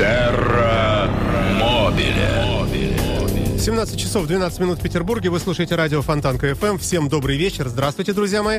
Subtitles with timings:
[0.00, 1.10] Терра
[1.58, 2.49] Мобиле.
[3.70, 5.30] 17 часов 12 минут в Петербурге.
[5.30, 6.76] Вы слушаете радио Фонтанка ФМ.
[6.78, 7.68] Всем добрый вечер.
[7.68, 8.58] Здравствуйте, друзья мои.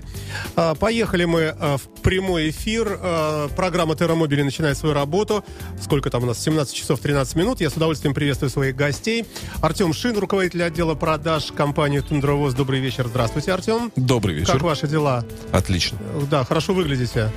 [0.55, 2.97] А, Поехали мы а, в прямой эфир.
[3.01, 5.43] А, Программа Терромобили начинает свою работу.
[5.81, 6.41] Сколько там у нас?
[6.41, 7.59] 17 часов 13 минут.
[7.59, 9.25] Я с удовольствием приветствую своих гостей.
[9.61, 12.53] Артем Шин, руководитель отдела продаж компании Тундровоз.
[12.53, 13.07] Добрый вечер.
[13.09, 13.91] Здравствуйте, Артем.
[13.97, 14.53] Добрый вечер.
[14.53, 15.25] Как ваши дела?
[15.51, 15.97] Отлично.
[16.29, 17.29] Да, хорошо выглядите.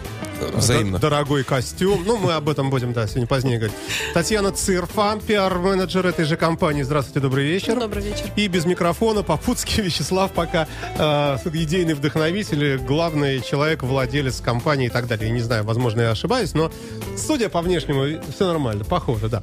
[0.53, 0.99] Взаимно.
[0.99, 2.05] Дорогой костюм.
[2.07, 3.77] Ну, мы об этом будем, да, сегодня позднее говорить.
[4.13, 6.83] Татьяна Цирфа, пиар-менеджер этой же компании.
[6.83, 7.64] Здравствуйте, добрый вечер.
[7.67, 8.31] Добрый вечер.
[8.37, 10.69] И без микрофона Попутский Вячеслав пока
[10.99, 15.29] э, идейный вдохновитель, главный человек, владелец компании и так далее.
[15.29, 16.71] Я не знаю, возможно, я ошибаюсь, но
[17.17, 19.43] судя по внешнему, все нормально, похоже, да.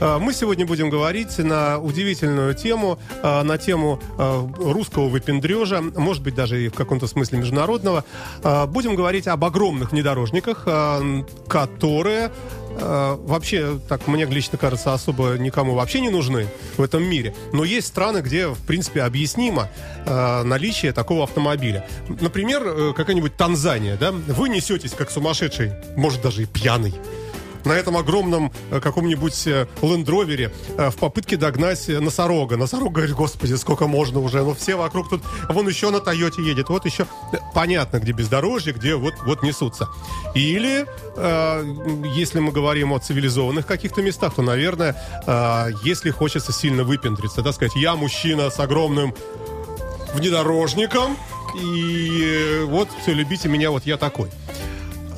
[0.00, 6.22] Э, мы сегодня будем говорить на удивительную тему, э, на тему э, русского выпендрежа, может
[6.22, 8.04] быть, даже и в каком-то смысле международного.
[8.44, 12.30] Э, будем говорить об огромных внедорожниках, э, которые
[12.78, 17.34] э, вообще, так мне лично кажется, особо никому вообще не нужны в этом мире.
[17.52, 19.68] Но есть страны, где, в принципе, объяснимо
[20.04, 21.86] э, наличие такого автомобиля.
[22.20, 24.12] Например, э, какая-нибудь Танзания, да?
[24.12, 26.94] Вы несетесь как сумасшедший, может, даже и пьяный
[27.66, 32.56] на этом огромном э, каком-нибудь э, лендровере э, в попытке догнать носорога.
[32.56, 36.68] Носорог говорит, господи, сколько можно уже, ну все вокруг тут, вон еще на Тойоте едет,
[36.68, 37.06] вот еще
[37.54, 39.88] понятно, где бездорожье, где вот, вот несутся.
[40.34, 40.86] Или,
[41.16, 41.74] э,
[42.14, 47.52] если мы говорим о цивилизованных каких-то местах, то, наверное, э, если хочется сильно выпендриться, да,
[47.52, 49.14] сказать, я мужчина с огромным
[50.14, 51.16] внедорожником,
[51.60, 54.30] и вот, все, любите меня, вот я такой.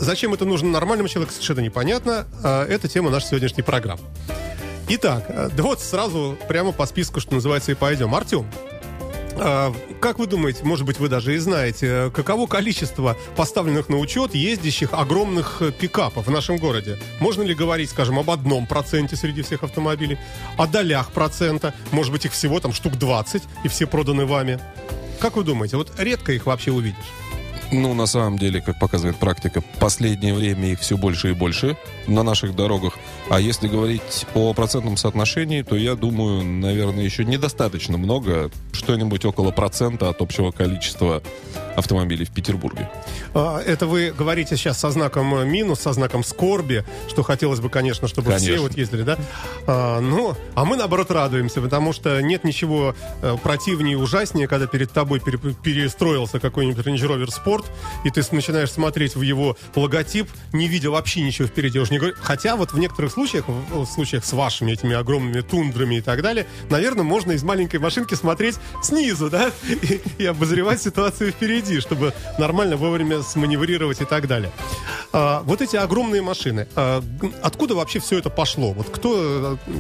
[0.01, 2.27] Зачем это нужно нормальному человеку, совершенно непонятно.
[2.43, 4.03] А, Это тема нашей сегодняшней программы.
[4.91, 8.15] Итак, э, да вот сразу прямо по списку, что называется, и пойдем.
[8.15, 8.47] Артем,
[9.41, 13.99] а, как вы думаете, может быть, вы даже и знаете, э, каково количество поставленных на
[13.99, 16.99] учет ездящих огромных э, пикапов в нашем городе?
[17.21, 20.19] Можно ли говорить, скажем, об одном проценте среди всех автомобилей,
[20.57, 24.59] о долях процента, может быть, их всего там штук 20, и все проданы вами?
[25.21, 26.97] Как вы думаете, вот редко их вообще увидишь?
[27.71, 32.23] Ну, на самом деле, как показывает практика, последнее время их все больше и больше на
[32.23, 32.95] наших дорогах.
[33.29, 39.51] А если говорить о процентном соотношении, то я думаю, наверное, еще недостаточно много, что-нибудь около
[39.51, 41.23] процента от общего количества
[41.77, 42.91] автомобилей в Петербурге.
[43.35, 47.69] А, Это вы говорите сейчас со знаком э, минус, со знаком скорби, что хотелось бы,
[47.69, 48.63] конечно, чтобы все Конечно.
[48.63, 49.19] вот ездили, да?
[49.67, 54.67] А, ну, а мы, наоборот, радуемся, потому что нет ничего э, противнее и ужаснее, когда
[54.67, 57.58] перед тобой пере- перестроился какой-нибудь Range Rover Sport,
[58.05, 61.79] и ты начинаешь смотреть в его логотип, не видя вообще ничего впереди.
[61.79, 65.97] Уж не говорю- Хотя вот в некоторых случаях, в, случаях с вашими этими огромными тундрами
[65.97, 71.33] и так далее, наверное, можно из маленькой машинки смотреть снизу, да, и, и обозревать ситуацию
[71.33, 74.53] впереди, чтобы нормально вовремя сманеврировать и так далее.
[75.13, 77.03] А, вот эти огромные машины, а,
[77.43, 78.73] откуда вообще все это пошло?
[78.73, 79.75] Вот кто, э,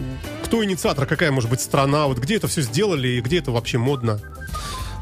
[0.45, 3.79] кто инициатор, какая может быть страна, вот где это все сделали и где это вообще
[3.79, 4.21] модно?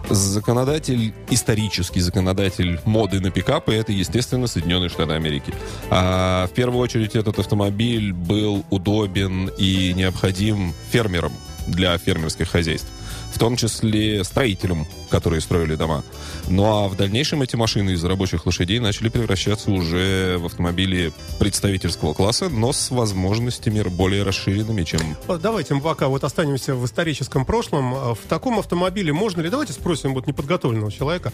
[0.09, 5.53] Законодатель, исторический законодатель моды на пикапы, это, естественно, Соединенные Штаты Америки.
[5.91, 11.33] А в первую очередь этот автомобиль был удобен и необходим фермерам
[11.67, 12.89] для фермерских хозяйств.
[13.37, 16.03] В том числе строителям, которые строили дома.
[16.49, 22.15] Ну а в дальнейшем эти машины из рабочих лошадей начали превращаться уже в автомобили представительского
[22.15, 27.45] класса, но с возможностями более расширенными, чем Вот Давайте мы пока вот останемся в историческом
[27.45, 27.95] прошлом.
[27.95, 31.31] А, В таком автомобиле можно ли, давайте спросим вот неподготовленного человека,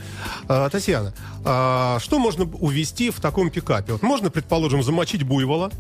[0.48, 1.14] А, Татьяна,
[1.44, 3.92] что можно увезти в таком пикапе?
[3.92, 5.70] Вот можно, предположим, замочить буйвола,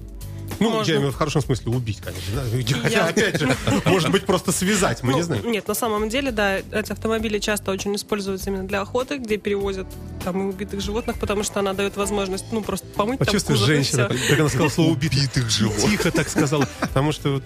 [0.60, 0.90] ну, Можно.
[0.92, 2.22] я имею в хорошем смысле убить, конечно.
[2.34, 2.80] да.
[2.82, 3.54] Хотя, Я- опять же,
[3.84, 5.50] может быть, просто связать, мы Ну, не знаем.
[5.50, 9.86] Нет, на самом деле, да, эти автомобили часто очень используются именно для охоты, где перевозят
[10.24, 13.68] там и убитых животных, потому что она дает возможность, ну, просто помыть там Почувствуй, кузов
[13.68, 15.90] и женщина, как она сказала слово убитых животных.
[15.90, 17.40] Тихо так сказала, потому что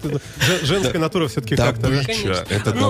[0.61, 1.87] женская натура все-таки как-то...
[1.89, 1.95] ну,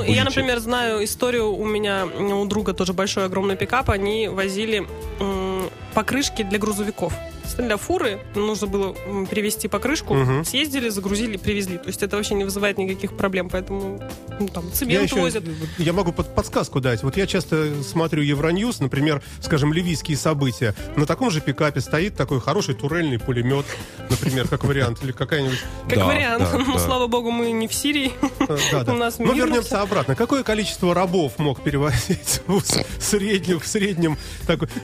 [0.01, 0.11] добыча.
[0.11, 4.85] я, например, знаю историю, у меня, у друга тоже большой огромный пикап, они возили
[5.19, 5.56] м,
[5.93, 7.13] покрышки для грузовиков.
[7.57, 10.43] Для фуры нужно было м, перевести покрышку, Мгм.
[10.43, 11.77] съездили, загрузили, привезли.
[11.77, 14.03] То есть это вообще не вызывает никаких проблем, поэтому
[14.39, 15.43] ну, там Я, цемент еще, возят.
[15.77, 17.03] я могу под, подсказку дать.
[17.03, 20.75] Вот я часто смотрю Евроньюз, например, скажем, ливийские события.
[20.97, 23.65] На таком же пикапе стоит такой хороший турельный пулемет,
[24.09, 25.59] например, как вариант, или какая-нибудь...
[25.89, 26.43] Как вариант.
[26.67, 28.11] Ну, слава богу, мы не в Сирии.
[28.39, 30.15] У нас Но мирно вернемся обратно.
[30.15, 32.61] Какое количество рабов мог перевозить в
[33.01, 34.17] среднем,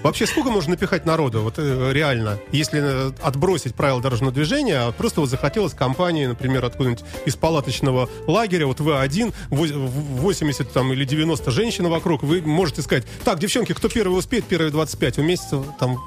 [0.01, 4.91] Вообще, сколько можно напихать народу, вот э, реально, если э, отбросить правила дорожного движения, а
[4.91, 10.71] просто вот захотелось компании, например, откуда-нибудь из палаточного лагеря, вот вы один, вось- в- 80
[10.71, 15.17] там, или 90 женщин вокруг, вы можете сказать, так, девчонки, кто первый успеет, первые 25,
[15.17, 15.99] вместе там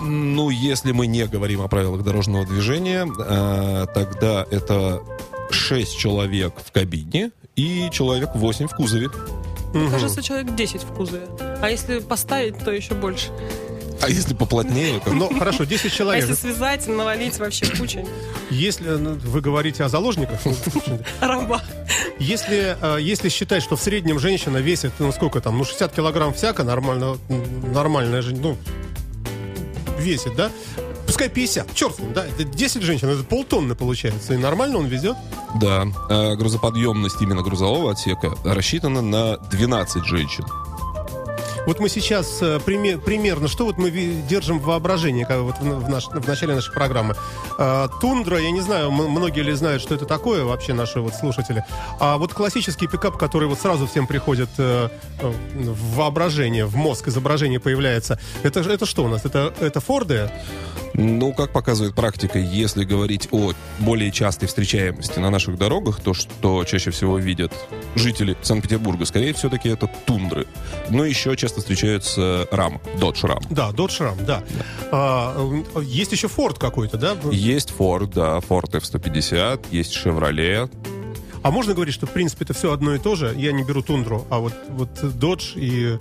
[0.00, 5.02] Ну, если мы не говорим о правилах дорожного движения, э, тогда это
[5.50, 9.08] 6 человек в кабине и человек 8 в кузове.
[9.74, 11.26] Мне кажется, человек 10 в кузове.
[11.60, 13.30] А если поставить, то еще больше.
[14.02, 15.12] А если поплотнее, то...
[15.12, 16.28] Ну, хорошо, 10 А человек.
[16.28, 18.04] если связать, навалить вообще кучей.
[18.50, 20.54] Если ну, вы говорите о заложниках, ну,
[21.20, 21.62] Раба.
[22.18, 26.34] если, э, если считать, что в среднем женщина весит, ну, сколько там, ну, 60 килограмм
[26.34, 27.16] всяко, нормально,
[27.72, 28.56] нормальная же, ну,
[30.00, 30.50] весит, да?
[31.06, 35.16] Пускай 50, черт да, это 10 женщин, это полтонны получается, и нормально он везет?
[35.60, 40.44] Да, э, грузоподъемность именно грузового отсека рассчитана на 12 женщин.
[41.66, 45.88] Вот мы сейчас э, приме- примерно, что вот мы держим в воображении как вот в,
[45.88, 47.14] наш- в начале нашей программы.
[47.58, 51.64] Э, тундра, я не знаю, многие ли знают, что это такое вообще наши вот слушатели.
[52.00, 54.88] А вот классический пикап, который вот сразу всем приходит э,
[55.20, 59.24] в воображение, в мозг изображение появляется, это, это что у нас?
[59.24, 60.30] Это, это Форды?
[60.94, 66.64] Ну, как показывает практика, если говорить о более частой встречаемости на наших дорогах, то, что
[66.64, 67.52] чаще всего видят
[67.94, 70.46] жители Санкт-Петербурга, скорее все-таки это тундры.
[70.90, 73.40] Но еще часто встречаются рам, додж рам.
[73.50, 74.42] Да, Dodge Ram, да.
[74.90, 75.36] А,
[75.74, 77.16] э, есть еще Форд какой-то, да?
[77.30, 80.70] Есть Ford, да, Ford F-150, есть Chevrolet.
[81.42, 83.34] А можно говорить, что в принципе это все одно и то же?
[83.36, 85.98] Я не беру тундру, а вот, вот Dodge и,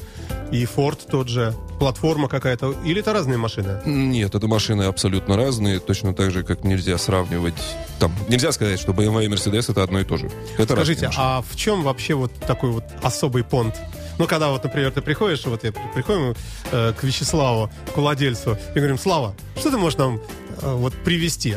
[0.55, 3.81] и Ford тот же, платформа какая-то, или это разные машины?
[3.85, 7.55] Нет, это машины абсолютно разные, точно так же, как нельзя сравнивать...
[7.99, 10.29] Там, нельзя сказать, что BMW и Mercedes это одно и то же.
[10.57, 13.75] Это Скажите, а в чем вообще вот такой вот особый понт?
[14.17, 16.35] Ну, когда вот, например, ты приходишь, вот я при- приходим
[16.71, 20.19] э, к Вячеславу, к владельцу, и говорим, Слава, что ты можешь нам
[20.61, 21.55] э, вот привезти?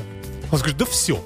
[0.50, 1.22] Он говорит, да все.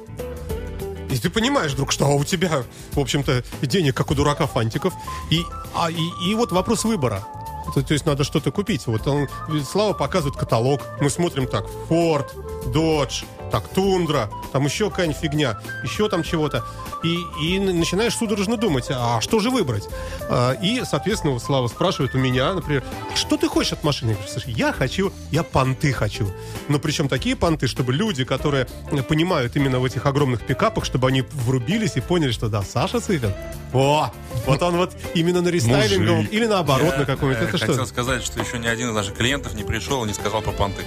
[1.11, 4.93] И ты понимаешь вдруг, что у тебя, в общем-то, денег, как у дурака фантиков.
[5.31, 5.43] И,
[5.75, 7.25] а, и, и вот вопрос выбора.
[7.75, 8.87] То, то есть надо что-то купить.
[8.87, 9.29] Вот он,
[9.71, 10.83] Слава показывает каталог.
[11.01, 12.27] Мы смотрим так, Ford,
[12.73, 16.65] Dodge, так, Тундра, там еще какая-нибудь фигня, еще там чего-то.
[17.05, 19.89] И, и начинаешь судорожно думать, а что же выбрать?
[20.29, 24.11] А, И, соответственно, вот Слава спрашивает у меня, например, «А что ты хочешь от машины?
[24.11, 26.29] Я говорю, слушай, я хочу, я понты хочу.
[26.69, 31.07] Но причем такие понты, чтобы люди, которые э, понимают именно в этих огромных пикапах, чтобы
[31.09, 33.33] они врубились и поняли, что да, Саша Цыпин,
[33.73, 34.11] о,
[34.47, 37.43] вот он вот именно на рестайлинговом или наоборот Я, на каком-нибудь.
[37.43, 37.87] э, Это хотел что?
[37.87, 40.83] сказать, что еще ни один из наших клиентов не пришел и не сказал про понты.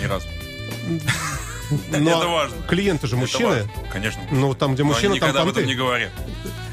[0.00, 0.26] Ни разу.
[1.90, 2.56] Но это важно.
[2.68, 3.68] Клиенты же мужчины.
[3.92, 4.20] Конечно.
[4.30, 6.10] Ну, там, где мужчина, там никогда об этом не говорят.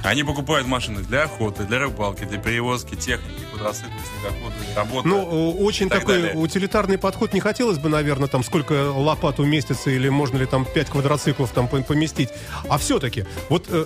[0.03, 3.89] Они покупают машины для охоты, для рыбалки, для перевозки техники, квадроциклы,
[4.21, 5.07] снегоходы, работы.
[5.07, 6.35] Ну, очень такой далее.
[6.35, 10.89] утилитарный подход не хотелось бы, наверное, там сколько лопат уместится или можно ли там 5
[10.91, 12.29] квадроциклов там пом- поместить.
[12.69, 13.85] А все-таки, вот, э,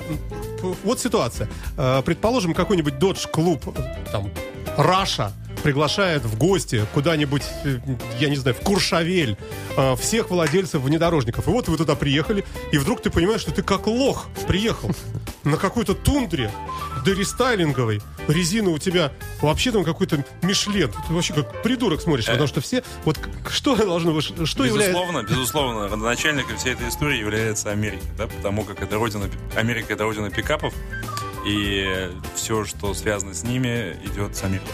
[0.83, 1.47] вот ситуация.
[1.77, 4.29] Э, Предположим, какой-нибудь Dodge-клуб, э, там,
[4.75, 5.31] Раша,
[5.63, 7.79] приглашает в гости куда-нибудь, э,
[8.19, 9.37] я не знаю, в Куршавель
[9.77, 11.47] э, всех владельцев внедорожников.
[11.47, 14.91] И вот вы туда приехали, и вдруг ты понимаешь, что ты как лох приехал
[15.43, 16.51] на какой-то тундре,
[17.05, 18.01] да рестайлинговой.
[18.27, 19.11] Резина у тебя
[19.41, 20.91] вообще там какой-то Мишлен.
[21.07, 22.83] Ты вообще как придурок смотришь, потому что все...
[23.05, 23.17] Вот
[23.49, 24.13] что должно...
[24.13, 24.91] быть- Что является...
[24.91, 30.03] Безусловно, безусловно, родоначальником всей этой истории является Америка, да, потому как это родина, Америка это
[30.03, 30.73] родина пикапов,
[31.45, 34.65] и все, что связано с ними, идет с Америки.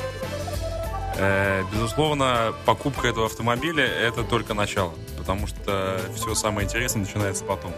[1.17, 7.71] Э, Безусловно, покупка этого автомобиля это только начало, потому что все самое интересное начинается потом.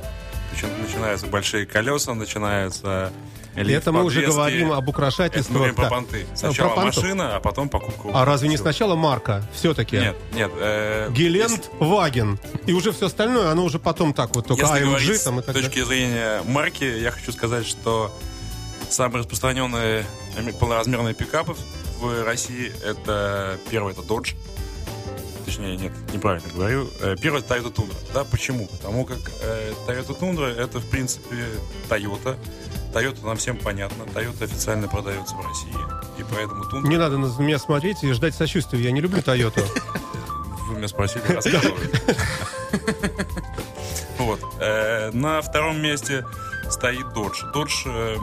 [0.53, 3.11] Начи- Начинаются большие колеса, начинаются
[3.55, 5.75] Это мы уже говорим об Это украшательствах.
[5.75, 5.89] про да.
[5.89, 6.25] понты.
[6.35, 7.03] Сначала Про понтов.
[7.03, 8.09] машина, а потом покупка.
[8.13, 9.43] А разве не сначала марка?
[9.53, 9.97] Все-таки.
[9.97, 10.51] Нет, нет.
[10.57, 12.39] э, Гелент, Ваген.
[12.65, 15.43] И уже все остальное, оно уже потом так вот, только Если AMG говорить там и
[15.43, 15.69] с так далее.
[15.69, 18.11] точки зрения марки, я хочу сказать, что
[18.89, 20.05] самые распространенные
[20.37, 21.55] ами- полноразмерные пикапы
[21.99, 24.35] в России это первый это Dodge.
[25.45, 26.89] Точнее, нет, неправильно говорю.
[26.99, 27.95] Э, это Toyota Tundra.
[28.13, 28.67] Да, почему?
[28.67, 31.35] Потому как э, Toyota Tundra это, в принципе,
[31.89, 32.37] Toyota.
[32.93, 34.03] Toyota нам всем понятно.
[34.03, 35.73] Toyota официально продается в России.
[36.19, 36.87] И поэтому Tundra...
[36.87, 38.81] Не надо на меня смотреть и ждать сочувствия.
[38.81, 39.61] Я не люблю Тойоту.
[40.67, 41.77] Вы меня спросили, рассказываю.
[44.17, 44.41] Вот.
[44.59, 46.25] Э, На втором месте
[46.69, 47.53] стоит Dodge.
[47.53, 48.17] Dodge э,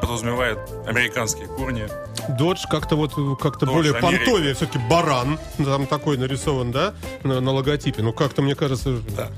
[0.00, 1.88] подразумевает американские корни.
[2.28, 4.24] Додж как-то вот как-то более Америка.
[4.24, 4.54] понтовее.
[4.54, 5.38] Все-таки баран.
[5.56, 6.94] Там такой нарисован, да?
[7.22, 8.02] На, на логотипе.
[8.02, 8.98] Ну, как-то, мне кажется...
[9.16, 9.30] да,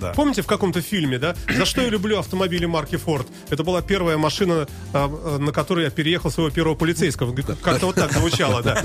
[0.00, 0.12] да.
[0.12, 1.34] Помните в каком-то фильме, да?
[1.48, 3.26] За что я люблю автомобили марки Ford?
[3.50, 7.34] Это была первая машина, а, на которой я переехал своего первого полицейского.
[7.62, 8.82] Как-то вот так звучало, да.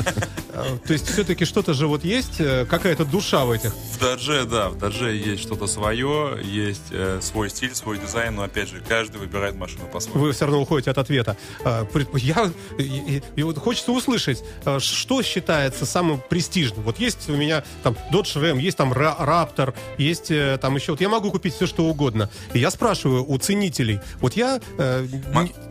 [0.53, 3.73] А, То есть все-таки что-то же вот есть, э, какая-то душа в этих.
[3.73, 8.43] В Дадже, да, в Дадже есть что-то свое, есть э, свой стиль, свой дизайн, но
[8.43, 10.19] опять же, каждый выбирает машину по-своему.
[10.19, 11.16] Вы все равно уходите от ответа.
[11.63, 16.83] А, пред- Я, и- и вот хочется услышать, э, что считается самым престижным.
[16.83, 20.91] Вот есть у меня там Dodge Ram, есть там Ra- Raptor, есть э, там еще...
[20.91, 22.29] Вот я могу купить все, что угодно.
[22.53, 23.99] И я спрашиваю у ценителей.
[24.19, 25.07] Вот я э,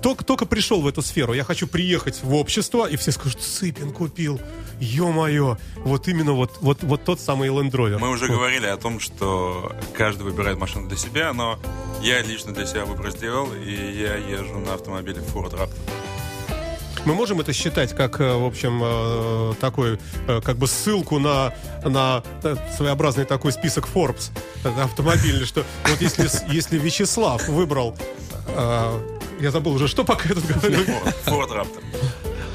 [0.03, 1.35] только, только пришел в эту сферу.
[1.35, 4.41] Я хочу приехать в общество, и все скажут, Сыпин купил.
[4.81, 5.57] Ё-моё.
[5.77, 7.99] Вот именно вот, вот, вот тот самый Land Rover.
[7.99, 8.37] Мы уже Вот.
[8.37, 11.59] говорили о том, что каждый выбирает машину для себя, но
[12.03, 15.79] я лично для себя выбор сделал, и я езжу на автомобиле Ford Raptor.
[17.05, 21.55] Мы можем это считать как, э, в общем, э, такой, э, как бы ссылку на,
[21.85, 22.25] на
[22.77, 24.31] своеобразный такой список Forbes
[24.65, 27.97] автомобильный, что вот если, если Вячеслав выбрал,
[29.41, 31.83] я забыл уже, что пока я тут говорю, Ford, Ford Raptor.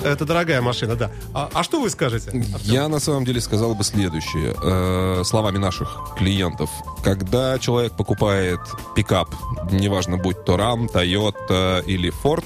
[0.04, 1.12] Это дорогая машина, да.
[1.34, 2.32] А, а что вы скажете?
[2.64, 6.70] Я на самом деле сказал бы следующее, э, словами наших клиентов.
[7.04, 8.60] Когда человек покупает
[8.96, 9.30] пикап,
[9.72, 12.44] неважно, будь то Ram, Toyota или Ford,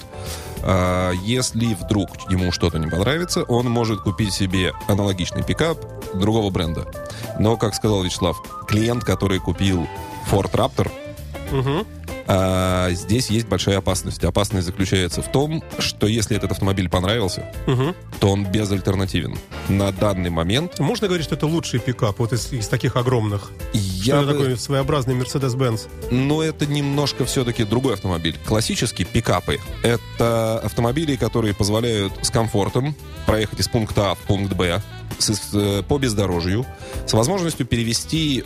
[0.61, 5.77] э, если вдруг ему что-то не понравится, он может купить себе аналогичный пикап
[6.13, 6.85] другого бренда.
[7.39, 9.87] Но, как сказал Вячеслав, клиент, который купил
[10.31, 10.91] Ford Raptor,
[11.51, 11.85] Мгм.
[12.27, 14.23] А, здесь есть большая опасность.
[14.23, 17.95] Опасность заключается в том, что если этот автомобиль понравился, Мгм.
[18.19, 19.37] то он безальтернативен.
[19.69, 23.51] На данный момент Можно говорить, что это лучший пикап вот из, из таких огромных?
[23.73, 25.87] я что бы- такой своеобразный Mercedes-Benz?
[26.11, 28.37] Но это немножко все-таки другой автомобиль.
[28.45, 34.81] Классические пикапы— это автомобили, которые позволяют с комфортом проехать из пункта А в пункт Б
[35.19, 36.65] с- э, по бездорожью,
[37.05, 38.43] с возможностью перевести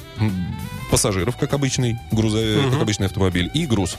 [0.92, 2.72] пассажиров, как обычный, грузовой, Мгм.
[2.72, 3.98] как обычный автомобиль, и груз.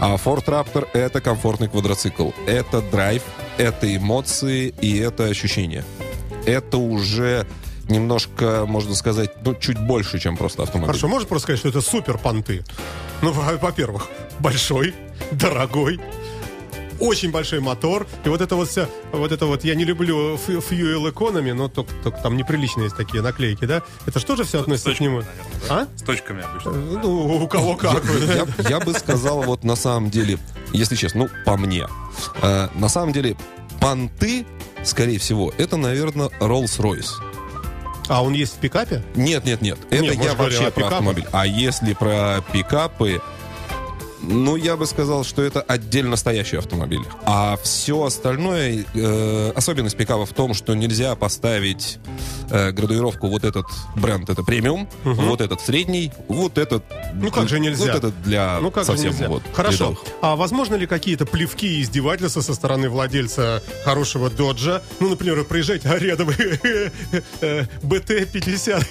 [0.00, 2.30] А Ford Raptor— это комфортный квадроцикл.
[2.46, 3.22] Это драйв,
[3.58, 5.84] это эмоции и это ощущения.
[6.46, 7.46] Это уже
[7.88, 10.88] немножко, можно сказать, ну, чуть больше, чем просто автомобиль.
[10.88, 12.64] Хорошо, можно просто сказать, что это супер понты?
[13.20, 14.08] Ну, во- во-первых,
[14.40, 14.94] большой,
[15.30, 16.00] дорогой,
[17.02, 18.06] очень большой мотор.
[18.24, 21.92] И вот это вот вся, вот это вот, я не люблю fuel economy, но только,
[22.02, 23.82] только там неприличные есть такие наклейки, да?
[24.06, 25.16] Это что же все относится к нему?
[25.16, 25.80] наверное, да?
[25.80, 25.88] А?
[25.98, 26.72] С точками обычно.
[26.72, 28.02] Ну, у кого как.
[28.04, 30.38] Я, я бы сказал, вот на самом деле,
[30.72, 31.86] если честно, ну, по мне.
[32.40, 33.36] э, на самом деле,
[33.80, 34.46] понты,
[34.84, 37.10] скорее всего, это, наверное, Rolls-Royce.
[38.08, 39.02] А он есть в пикапе?
[39.14, 39.78] Нет, нет, нет.
[39.90, 40.92] Это Нет, я вообще о про пикапах.
[40.92, 41.24] автомобиль.
[41.32, 43.22] А если про пикапы,
[44.22, 47.02] ну, я бы сказал, что это отдельно стоящий автомобиль.
[47.24, 51.98] А все остальное, э, особенность пикапа в том, что нельзя поставить
[52.50, 56.84] э, градуировку вот этот бренд, это премиум, вот этот средний, вот этот...
[57.14, 57.86] Ну, как же нельзя?
[57.86, 59.28] Вот этот для Ну как совсем нельзя?
[59.28, 59.90] вот Хорошо.
[59.90, 59.98] рядовых.
[60.20, 64.82] А возможно ли какие-то плевки и издевательства со стороны владельца хорошего доджа?
[65.00, 66.30] Ну, например, проезжать, а рядом
[67.40, 68.86] э, БТ-50,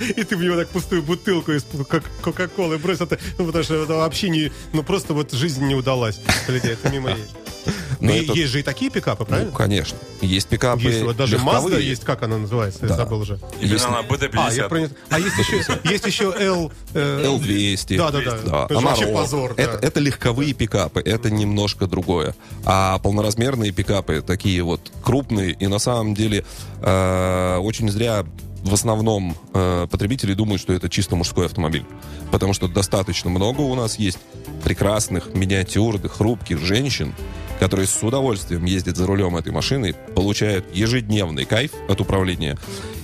[0.16, 3.74] и ты в него так пустую бутылку из кок- Кока-Колы бросил, это, ну, потому что
[3.82, 4.52] это вообще не...
[4.72, 6.20] Ну, просто вот жизнь не удалась.
[6.48, 7.24] Людей, это мимо ей.
[8.00, 9.52] Но И это- Есть же и такие пикапы, Ну, правильно?
[9.52, 9.98] конечно.
[10.20, 11.78] Есть пикапы Есть вот даже легковые.
[11.78, 12.96] Mazda есть, как она называется, я Да.
[12.96, 13.40] забыл уже.
[13.60, 14.68] Именно Если- на А, я BD-50.
[14.68, 16.70] про- а есть еще, есть еще L...
[16.94, 17.96] э, L200.
[17.96, 18.36] Да, да, да.
[18.44, 19.62] Да, Это вообще позор, да.
[19.62, 22.34] это, это легковые пикапы, это немножко другое.
[22.64, 26.44] А полноразмерные пикапы, такие вот крупные, и на самом деле
[26.82, 28.24] э, очень зря
[28.66, 31.84] в основном э, потребители думают, что это чисто мужской автомобиль.
[32.32, 34.18] Потому что достаточно много у нас есть
[34.64, 37.14] прекрасных, миниатюрных, хрупких женщин,
[37.60, 42.58] которые с удовольствием ездят за рулем этой машины, получают ежедневный кайф от управления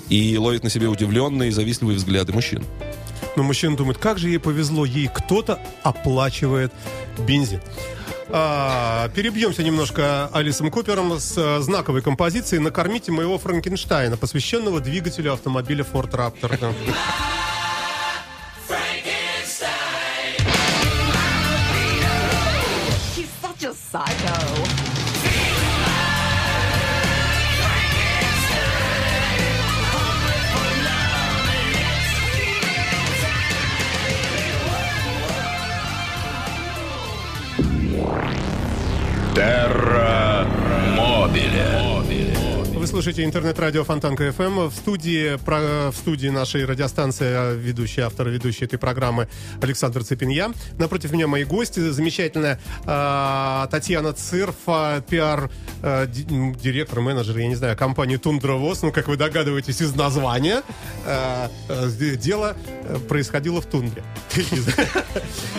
[0.08, 2.64] и ловят на себе удивленные и завистливые взгляды мужчин.
[3.36, 6.72] Но мужчина думает, как же ей повезло, ей кто-то оплачивает
[7.26, 7.60] бензин.
[8.34, 15.84] А, перебьемся немножко Алисом Купером с э, знаковой композицией «Накормите моего Франкенштейна», посвященного двигателю автомобиля
[15.84, 16.74] Ford Raptor.
[43.02, 44.68] Слушаете интернет-радио Фонтанка FM.
[44.68, 49.26] В студии, в студии нашей радиостанции а, ведущий, автор и ведущий этой программы
[49.60, 50.52] Александр Цыпин я.
[50.78, 51.80] Напротив меня мои гости.
[51.80, 55.50] Замечательная а, Татьяна Цирфа, пиар
[55.82, 56.06] а,
[57.00, 58.82] менеджер, я не знаю, компании Тундра ВОЗ.
[58.82, 60.62] Ну, как вы догадываетесь из названия,
[61.04, 64.04] а, д- дело э, происходило в Тундре.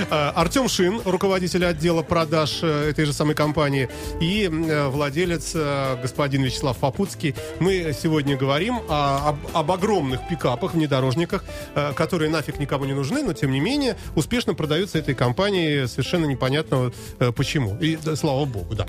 [0.09, 3.89] Артем Шин, руководитель отдела продаж э, этой же самой компании,
[4.21, 7.32] и э, владелец э, господин Вячеслав Попутский.
[7.59, 11.43] Мы сегодня говорим о- об, об огромных пикапах, внедорожниках,
[11.75, 16.25] э, которые нафиг никому не нужны, но тем не менее успешно продаются этой компанией совершенно
[16.25, 17.77] непонятно э, почему.
[17.79, 18.85] И да, слава богу, да.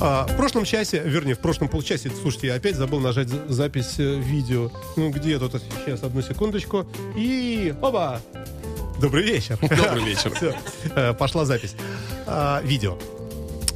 [0.00, 3.94] А, в прошлом часе, вернее, в прошлом полчасе, слушайте, я опять забыл нажать за- запись
[3.98, 4.70] э, видео.
[4.96, 5.52] Ну, где тут?
[5.84, 6.86] Сейчас, одну секундочку.
[7.16, 7.72] И...
[7.80, 8.20] Оба!
[9.00, 9.58] Добрый вечер.
[9.60, 10.30] Добрый вечер.
[10.34, 10.54] Всё,
[10.96, 11.74] э, пошла запись.
[12.26, 12.98] А, видео.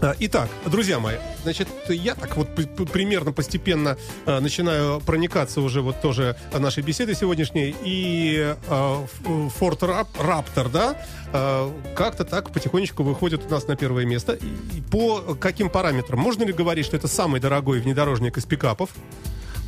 [0.03, 5.63] А, Итак, друзья мои, значит, я так вот при- при- примерно постепенно э, начинаю проникаться
[5.63, 7.75] уже вот тоже нашей беседой сегодняшней.
[7.83, 10.97] И э, Ф- Форд Рап- Раптор, да,
[11.33, 14.35] э, как-то так потихонечку выходит у нас на первое место.
[14.35, 16.21] И по каким параметрам?
[16.21, 18.91] Можно ли говорить, что это самый дорогой внедорожник из пикапов?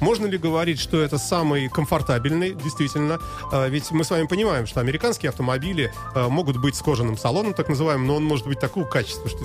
[0.01, 3.19] Можно ли говорить, что это самый комфортабельный, действительно?
[3.53, 7.55] Э, Ведь мы с вами понимаем, что американские автомобили э, могут быть с кожаным салоном,
[7.55, 9.39] так называемым, но он может быть такого качества, что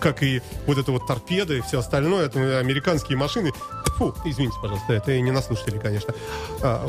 [0.00, 3.52] как и вот это вот торпеды и все остальное, это американские машины.
[3.96, 5.42] Фу, извините, пожалуйста, это не на
[5.82, 6.14] конечно.
[6.62, 6.86] А,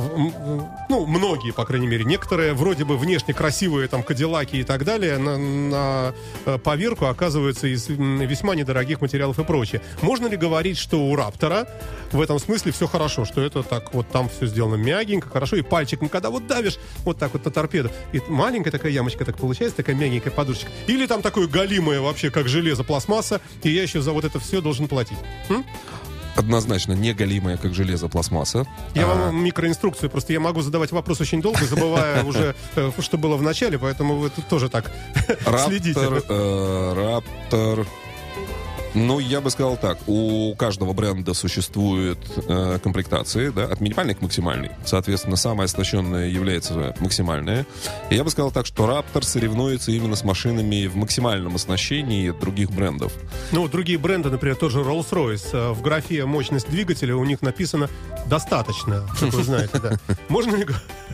[0.89, 2.05] Ну, многие, по крайней мере.
[2.05, 6.13] Некоторые вроде бы внешне красивые, там, кадиллаки и так далее, на, на,
[6.46, 9.82] э, поверку оказываются из весьма недорогих материалов и прочее.
[10.01, 11.67] Можно ли говорить, что у Раптора
[12.13, 15.62] в этом смысле все хорошо, что это так вот там все сделано мягенько, хорошо, и
[15.62, 19.77] пальчиком, когда вот давишь вот так вот на торпеду, и маленькая такая ямочка так получается,
[19.77, 20.70] такая мягенькая подушечка.
[20.88, 24.62] Или там такое галимое вообще, как железо, пластмасса, и я еще за вот это все
[24.62, 25.17] должен платить.
[25.50, 25.65] М?
[26.36, 28.65] Однозначно не голимая, как железо, пластмасса.
[28.96, 33.17] Я А, вам микроинструкцию, просто я могу задавать вопрос очень долго, забывая уже, э, что
[33.17, 34.91] было в начале, поэтому вы тут тоже так
[35.65, 36.00] следите.
[36.29, 37.86] Э, Раптор.
[38.96, 39.98] Ну, я бы сказал так.
[40.08, 44.72] У каждого бренда существуют э, комплектации, да, от минимальной к максимальной.
[44.86, 47.66] Соответственно, самая оснащенная является максимальная.
[48.12, 52.72] И я бы сказал так, что Раптор соревнуется именно с машинами в максимальном оснащении других
[52.72, 53.12] брендов.
[53.52, 55.48] Ну, другие бренды, например, тоже Rolls-Royce.
[55.54, 57.90] э, В графе мощность двигателя у них написано
[58.28, 59.98] «достаточно», как вы знаете, да.
[60.30, 60.68] Можно ли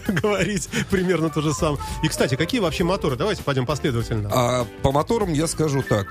[0.08, 1.82] говорить примерно то же самое?
[2.04, 3.16] И, кстати, какие вообще моторы?
[3.16, 4.30] Давайте пойдем последовательно.
[4.34, 6.08] А по моторам я скажу так.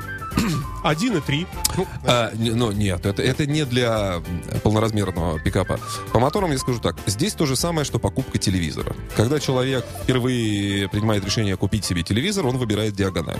[0.84, 1.46] Один и три.
[1.76, 4.20] Ну, А, ну, нет, это, это не для
[4.62, 5.78] полноразмерного пикапа.
[6.12, 6.96] По моторам я скажу так.
[7.06, 8.94] Здесь то же самое, что покупка телевизора.
[9.16, 13.38] Когда человек впервые принимает решение купить себе телевизор, он выбирает диагональ.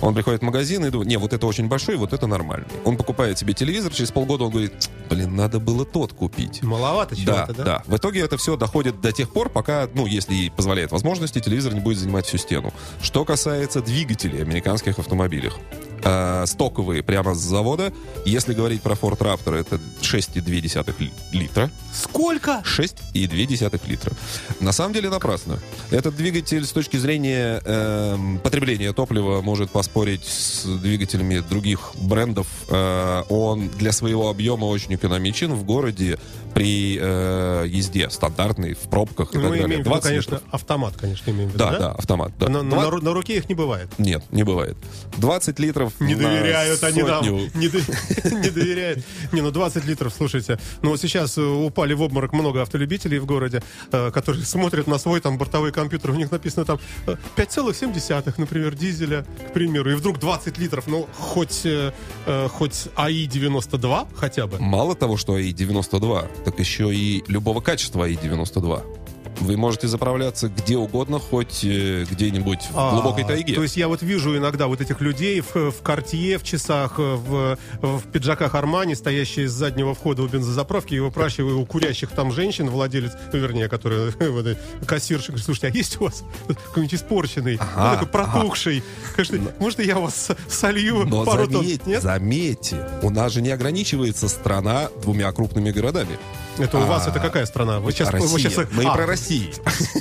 [0.00, 2.66] Он приходит в магазин и думает, не, вот это очень большой, вот это нормальный.
[2.84, 6.62] Он покупает себе телевизор, через полгода он говорит, блин, надо было тот купить.
[6.62, 7.82] маловато Да, чего-то, да, да?
[7.86, 11.74] В итоге это все доходит до тех пор, пока, ну, если и позволяет возможности, телевизор
[11.74, 12.72] не будет занимать всю стену.
[13.02, 15.58] Что касается двигателей американских автомобилях.
[16.02, 17.92] э, стоковые прямо с завода.
[18.24, 21.70] Если говорить про Ford Raptor, это 6,2 ли- литра.
[21.92, 22.62] Сколько?
[22.64, 24.12] 6,2 литра.
[24.60, 25.58] На самом деле напрасно.
[25.90, 32.46] Этот двигатель с точки зрения эм, потребления топлива может поспорить с двигателями других брендов.
[32.68, 36.18] Э, он для своего объема очень экономичен в городе
[36.54, 39.66] при э, езде стандартной, в пробках и Мы так далее.
[39.66, 40.48] имеем в виду, 20 конечно, литров.
[40.54, 42.32] автомат, конечно, имеем в виду, Да, да, автомат.
[42.38, 42.48] Да.
[42.48, 43.88] На, на- Два- на ру- на руке их не бывает.
[43.98, 44.76] Нет, не бывает.
[45.18, 47.24] 20 литров Не доверяют они нам.
[47.24, 47.50] сотню.
[47.54, 47.78] Не, до-
[48.36, 49.04] не доверяют.
[49.32, 50.58] Не, ну 20 литров, слушайте.
[50.82, 54.98] Ну вот сейчас э, упали в обморок много автолюбителей в городе, э, которые смотрят на
[54.98, 59.94] свой там бортовой компьютер, у них написано там э, 5,7, например, дизеля, к примеру, и
[59.94, 61.92] вдруг 20 литров, ну хоть, э,
[62.26, 64.58] э, хоть АИ-92 хотя бы.
[64.58, 68.99] Мало того, что АИ-92, так еще и любого качества АИ-92.
[69.38, 73.54] Вы можете заправляться где угодно, хоть э, где-нибудь в А, глубокой тайге.
[73.54, 77.14] То есть я вот вижу иногда вот этих людей в, в картье, в часах, э,
[77.14, 82.32] в, в пиджаках Армани, стоящие с заднего входа у бензозаправки, и выпрашиваю у курящих там
[82.32, 87.56] женщин, владелец, ну, вернее, который вот, кассирша, говорит, слушайте, а есть у вас какой-нибудь испорченный,
[87.60, 88.82] Ага, такой протухший?
[89.16, 91.62] Конечно, может, я вас солью Но пару тонн?
[91.62, 92.02] заметьте, Нет?
[92.02, 96.18] заметьте, у нас же не ограничивается страна двумя крупными городами.
[96.60, 97.80] Это у вас А, это какая страна?
[97.80, 98.28] Вы сейчас, Россия.
[98.30, 99.52] вы сейчас- Мы А, про Россию.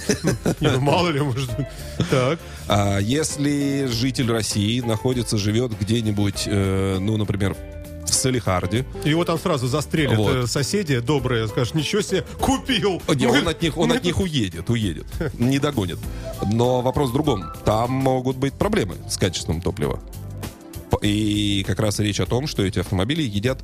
[0.59, 1.67] ну, мало ли, может быть.
[2.09, 2.39] Так.
[2.67, 7.55] А если житель России находится, живет где-нибудь, э, ну, например,
[8.05, 10.35] в Салихарде, Его там сразу застрелят Вот.
[10.35, 13.01] э, соседи добрые, скажешь, ничего себе, купил!
[13.13, 15.05] Не, Мы- он от них, он от них уедет, уедет.
[15.39, 15.99] Не догонит.
[16.51, 17.45] Но вопрос в другом.
[17.65, 19.99] Там могут быть проблемы с качеством топлива.
[21.01, 23.61] И как раз речь о том, что эти автомобили едят,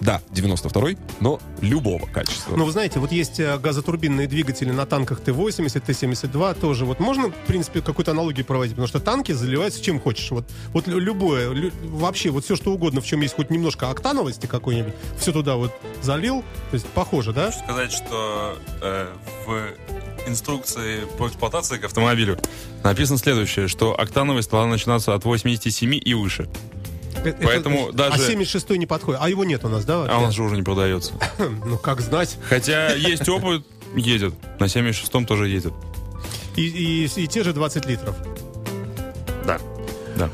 [0.00, 2.56] да, 92-й, но любого качества.
[2.56, 6.84] Ну, вы знаете, вот есть э, газотурбинные двигатели на танках Т-80, Т-72 тоже.
[6.86, 8.74] Вот можно, в принципе, какую-то аналогию проводить?
[8.74, 10.30] Потому что танки заливаются чем хочешь.
[10.30, 13.90] Вот, вот лю- любое, лю- вообще, вот все что угодно, в чем есть хоть немножко
[13.90, 16.42] октановости какой-нибудь, все туда вот залил.
[16.70, 17.46] То есть похоже, да?
[17.50, 19.06] Хочу сказать, что э,
[19.46, 22.38] в инструкции по эксплуатации к автомобилю
[22.84, 26.48] написано следующее, что октановость должна начинаться от 87 и выше.
[27.24, 29.20] Э, Поэтому это- даже- А 76 не подходит.
[29.22, 30.04] А его нет у нас, да?
[30.08, 31.12] А нас же уже не продается.
[31.64, 32.38] Ну, как знать.
[32.48, 33.64] Хотя есть опыт,
[33.96, 34.34] едет.
[34.58, 35.72] На 76-м тоже едет.
[36.56, 38.14] И, и- и те же 20 литров.
[39.46, 39.58] Да.
[40.16, 40.28] Да.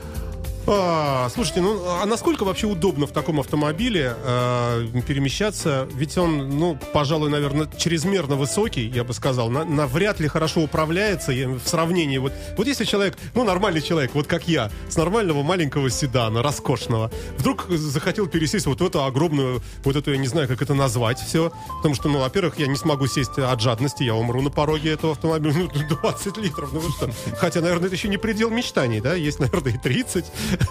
[0.69, 5.89] А, слушайте, ну а насколько вообще удобно в таком автомобиле э, перемещаться?
[5.95, 9.49] Ведь он, ну, пожалуй, наверное, чрезмерно высокий, я бы сказал.
[9.49, 12.19] На, на вряд ли хорошо управляется в сравнении.
[12.19, 17.13] Вот, вот если человек, ну, нормальный человек, вот как я, с нормального маленького седана, роскошного,
[17.39, 21.21] вдруг захотел пересесть вот в эту огромную, вот эту, я не знаю, как это назвать
[21.21, 21.53] все.
[21.77, 25.13] Потому что, ну, во-первых, я не смогу сесть от жадности, я умру на пороге этого
[25.13, 25.55] автомобиля.
[25.55, 25.69] Ну,
[26.03, 27.09] 20 литров, ну вы что?
[27.37, 29.15] Хотя, наверное, это еще не предел мечтаний, да?
[29.15, 30.25] Есть, наверное, и 30.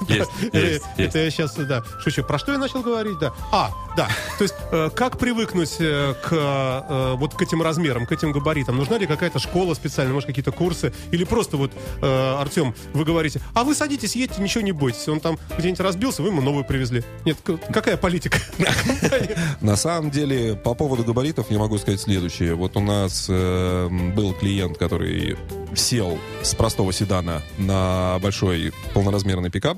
[0.07, 0.85] Есть, есть.
[0.97, 2.23] Это я сейчас, да, шучу.
[2.23, 3.33] Про что я начал говорить, да?
[3.51, 4.07] А, да.
[4.37, 8.77] То есть, э, как привыкнуть э, к э, вот к этим размерам, к этим габаритам?
[8.77, 10.93] Нужна ли какая-то школа специальная, может, какие-то курсы?
[11.11, 11.71] Или просто вот,
[12.01, 15.07] Артем, вы говорите, а вы садитесь, едьте, ничего не бойтесь.
[15.07, 17.03] Он там где-нибудь разбился, вы ему новую привезли.
[17.25, 17.37] Нет,
[17.71, 18.37] какая политика?
[19.61, 22.55] На самом деле, по поводу габаритов я могу сказать следующее.
[22.55, 25.37] Вот у нас был клиент, который
[25.75, 29.74] сел с простого седана на большой полноразмерный пикап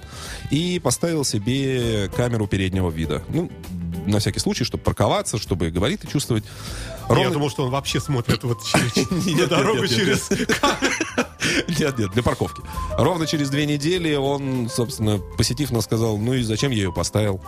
[0.52, 3.24] и поставил себе камеру переднего вида.
[3.30, 3.52] Ну,
[4.06, 6.44] на всякий случай, чтобы парковаться, чтобы габариты чувствовать.
[7.10, 10.30] Я Ровно- думал, что он вообще смотрит вот через дорогу через...
[11.80, 12.62] Нет, нет, для парковки.
[12.98, 17.42] Ровно через две недели он, собственно, посетив нас, сказал, ну и зачем я ее поставил?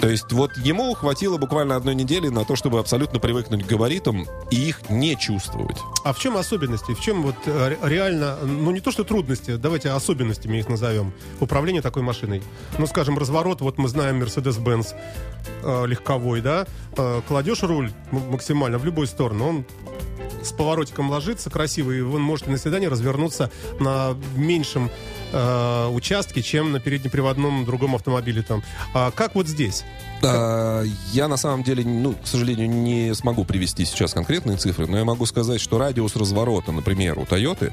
[0.00, 4.26] То есть вот ему хватило буквально одной недели на то, чтобы абсолютно привыкнуть к габаритам
[4.50, 5.76] и их не чувствовать.
[6.04, 6.94] А в чем особенности?
[6.94, 11.12] В чем вот э, ре- реально, ну не то что трудности, давайте особенностями их назовем,
[11.40, 12.42] управления такой машиной.
[12.78, 14.94] Ну, скажем, разворот, вот мы знаем Mercedes-Benz
[15.62, 19.64] э, легковой, да, э, кладешь руль максимально в любую сторону, он
[20.42, 24.90] с поворотиком ложится красиво, и он может на свидании развернуться на меньшем
[25.32, 28.62] э, участке, чем на переднеприводном другом автомобиле там.
[28.94, 29.84] А как вот здесь?
[30.22, 34.98] А, Я на самом деле, ну, к сожалению, не смогу привести сейчас конкретные цифры, но
[34.98, 37.72] я могу сказать, что радиус разворота, например, у Toyota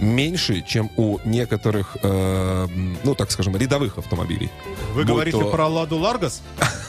[0.00, 2.66] меньше, чем у некоторых, э,
[3.04, 4.50] ну, так скажем, рядовых автомобилей.
[4.94, 6.40] Вы Будь говорите то- про Ладу Ларгас?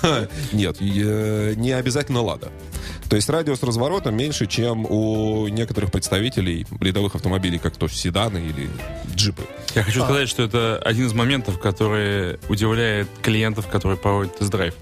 [0.53, 2.49] Нет, не обязательно Лада.
[3.09, 8.69] То есть радиус разворота меньше, чем у некоторых представителей рядовых автомобилей, как то седаны или
[9.15, 9.43] джипы.
[9.75, 14.73] Я хочу сказать, что это один из моментов, который удивляет клиентов, которые проводят тест-драйв.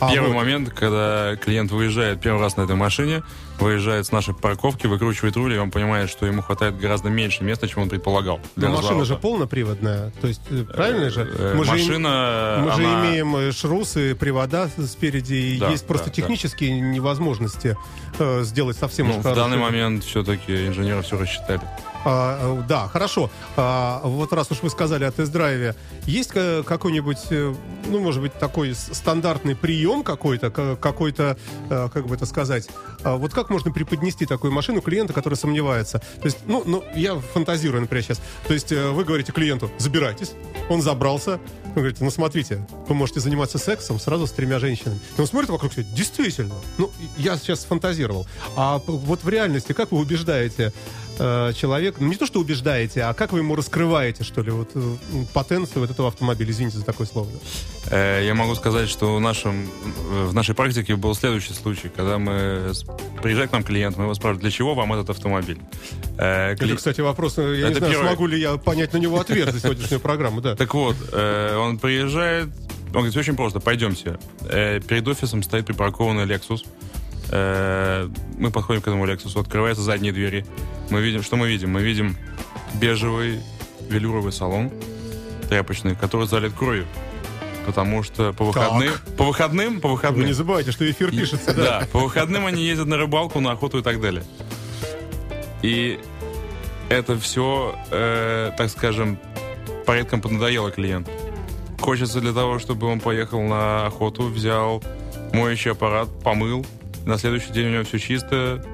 [0.00, 3.22] А Первый вот- момент, когда клиент выезжает первый раз на этой машине,
[3.58, 7.68] выезжает с нашей парковки, выкручивает руль, и он понимает, что ему хватает гораздо меньше места,
[7.68, 8.40] чем он предполагал.
[8.56, 11.24] Но машина же полноприводная, то есть э, правильно же?
[11.56, 16.06] Мы же машина, Мы же она- имеем э, шрусы, привода спереди, и Да, есть просто
[16.06, 16.16] да, да.
[16.16, 17.76] технические невозможности
[18.18, 21.60] э, сделать совсем Ну, уж в данный момент все-таки инженеры все рассчитали.
[22.04, 23.30] А, э, да, хорошо.
[23.56, 25.74] А, вот раз уж вы сказали о тест-драйве,
[26.06, 27.54] есть какой-нибудь, э,
[27.86, 31.36] ну, может быть, такой стандартный прием какой-то, ка- какой-то,
[31.70, 32.68] э, как бы это сказать,
[33.02, 36.00] а вот как можно преподнести такую машину клиента, который сомневается?
[36.20, 38.20] То есть, ну, ну я фантазирую, например, сейчас.
[38.46, 40.32] То есть вы говорите клиенту, забирайтесь,
[40.68, 41.40] он забрался,
[41.74, 45.00] вы говорите, ну, смотрите, вы можете заниматься сексом сразу с тремя женщинами.
[45.16, 48.26] И он смотрит вокруг себя, действительно, ну, я сейчас фантазировал.
[48.56, 50.72] А вот в реальности как вы убеждаете
[51.18, 54.70] э, человек, ну не то что убеждаете, а как вы ему раскрываете, что ли, вот
[54.74, 54.94] э,
[55.32, 57.28] потенцию вот этого автомобиля, извините за такое слово.
[57.90, 57.96] да.
[57.96, 59.68] Э, Я могу сказать, что в, нашем,
[60.08, 62.72] в нашей практике был следующий случай, когда мы
[63.22, 65.58] приезжает к нам клиент, мы его спрашиваем, для чего вам этот автомобиль?
[66.18, 68.06] Э, Это, кли- кстати, вопрос, я не Это знаю, первый.
[68.08, 70.54] смогу ли я понять на него ответ за сегодняшнюю программу, да.
[70.56, 72.48] Так вот, э, он приезжает,
[72.88, 74.18] он говорит, очень просто, пойдемте.
[74.48, 76.64] Э, перед офисом стоит припаркованный Lexus.
[77.30, 78.08] Э,
[78.38, 80.44] мы подходим к этому Lexus, открываются задние двери.
[80.90, 81.70] Мы видим, что мы видим?
[81.70, 82.16] Мы видим
[82.74, 83.40] бежевый
[83.88, 84.70] велюровый салон
[85.48, 86.86] тряпочный, который залит кровью.
[87.66, 91.80] Потому что по выходным, по выходным, по Вы выходным, не забывайте, что эфир пишется, да.
[91.80, 94.22] да, по выходным они ездят на рыбалку, на охоту и так далее.
[95.62, 95.98] И
[96.90, 99.18] это все, э, так скажем,
[99.86, 101.10] порядком поднадоело клиенту.
[101.80, 104.82] Хочется для того, чтобы он поехал на охоту, взял
[105.32, 106.66] моющий аппарат, помыл.
[107.06, 108.64] На следующий день у него все чисто.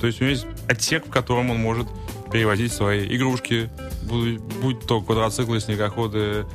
[0.00, 1.86] То есть у него есть отсек, в котором он может
[2.30, 3.70] перевозить свои игрушки,
[4.02, 6.46] будь, будь то квадроциклы, снегоходы,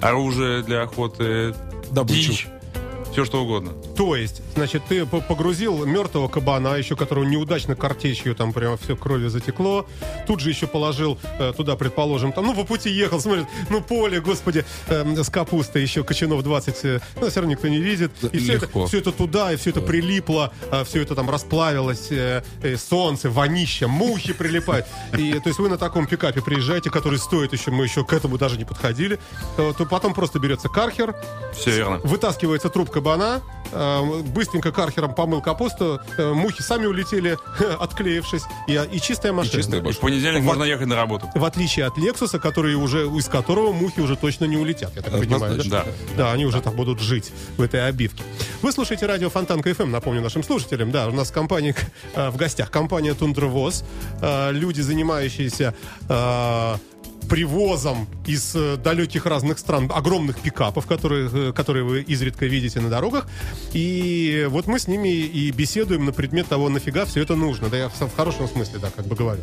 [0.00, 1.54] оружие для охоты,
[1.90, 2.32] Добычу.
[2.32, 2.48] дичь,
[3.12, 3.72] все что угодно.
[3.96, 8.96] То есть, значит, ты по- погрузил мертвого кабана, еще которого неудачно картечью, там прямо все
[8.96, 9.86] кровью затекло.
[10.26, 14.20] Тут же еще положил э, туда, предположим, там, ну, по пути ехал, смотрит, ну, поле,
[14.20, 18.12] господи, эм, с капустой еще кочанов 20, э, ну, все равно никто не видит.
[18.32, 18.86] И все это, Легко.
[18.86, 20.52] все это туда, и все это прилипло,
[20.86, 24.86] все это там расплавилось, э, э, солнце, вонища, мухи прилипают.
[25.18, 28.38] И, то есть вы на таком пикапе приезжаете, который стоит еще, мы еще к этому
[28.38, 29.18] даже не подходили,
[29.58, 31.14] э, то потом просто берется кархер,
[31.52, 31.98] Все верно.
[32.04, 37.36] вытаскивается трубка кабана, э, быстренько кархером помыл капусту, э, мухи сами улетели,
[37.80, 39.62] отклеившись, и, и чистая И машина.
[39.62, 41.28] чистая И в понедельник можно ехать на работу.
[41.34, 45.12] В отличие от Лексуса, который уже, из которого мухи уже точно не улетят, я так
[45.12, 45.52] понимаю.
[45.52, 45.70] Однозначно.
[45.70, 45.84] Да?
[45.84, 46.24] Да.
[46.24, 48.22] Да, они уже там будут жить в этой обивке.
[48.62, 50.92] Вы слушаете радио Фонтанка FM, напомню нашим слушателям.
[50.92, 51.74] Да, у нас компания,
[52.14, 53.84] э, в гостях компания Тундровоз.
[54.20, 55.74] Э, люди, занимающиеся
[57.28, 62.88] привозом из э, далеких разных стран огромных пикапов, которые, э, которые вы изредка видите на
[62.88, 63.26] дорогах.
[63.72, 67.68] И вот мы с ними и беседуем на предмет того, нафига все это нужно.
[67.68, 69.42] Да, я в, хорошем смысле, да, как бы говорю.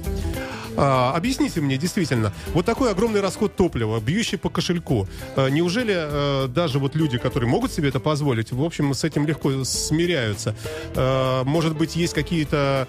[0.78, 6.80] А, объясните мне, действительно, вот такой огромный расход топлива, бьющий по кошельку, э, неужели даже
[6.80, 10.56] вот люди, которые могут себе это позволить, в общем, с этим легко смиряются?
[10.96, 12.88] Э, может быть, есть какие-то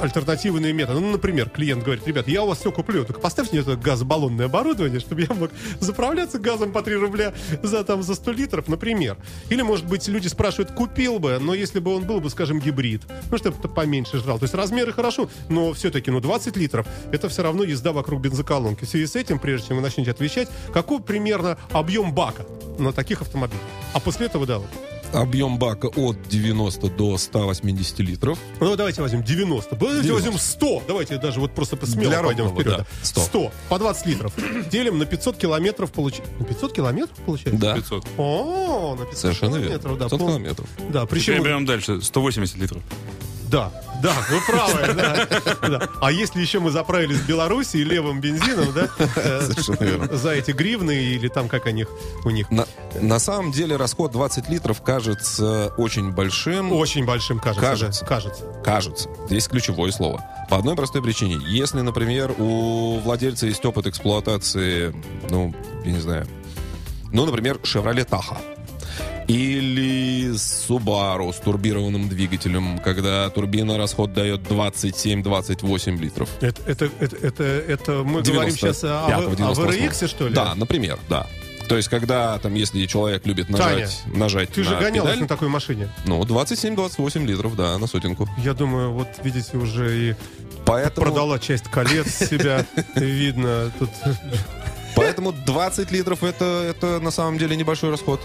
[0.00, 1.00] альтернативные методы?
[1.00, 3.76] Ну, например, клиент говорит, ребят, я у вас все куплю, только поставьте мне это
[4.20, 8.68] газобаллонное оборудование, чтобы я мог заправляться газом по 3 рубля за, там, за 100 литров,
[8.68, 9.16] например.
[9.48, 13.02] Или, может быть, люди спрашивают, купил бы, но если бы он был бы, скажем, гибрид,
[13.30, 14.38] ну, чтобы поменьше жрал.
[14.38, 18.84] То есть размеры хорошо, но все-таки, ну, 20 литров, это все равно езда вокруг бензоколонки.
[18.84, 22.44] В связи с этим, прежде чем вы начнете отвечать, какой примерно объем бака
[22.78, 23.62] на таких автомобилях?
[23.94, 24.68] А после этого, да, вот.
[25.12, 28.38] Объем бака от 90 до 180 литров.
[28.60, 29.74] Ну, давайте возьмем 90.
[29.76, 30.12] Давайте 90.
[30.30, 30.82] возьмем 100.
[30.86, 32.78] Давайте даже вот просто смело Для пойдем ровного, вперед.
[32.78, 32.84] да.
[32.84, 32.86] да.
[33.02, 33.20] 100.
[33.22, 33.52] 100.
[33.68, 34.32] По 20 литров.
[34.70, 35.90] Делим на 500 километров.
[35.92, 36.18] Получ...
[36.38, 37.60] На 500 километров получается?
[37.60, 38.06] Да, 500.
[38.18, 39.66] О, на 500 совершенно верно.
[39.78, 39.98] километров.
[39.98, 40.68] Да, 500 пол- километров.
[40.78, 41.42] Да, Теперь причем...
[41.42, 42.00] берем дальше.
[42.00, 42.82] 180 литров.
[43.50, 44.94] Да, да, вы правы.
[44.94, 45.88] да, да.
[46.00, 50.16] А если еще мы заправились в Беларуси левым бензином, да, э, Совершенно верно.
[50.16, 51.86] за эти гривны или там как они
[52.24, 52.66] у них, На,
[53.00, 56.72] на самом деле расход 20 литров кажется очень большим.
[56.72, 57.60] очень большим кажется.
[57.60, 58.00] Кажется.
[58.02, 58.44] да, кажется.
[58.64, 59.08] Кажется.
[59.28, 60.24] Здесь ключевое слово.
[60.48, 61.38] По одной простой причине.
[61.46, 64.94] Если, например, у владельца есть опыт эксплуатации,
[65.28, 66.26] ну, я не знаю,
[67.12, 68.38] ну, например, Chevrolet Tahoe.
[69.30, 76.28] Или Subaru с турбированным двигателем, когда турбина расход дает 27-28 литров.
[76.40, 79.70] Это, это, это, это, это мы говорим сейчас о, 95-го, о 98-го.
[79.70, 80.34] VRX, что ли?
[80.34, 81.28] Да, например, да.
[81.68, 85.28] То есть, когда там, если человек любит нажать, нажать Ты же на гонялась педаль, на
[85.28, 85.88] такой машине.
[86.06, 88.28] ну, 27-28 литров, да, на сотенку.
[88.38, 90.14] Я думаю, вот видите, уже и
[90.66, 92.66] Поэтому, продала часть колец себя,
[92.96, 93.70] видно.
[93.78, 93.90] Тут
[94.96, 98.20] поэтому 20 литров это, это на самом деле небольшой расход.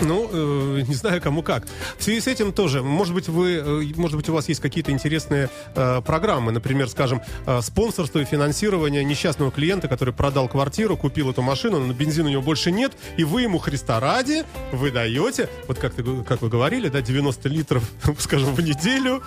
[0.00, 1.66] Ну, э, не знаю, кому как.
[1.98, 4.92] В связи с этим тоже, может быть, вы, э, может быть, у вас есть какие-то
[4.92, 11.30] интересные э, программы, например, скажем, э, спонсорство и финансирование несчастного клиента, который продал квартиру, купил
[11.30, 15.78] эту машину, но бензина у него больше нет, и вы ему Христа ради выдаете, вот
[15.78, 17.84] как, ты, как вы говорили, да, 90 литров,
[18.18, 19.22] скажем, в неделю.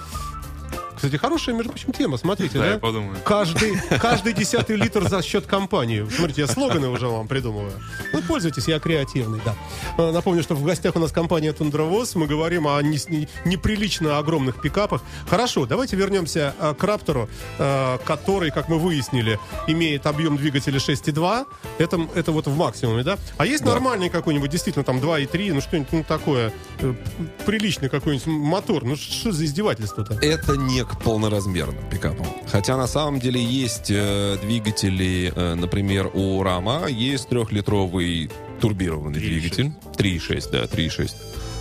[1.04, 2.72] Кстати, хорошая, между прочим, тема, смотрите, Да, да?
[2.72, 3.18] я подумаю.
[3.26, 6.08] Каждый, каждый десятый литр за счет компании.
[6.10, 7.74] Смотрите, я слоганы уже вам придумываю.
[8.14, 9.54] Ну, пользуйтесь, я креативный, да.
[9.98, 12.16] Э, Напомню, что в гостях у нас компания Тундровоз.
[12.16, 15.02] Мы говорим о не- не- неприлично огромных пикапах.
[15.30, 17.28] Хорошо, давайте вернемся э, к Раптору,
[17.60, 21.46] э, который, как мы выяснили, имеет объем двигателя 6,2.
[21.80, 23.18] Это, это вот в максимуме, да?
[23.36, 23.72] А есть Да.
[23.72, 26.54] нормальный какой-нибудь, действительно, там 2,3, ну что-нибудь ну, такое,
[27.46, 28.86] приличный какой-нибудь мотор.
[28.86, 30.14] Ну что за издевательство-то?
[30.22, 32.26] Это не полноразмерным пикапам.
[32.48, 38.30] Хотя на самом деле есть э, двигатели, э, например, у Рама есть трехлитровый
[38.62, 39.22] турбированный 3,6.
[39.30, 39.72] двигатель.
[39.98, 41.12] 3,6, да, 3,6.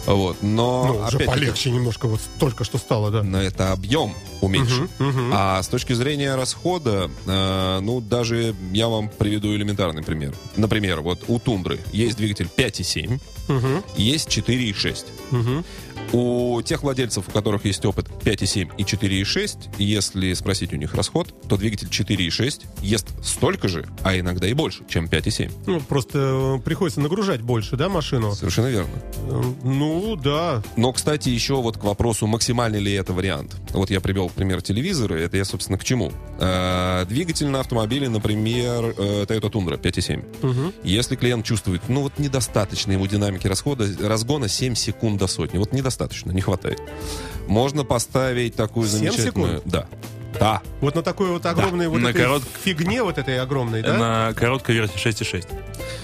[0.05, 3.23] Вот, но Ну, уже полегче немножко, вот только что стало, да.
[3.23, 4.89] но это объем уменьшен.
[4.99, 5.31] Мгм, мгм.
[5.33, 10.35] А с точки зрения расхода, э, ну, даже я вам приведу элементарный пример.
[10.57, 15.07] Например, вот у Тундры есть двигатель 5,7, Мгм, есть 4,6.
[15.31, 15.65] мгм.
[16.13, 21.35] У тех владельцев, у которых есть опыт 5,7 и 4,6, если спросить у них расход,
[21.49, 25.51] то двигатель 4,6 ест столько же, а иногда и больше, чем 5,7.
[25.67, 28.35] Ну, просто э, приходится нагружать больше, да, машину?
[28.35, 28.91] Совершенно верно.
[29.29, 30.63] Э, Ну, да.
[30.77, 33.57] Но, кстати, еще вот к вопросу, максимальный ли это вариант.
[33.71, 36.13] Вот я привел пример телевизора, это я, собственно, к чему.
[36.39, 40.25] Э, двигатель на автомобиле, например, э, Toyota Tundra 5,7.
[40.43, 40.73] Мгм.
[40.85, 45.57] Если клиент чувствует, ну вот недостаточно ему динамики расхода, разгона 7 секунд до сотни.
[45.59, 46.81] Вот недостаточно, не хватает.
[47.47, 49.59] Можно поставить такую 7 замечательную...
[49.59, 49.63] секунд?
[49.65, 49.87] Да.
[50.39, 50.63] Да.
[50.81, 53.97] Вот на такой вот огромной вот на этой корот- фигне вот этой огромной, да?
[53.99, 55.47] На короткой версии 6,6.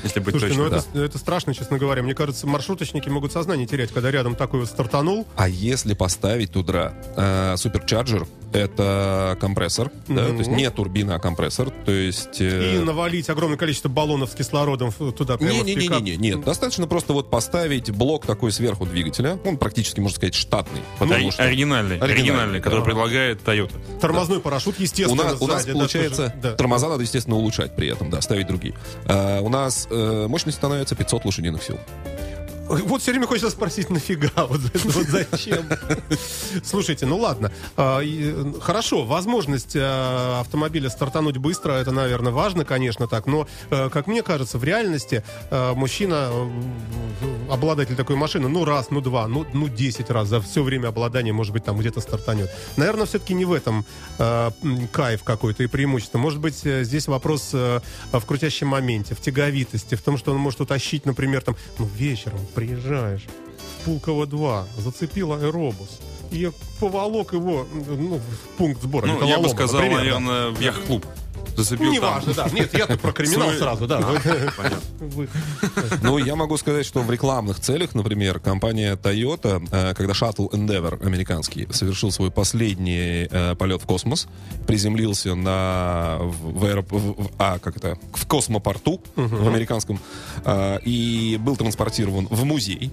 [0.04, 0.92] Если быть Слушайте, ну точным.
[0.92, 2.02] это, это страшно, честно говоря.
[2.02, 5.26] Мне кажется, маршруточники могут сознание терять, когда рядом такой вот стартанул.
[5.36, 10.32] А если поставить туда э, суперчарджер, это компрессор, да, Мгм.
[10.32, 12.40] то есть не турбина, а компрессор, то есть...
[12.40, 16.00] э, И навалить огромное количество баллонов с кислородом туда прямо в пикап.
[16.02, 16.44] Не-не-не, нет.
[16.44, 19.38] Достаточно просто вот поставить блок такой сверху двигателя.
[19.44, 20.80] Он практически, можно сказать, штатный.
[20.98, 22.84] Потому Ори- что оригинальный, Оригинальный, оригинальный, который да.
[22.84, 23.72] предлагает Toyota.
[24.00, 26.54] Тормозной парашют, у естественно, нас, у нас сзади, да, получается, тоже, да.
[26.54, 28.74] тормоза надо, естественно, улучшать при этом, да, ставить другие.
[29.06, 31.78] А, у нас э, мощность становится 500 лошадиных сил.
[32.68, 34.28] Вот все время хочется спросить, нафига?
[34.48, 35.64] Вот, вот зачем?
[36.62, 37.50] Слушайте, ну ладно.
[37.76, 43.26] А, э, Хорошо, возможность э, автомобиля стартануть быстро, это, наверное, важно, конечно, так.
[43.26, 46.30] Но, э, как мне кажется, в реальности мужчина,
[47.50, 51.32] обладатель такой машины, ну раз, ну два, ну, ну 10 раз за все время обладания,
[51.32, 52.50] может быть, там где-то стартанет.
[52.76, 53.84] Наверное, все-таки не в этом
[54.92, 56.18] кайф какой-то и преимущество.
[56.18, 57.82] Может быть, здесь вопрос в
[58.26, 63.26] крутящем моменте, в тяговитости, в том, что он может утащить, например, там, ну, вечером приезжаешь
[63.84, 66.00] Пулково 2, зацепил аэробус,
[66.32, 69.06] и поволок его ну, в пункт сбора.
[69.06, 69.88] Ну, я бы сказал, да.
[69.88, 71.06] наверное, в яхт-клуб.
[71.58, 72.14] Зацепил Ну, не там.
[72.14, 72.48] важно, да.
[72.52, 74.00] Нет, я-то про криминал сразу, да.
[76.02, 81.04] Ну, я могу сказать, что в рекламных целях, например, компания Toyota, э, когда шаттл Endeavour
[81.04, 84.28] американский совершил свой последний э, полет в космос,
[84.66, 90.00] приземлился на аэроп- в- а, как это, в космопорту в американском
[90.44, 92.90] э, и был транспортирован в музей,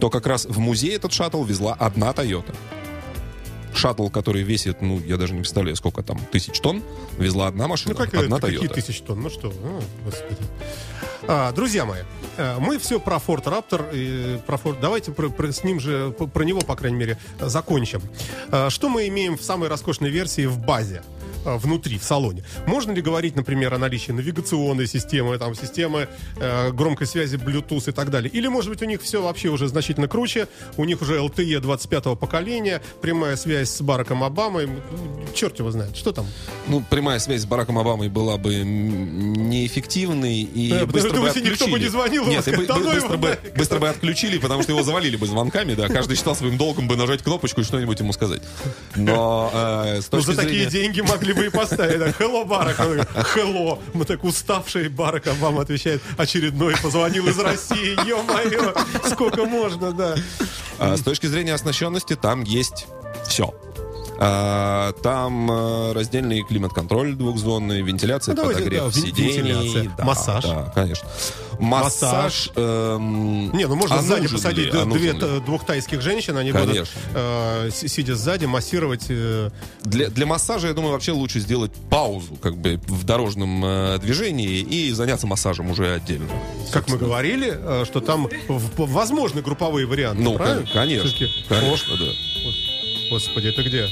[0.00, 2.54] то как раз в музей этот шаттл везла одна Toyota.
[3.74, 6.82] Шаттл, который весит, ну, я даже не представляю, сколько там, тысяч тонн,
[7.18, 9.20] везла одна машина, Ну, как одна это, какие тысячи тонн?
[9.22, 10.36] Ну что, а, господи.
[11.28, 12.00] А, друзья мои,
[12.38, 16.10] э, мы все про Ford Raptor, и про Ford, давайте про, про- с ним же,
[16.12, 18.02] про него, по крайней мере, э, закончим.
[18.50, 21.02] А, Что мы имеем в самой роскошной версии в базе?
[21.44, 22.44] Э, внутри, в салоне.
[22.66, 27.92] Можно ли говорить, например, о наличии навигационной системы, там, системы э, громкой связи, Bluetooth и
[27.92, 28.30] так далее?
[28.30, 32.16] Или, может быть, у них все вообще уже значительно круче, у них уже LTE 25-го
[32.16, 34.68] поколения, прямая связь с Бараком Обамой,
[35.34, 36.26] черт его знает, что там?
[36.68, 41.52] Ну, прямая связь с Бараком Обамой была бы неэффективной и Да, быстро бы думаете, никто
[41.54, 41.72] отключили.
[41.72, 44.82] бы не звонил, Нет, и бы- ну быстро, бы, быстро бы отключили, потому что его
[44.82, 45.88] завалили бы звонками, да.
[45.88, 48.42] Каждый считал своим долгом бы нажать кнопочку и что-нибудь ему сказать.
[48.96, 50.70] Но э, с Ну, точки за такие зрения...
[50.92, 51.98] деньги могли бы и поставить.
[51.98, 52.78] да, Hello, Барак.
[52.78, 53.78] Hello.
[53.94, 56.02] Мы так уставший Барак вам отвечает.
[56.16, 57.96] Очередной позвонил из России.
[58.08, 58.74] Ё-моё,
[59.10, 60.14] сколько можно, да.
[60.78, 62.86] А, с точки зрения оснащенности там есть
[63.26, 63.54] все.
[64.22, 69.38] А, там э, раздельный климат-контроль двухзонный, вентиляция, Ну, давайте, подогрев да, сидений.
[69.62, 69.94] вентиляция.
[69.96, 70.44] Да, Массаж.
[70.44, 71.08] Да, конечно.
[71.60, 72.48] Массаж.
[72.48, 72.50] Массаж.
[72.56, 74.80] эм, Не, ну можно а сзади посадить ли?
[74.80, 75.40] А нужен две, ли?
[75.40, 76.74] двух тайских женщин, они Конечно.
[76.74, 79.04] будут, э, си- сидя сзади, массировать.
[79.08, 79.50] э,
[79.82, 84.58] Для, для массажа, я думаю, вообще лучше сделать паузу как бы в дорожном э, движении
[84.60, 86.28] и заняться массажем уже отдельно.
[86.72, 90.22] как мы говорили, э, что там в- возможны групповые варианты.
[90.22, 90.62] Ну, правильно?
[90.62, 91.10] кон- конечно.
[91.48, 92.06] Конечно, да.
[93.10, 93.88] Господи, это где?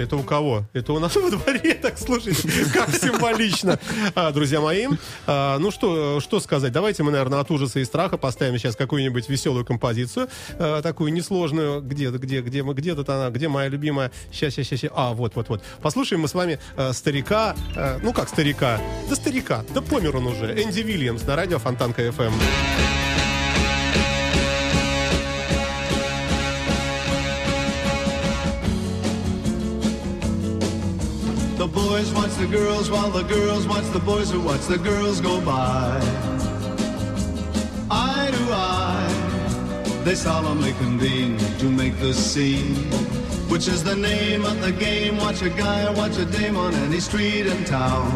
[0.00, 0.64] Это у кого?
[0.72, 3.78] Это у нас во дворе, так слушайте, как символично.
[4.14, 4.86] А, друзья мои,
[5.26, 6.72] а, ну что, что сказать?
[6.72, 11.82] Давайте мы, наверное, от ужаса и страха поставим сейчас какую-нибудь веселую композицию, а, такую несложную.
[11.82, 14.10] Где, где, где, мы, где тут она, где моя любимая?
[14.32, 14.90] Сейчас, сейчас, сейчас.
[14.94, 15.62] А, вот, вот, вот.
[15.82, 16.58] Послушаем мы с вами
[16.92, 17.54] старика,
[18.02, 18.80] ну как старика?
[19.08, 20.62] Да старика, да помер он уже.
[20.62, 22.00] Энди Вильямс на радио Фонтанка.
[22.02, 22.32] FM.
[31.72, 35.40] Boys watch the girls while the girls watch the boys who watch the girls go
[35.40, 36.00] by.
[37.90, 42.74] Eye to eye, they solemnly convene to make the scene,
[43.48, 45.16] which is the name of the game.
[45.18, 48.08] Watch a guy, watch a dame on any street in town.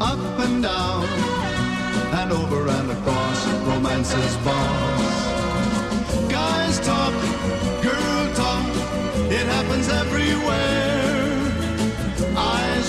[0.00, 1.04] Up and down,
[2.20, 5.18] and over and across, romance's boss.
[6.30, 7.14] Guys talk,
[7.82, 8.66] girl talk,
[9.30, 10.87] it happens everywhere.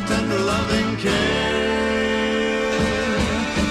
[0.00, 1.60] with tender loving care.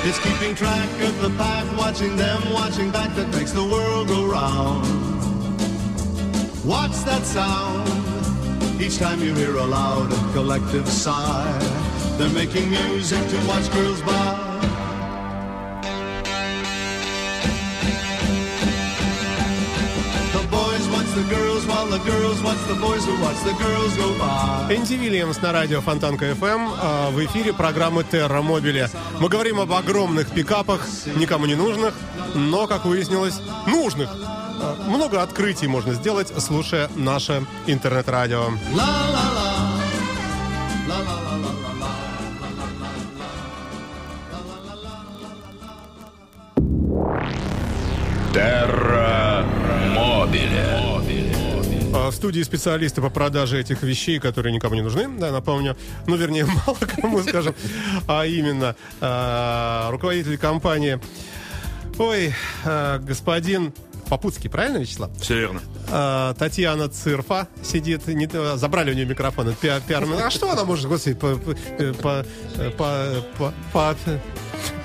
[0.04, 4.26] It's keeping track of the pack, watching them, watching back that makes the world go
[4.26, 4.86] round.
[6.66, 7.88] Watch that sound
[8.82, 11.58] each time you hear a loud and collective sigh.
[12.18, 14.50] They're making music to watch girls by.
[21.16, 21.49] the girls.
[24.74, 26.68] Энди Вильямс на радио Фонтанка ФМ.
[26.82, 28.90] а, В эфире программы Терра Мобили.
[29.20, 31.94] Мы говорим об огромных пикапах, никому не нужных,
[32.34, 34.10] но, как выяснилось, нужных.
[34.12, 38.46] А, Много открытий можно сделать, слушая наше интернет-радио.
[48.34, 48.99] Терра
[52.10, 55.78] В студии специалисты по продаже этих вещей, которые никому не нужны, да, напомню.
[56.08, 57.54] Ну, вернее, мало кому, скажем.
[58.08, 61.00] А именно, а, руководитель компании,
[61.98, 62.34] ой,
[62.66, 63.74] а, господин
[64.10, 65.12] Попутский, правильно, Вячеслав?
[65.22, 65.62] Все верно.
[65.92, 70.64] А, Татьяна Цирфа сидит, не, э, забрали у нее микрофон, пиар, пиар- А что она
[70.66, 72.26] может, господи, по, по, э, по,
[72.58, 72.94] э, по,
[73.38, 73.96] по- по-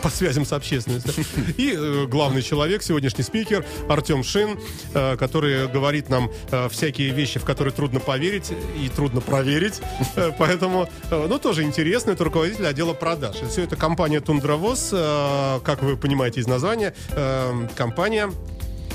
[0.02, 1.24] по связям с общественностью.
[1.56, 4.58] И э, главный человек, сегодняшний спикер Артем Шин,
[4.92, 9.80] э, который говорит нам э, всякие вещи, в которые трудно поверить и трудно проверить.
[10.16, 13.36] Э, Поэтому, э, ну, тоже интересно, это руководитель отдела продаж.
[13.50, 18.30] Все это компания Тундравоз, э, как вы понимаете из названия, э, компания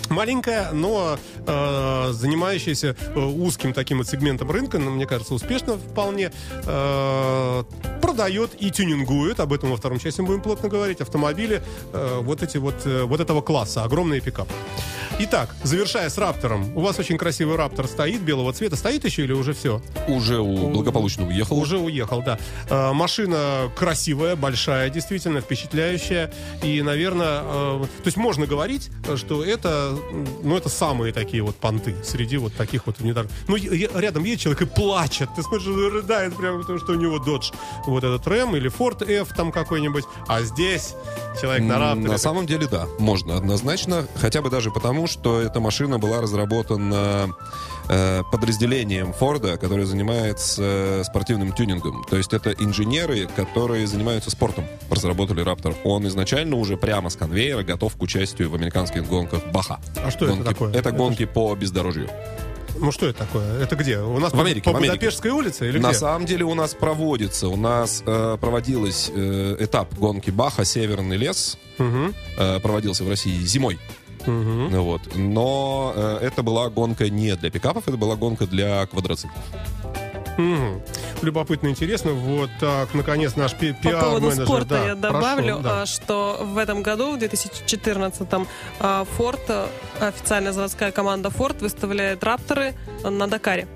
[0.10, 6.32] маленькая, но э, занимающаяся э, узким таким вот сегментом рынка, ну, мне кажется, успешно вполне,
[6.66, 7.64] э,
[8.02, 11.62] продает и тюнингует, об этом во втором части мы будем плотно говорить, автомобили
[11.94, 14.52] э, вот эти вот, э, вот этого класса, огромные пикапы.
[15.22, 19.34] Итак, завершая с Раптором, у вас очень красивый Раптор стоит, белого цвета, стоит еще или
[19.34, 19.82] уже все?
[20.08, 21.60] Уже у, благополучно уехал.
[21.60, 22.40] Уже уехал, да.
[22.70, 26.32] Э, машина красивая, большая, действительно впечатляющая.
[26.64, 29.99] И, наверное, э, то есть можно говорить, что это,
[30.44, 33.48] ну, это самые такие вот понты среди вот таких вот внедорожников.
[33.48, 35.30] Ну, рядом едет человек и плачет.
[35.36, 37.54] Ты смотришь, рыдает прямо потому, что у него Dodge
[37.86, 40.06] вот этот Ram или Ford F там какой-нибудь.
[40.28, 40.96] А здесь
[41.40, 42.10] человек на Рапторе.
[42.10, 44.08] На самом деле, да, можно однозначно.
[44.16, 47.36] Хотя бы даже потому, что эта машина была разработана
[47.90, 52.04] э, подразделением Форда, которое занимается э, спортивным тюнингом.
[52.10, 55.76] То есть это инженеры, которые занимаются спортом, разработали Раптор.
[55.84, 59.80] Он изначально уже прямо с конвейера готов к участию в американских гонках Баха.
[60.04, 60.70] А что это Гонки- такое?
[60.70, 62.10] Это Это гонки по бездорожью.
[62.82, 63.62] Ну, что это такое?
[63.62, 64.00] Это где?
[64.00, 64.94] У нас В по- Америке, по в Америке.
[64.96, 65.98] Будапештской улице или На где?
[65.98, 71.58] самом деле у нас проводится, у нас э, проводилась э, этап гонки Баха «Северный лес»,
[71.78, 72.14] Мгм.
[72.38, 73.80] э, проводился в России зимой.
[74.30, 75.02] Ну Вот.
[75.16, 79.44] Но э, это была гонка не для пикапов, это была гонка для квадроциклов.
[80.38, 80.82] Мгм.
[81.22, 82.12] Любопытно, интересно.
[82.14, 85.82] Вот так, наконец, наш пи- По поводу спорта да, я прошу, добавлю, да.
[85.82, 88.48] а, что в этом году, в 2014-м,
[88.80, 89.68] а, Ford, а,
[90.00, 92.74] официальная заводская команда Ford, выставляет рапторы
[93.04, 93.68] на Дакаре.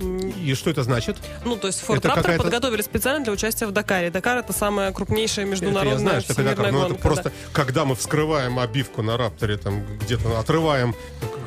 [0.00, 1.16] И что это значит?
[1.44, 4.10] Ну, то есть Ford Это Raptor подготовили специально для участия в Дакаре.
[4.10, 7.02] Дакар это самая крупнейшая Это международная я знаю, что это Дакар, но это гонка.
[7.02, 7.30] просто, да.
[7.52, 10.94] когда мы вскрываем обивку на Рапторе, там где-то отрываем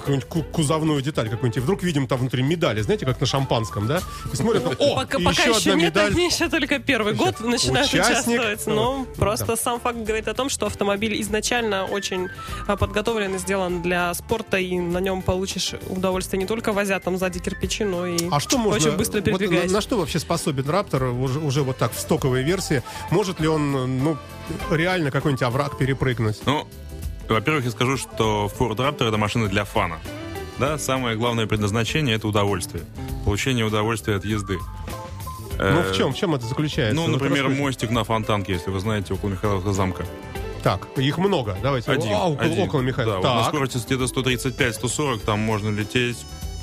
[0.04, 3.88] какую-нибудь ку- кузовную деталь какую-нибудь, и вдруг видим там внутри медали, знаете, как на шампанском,
[3.88, 4.02] да?
[4.32, 6.12] И смотрим, о, Пока, и пока еще еще одна нет, медаль.
[6.12, 8.40] они еще только первый год начинают Участник.
[8.42, 8.68] участвовать.
[8.68, 9.20] Но Да.
[9.20, 12.28] просто сам факт говорит о том, что автомобиль изначально очень
[12.68, 17.18] а, подготовлен и сделан для спорта, и на нем получишь удовольствие не только возя там
[17.18, 18.90] сзади кирпичи, но и А что можно...
[18.90, 19.72] очень быстро вот на, передвигаясь.
[19.72, 22.84] на что вообще способен Раптор уже, уже вот так в стоковой версии?
[23.10, 24.18] Может ли он, ну,
[24.70, 26.42] реально какой-нибудь овраг перепрыгнуть?
[26.46, 26.68] Ну,
[27.30, 30.00] во-первых, я скажу, что Ford Raptor это машина для фана.
[30.60, 32.84] Да, самое главное предназначение это удовольствие.
[33.26, 34.60] Получение удовольствия от езды.
[35.58, 36.96] Ну, Э, в чем, в чем это заключается?
[36.96, 37.62] Ну, Вот например, расскажите.
[37.64, 40.06] мостик на Фонтанке, если вы знаете, около Михайловского замка.
[40.64, 41.56] Так, их много.
[41.62, 41.92] Давайте.
[41.92, 42.12] Один.
[42.14, 42.64] А, около, один.
[42.64, 43.14] около Михаила.
[43.14, 46.18] Да, вот на скорости где-то 135-140, там можно лететь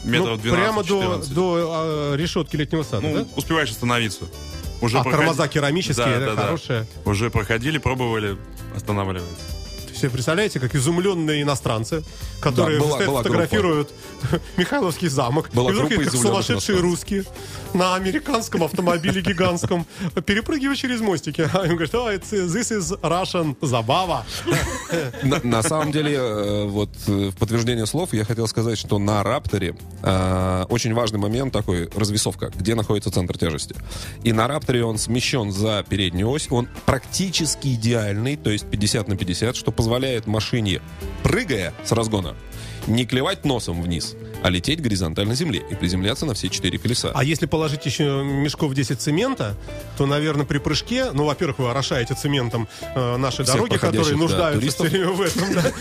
[0.04, 1.34] метров Ну, прямо до, 12-14.
[1.34, 3.26] до а, решетки летнего сада, Ну, да?
[3.36, 4.24] успеваешь остановиться.
[4.80, 6.42] Уже А проходи- тормоза керамические, Да, да, да, да.
[6.42, 6.86] хорошие.
[7.04, 8.38] Уже проходили, пробовали,
[8.74, 9.44] останавливается.
[10.00, 12.02] Все представляете, как изумленные иностранцы,
[12.40, 13.90] которые Да, была- стоят, была фотографируют
[14.56, 16.80] Михайловский замок, Была и вдруг группа как сумасшедшие иностранцев.
[16.80, 17.24] русские
[17.74, 19.86] на американском автомобиле гигантском
[20.24, 21.46] перепрыгивают через мостики.
[21.52, 24.24] А им говорят, oh, this is Russian забава.
[25.22, 29.22] На, на самом деле, э, вот э, в подтверждение слов я хотел сказать, что на
[29.22, 33.76] Рапторе э, очень важный момент такой, развесовка, где находится центр тяжести.
[34.24, 39.16] И на Рапторе он смещен за переднюю ось, он практически идеальный, то есть 50 на
[39.18, 39.89] 50, что позволяет
[40.26, 40.80] машине,
[41.22, 42.36] прыгая с разгона,
[42.86, 47.12] не клевать носом вниз, а лететь горизонтально земле и приземляться на все четыре колеса.
[47.14, 49.56] А если положить еще мешков 10 цемента,
[49.98, 54.16] то, наверное, при прыжке, ну, во-первых, вы орошаете цементом э, наши Всех дороги, которые да,
[54.16, 55.72] нуждаются время в этом, да.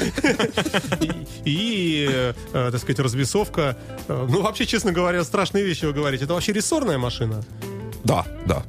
[1.46, 3.78] И, э, так сказать, развесовка.
[4.08, 6.26] Э, Ну, вообще, честно говоря, страшные вещи вы говорите.
[6.26, 7.44] Это вообще рессорная машина?
[8.04, 8.64] Да, да.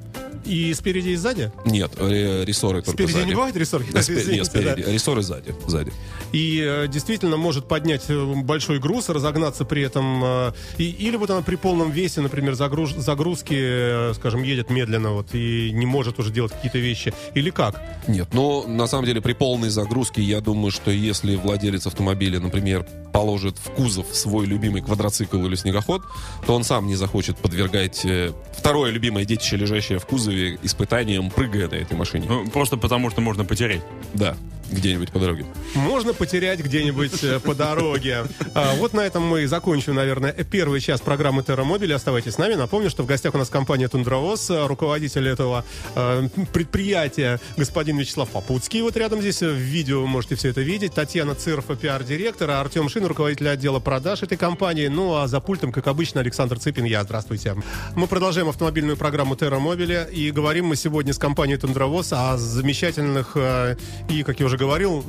[0.45, 1.53] И спереди, и сзади?
[1.65, 3.27] Нет, ре- рессоры только Спереди сзади.
[3.29, 3.91] не бывает рессорки?
[3.93, 4.85] Да, спе- Нет, спереди.
[4.89, 5.55] Рессоры сзади.
[5.67, 5.93] сзади.
[6.33, 10.23] И э, действительно может поднять э, большой груз, разогнаться при этом.
[10.25, 15.11] э, и- или вот она при полном весе, например, загруз- загрузки, э, скажем, едет медленно
[15.13, 17.13] вот, и не может уже делать какие-то вещи.
[17.35, 17.81] Или как?
[18.09, 22.87] Нет, но на самом деле при полной загрузке я думаю, что если владелец автомобиля, например,
[23.13, 26.03] положит в кузов свой любимый квадроцикл или снегоход,
[26.47, 31.69] то он сам не захочет подвергать э, второе любимое детище, лежащее в кузове, испытаниям, прыгая
[31.69, 32.27] на этой машине.
[32.29, 33.83] Ну, просто потому, что можно потерять.
[34.15, 34.37] Да,
[34.71, 35.45] где-нибудь по дороге.
[35.75, 38.25] Можно потерять где-нибудь э, по дороге.
[38.55, 41.93] А, Вот на этом мы и закончим, наверное, первый час программы Терра Мобили.
[41.93, 42.55] Оставайтесь с нами.
[42.55, 45.65] Напомню, что в гостях у нас компания Тундровоз, э, руководитель этого
[45.95, 48.83] э, предприятия господин Вячеслав Попутский.
[48.83, 50.95] Вот рядом здесь в видео вы можете все это видеть.
[50.95, 54.87] Татьяна Цирфа, пиар-директор, а Артем Шин, руководитель отдела продаж этой компании.
[54.87, 56.85] Ну, а за пультом, как обычно, Александр Цыпин.
[56.85, 57.03] Я.
[57.03, 57.57] Здравствуйте.
[57.97, 60.09] Мы продолжаем автомобильную программу Терра Мобили.
[60.21, 63.77] И говорим мы сегодня с компанией Тундровоз о замечательных э,
[64.11, 65.03] и, как я уже говорил,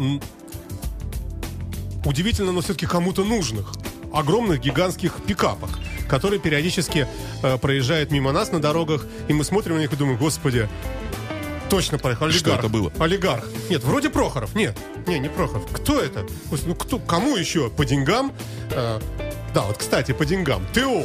[2.06, 3.74] удивительно, но все-таки кому-то нужных
[4.14, 5.70] огромных гигантских пикапах,
[6.08, 7.10] которые периодически
[7.44, 10.70] э, проезжают мимо нас на дорогах, и мы смотрим на них и думаем, господи,
[11.70, 12.40] точно проехал олигарх.
[12.40, 12.90] Что это было?
[12.98, 13.44] Олигарх.
[13.70, 14.56] Нет, вроде Прохоров.
[14.56, 15.70] Нет, не, не Прохоров.
[15.74, 16.26] Кто это?
[16.66, 17.70] Ну, кто, кому еще?
[17.70, 18.32] По деньгам?
[18.70, 19.02] Э,
[19.54, 20.66] да, вот, кстати, по деньгам.
[20.74, 21.04] ТО.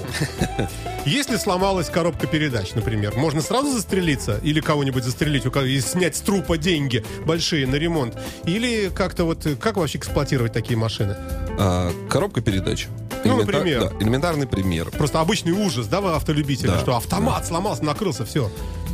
[1.06, 6.16] Если сломалась коробка передач, например, можно сразу застрелиться или кого-нибудь застрелить у кого- и снять
[6.16, 8.16] с трупа деньги большие на ремонт?
[8.44, 11.16] Или как-то вот, как вообще эксплуатировать такие машины?
[11.58, 12.86] А, коробка передач.
[13.24, 13.90] Ну, например.
[13.90, 14.90] да, элементарный пример.
[14.90, 16.78] Просто обычный ужас, да, вы автолюбители, Да.
[16.80, 18.50] что автомат сломался, накрылся, все.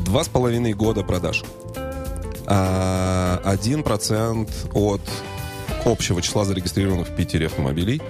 [0.06, 1.42] Два с половиной года продаж.
[2.46, 5.02] А, Один процент от
[5.84, 8.00] общего числа зарегистрированных в Питере автомобилей.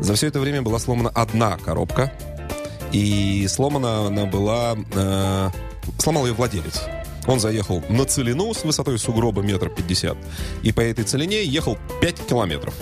[0.00, 2.12] За все это время была сломана одна коробка.
[2.92, 4.76] И сломана она была...
[4.94, 5.50] э,
[5.98, 6.82] сломал ее владелец.
[7.26, 10.16] Он заехал на целину с высотой сугроба метр пятьдесят.
[10.62, 12.74] И по этой целине ехал 5 километров.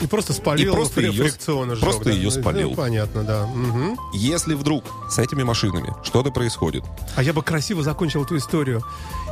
[0.00, 2.10] И просто спалил, И просто ее- фрикционно сжег, просто да.
[2.10, 2.70] ее спалил.
[2.70, 3.46] Ну, понятно, да.
[3.46, 3.98] Мгм.
[4.12, 6.84] Если вдруг с этими машинами что-то происходит,
[7.16, 8.82] А я бы красиво закончил эту историю.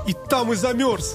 [0.07, 1.14] И там и замерз.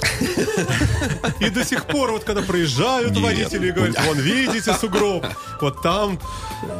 [1.39, 5.25] И до сих пор, вот когда проезжают водители и говорят, вон, видите сугроб,
[5.61, 6.19] вот там...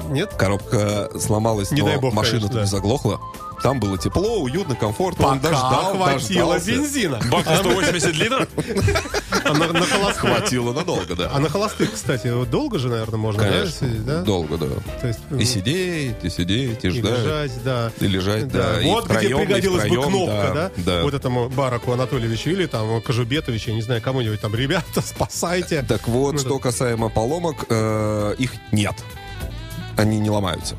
[0.09, 0.33] Нет?
[0.33, 3.19] коробка сломалась, но дай бог, машина конечно, не заглохла.
[3.63, 5.27] Там было тепло, уютно, комфортно.
[5.27, 6.71] он Пока дождал, хватило дождался.
[6.71, 7.19] бензина.
[7.31, 8.47] Бак на 180 литров?
[9.43, 11.29] На, на холостых- Хватило надолго, да.
[11.33, 14.21] а на холостых, кстати, вот долго же, наверное, можно, да, Конечно, сидеть, да?
[14.21, 14.67] долго, да.
[15.01, 17.19] То есть, И сидеть, и сидеть, и и ждать.
[17.19, 17.91] лежать, да.
[17.99, 18.79] И лежать, да.
[18.81, 20.71] И Вот где и пригодилась бы кнопка, да?
[20.77, 21.03] да, да.
[21.03, 25.81] Вот этому Бараку Анатольевичу или там Кожубетовичу, я не знаю, кому-нибудь там, ребята, спасайте.
[25.83, 28.95] Так вот, Ну, что касаемо поломок, э, их нет.
[29.97, 30.75] Они не ломаются.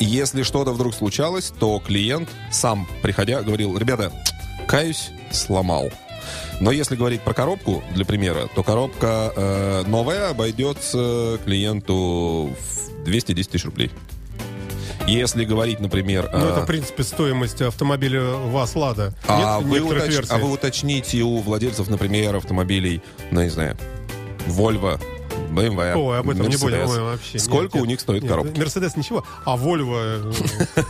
[0.00, 4.12] Если что-то вдруг случалось, то клиент сам, приходя, говорил, ребята,
[4.66, 5.90] каюсь, сломал.
[6.60, 13.50] Но если говорить про коробку, для примера, то коробка э, новая обойдется клиенту в 210
[13.50, 13.90] тысяч рублей.
[15.06, 16.30] Если говорить, например...
[16.32, 19.14] Ну, э, это, в принципе, стоимость автомобиля ВАЗ «Лада».
[19.28, 23.76] а, Нет вы уточ- а вы уточните у владельцев, например, автомобилей, ну, не знаю,
[24.46, 24.98] Volvo,
[25.54, 26.60] BMW, Ой, об этом не Mercedes.
[26.60, 26.88] будем.
[26.88, 27.38] Ой, вообще.
[27.38, 28.58] Сколько Нет, у нет, них стоит нет, коробка?
[28.58, 30.32] Мерседес ничего, а Вольво...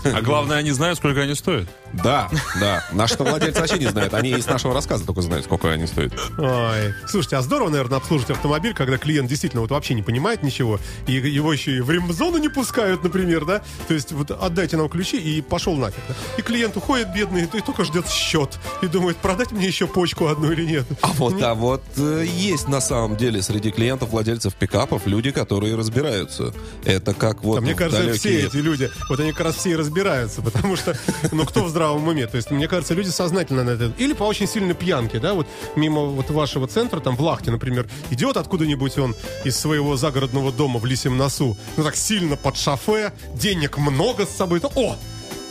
[0.04, 1.68] А главное, они знают, сколько они стоят.
[1.92, 2.28] Да,
[2.60, 2.84] да.
[2.92, 4.14] Наши владельцы вообще не знают.
[4.14, 6.12] Они из нашего рассказа только знают, сколько они стоят.
[6.38, 6.94] Ой.
[7.06, 11.12] Слушайте, а здорово, наверное, обслуживать автомобиль, когда клиент действительно вот вообще не понимает ничего, и
[11.12, 13.62] его еще и в ремзону не пускают, например, да?
[13.88, 16.00] То есть вот отдайте нам ключи и пошел нафиг.
[16.08, 16.14] да?
[16.38, 18.58] И клиент уходит бедный, и только ждет счет.
[18.82, 20.86] И думает, продать мне еще почку одну или нет.
[21.02, 25.74] А вот, а вот э, есть на самом деле среди клиентов владельцев пикапов люди, которые
[25.76, 26.52] разбираются.
[26.84, 29.70] Это как вот А мне кажется, далекие- все эти люди, вот они как раз все
[29.70, 30.96] и разбираются, потому что,
[31.32, 32.26] ну, кто в здравом уме?
[32.26, 33.92] То есть, мне кажется, люди сознательно на это...
[33.98, 35.46] Или по очень сильной пьянке, да, вот
[35.76, 40.78] мимо вот вашего центра, там, в Лахте, например, идет откуда-нибудь он из своего загородного дома
[40.80, 44.96] в Лисем носу, ну, так сильно под шофе, денег много с собой, то, о,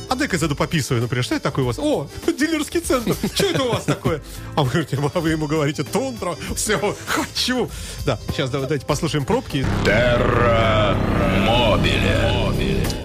[0.10, 1.24] а дай-ка зайду пописываю, например.
[1.24, 1.80] Что это такое у вас?
[1.80, 3.16] О, дилерский центр.
[3.34, 4.22] Что это у вас такое?
[4.56, 7.70] А вы, говорите, а вы ему говорите, тундра, все, хочу.
[8.06, 9.66] Да, сейчас давайте послушаем пробки.
[9.86, 10.95] Терра
[11.45, 12.43] Мобиле.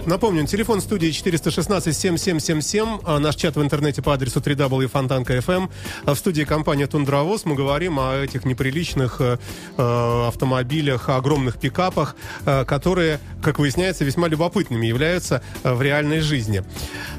[0.09, 5.69] Напомню, телефон студии 416-7777, а наш чат в интернете по адресу www.fontanka.fm.
[6.07, 9.37] А в студии компания «Тундровоз» мы говорим о этих неприличных э,
[9.77, 16.65] э, автомобилях, огромных пикапах, э, которые, как выясняется, весьма любопытными являются э, в реальной жизни.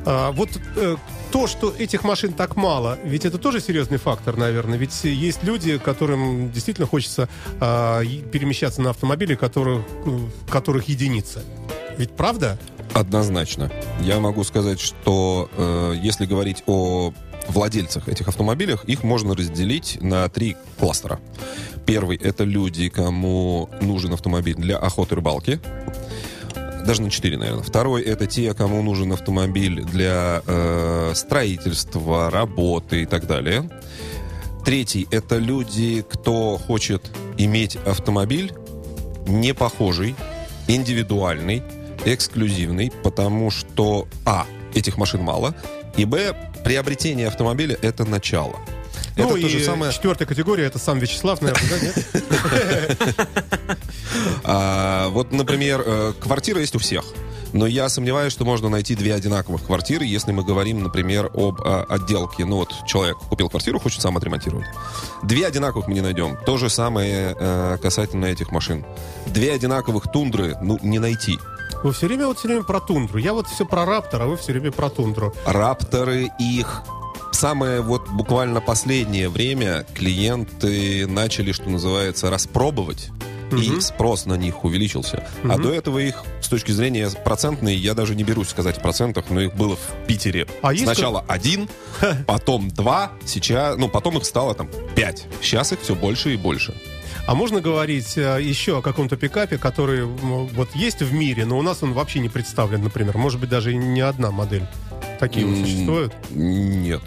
[0.06, 0.96] А, вот э,
[1.32, 4.78] то, что этих машин так мало, ведь это тоже серьезный фактор, наверное.
[4.78, 8.02] Ведь есть люди, которым действительно хочется а,
[8.32, 11.42] перемещаться на автомобиле, которых, э, которых единицы.
[11.98, 12.58] Ведь правда?
[12.94, 13.72] Однозначно.
[14.02, 17.14] Я могу сказать, что э, если говорить о
[17.48, 21.20] владельцах этих автомобилей, их можно разделить на три кластера.
[21.86, 25.60] Первый— это люди, кому нужен автомобиль для охоты и рыбалки.
[26.86, 27.64] Даже на 4, наверное.
[27.64, 33.70] Второй это те, кому нужен автомобиль для э, строительства, работы и так далее.
[34.66, 38.52] Третий это люди, кто хочет иметь автомобиль
[39.28, 40.16] не похожий,
[40.68, 41.64] индивидуальный,
[42.06, 45.56] эксклюзивный, потому что а этих машин мало,
[45.98, 48.56] и б приобретение автомобиля это начало.
[49.16, 49.92] Ну это и то же самое.
[49.92, 53.78] четвертая категория, это сам Вячеслав, наверное, да, нет?
[54.52, 57.06] А, вот, например, э, квартира есть у всех.
[57.54, 61.86] Но я сомневаюсь, что можно найти две одинаковых квартиры, если мы говорим, например, об а,
[61.88, 62.46] отделке.
[62.46, 64.66] Ну вот человек купил квартиру, хочет сам отремонтировать.
[65.22, 66.36] Две одинаковых мы не найдем.
[66.48, 68.86] То же самое э, касательно этих машин.
[69.28, 71.38] Две одинаковых тундры, ну, не найти.
[71.84, 73.20] Вы все время вот все время про тундру.
[73.20, 75.34] Я вот все про Раптор, а вы все время про тундру.
[75.46, 76.82] Рапторы их
[77.32, 83.12] самое вот буквально последнее время клиенты начали, что называется, распробовать.
[83.58, 85.28] И спрос на них увеличился.
[85.44, 89.26] А до этого их, с точки зрения процентной, я даже не берусь сказать в процентах,
[89.30, 91.70] но их было в Питере А сначала один,
[92.28, 95.26] потом два, сейчас, ну, потом их стало там пять.
[95.42, 96.74] Сейчас их все больше и больше.
[97.28, 101.62] А можно говорить э, еще о каком-то пикапе, который вот есть в мире, но у
[101.62, 103.18] нас он вообще не представлен, например.
[103.18, 104.66] Может быть, даже не одна модель.
[105.20, 106.14] Такие вот существуют?
[106.32, 107.02] Нет.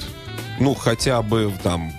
[0.60, 1.92] Ну, хотя бы там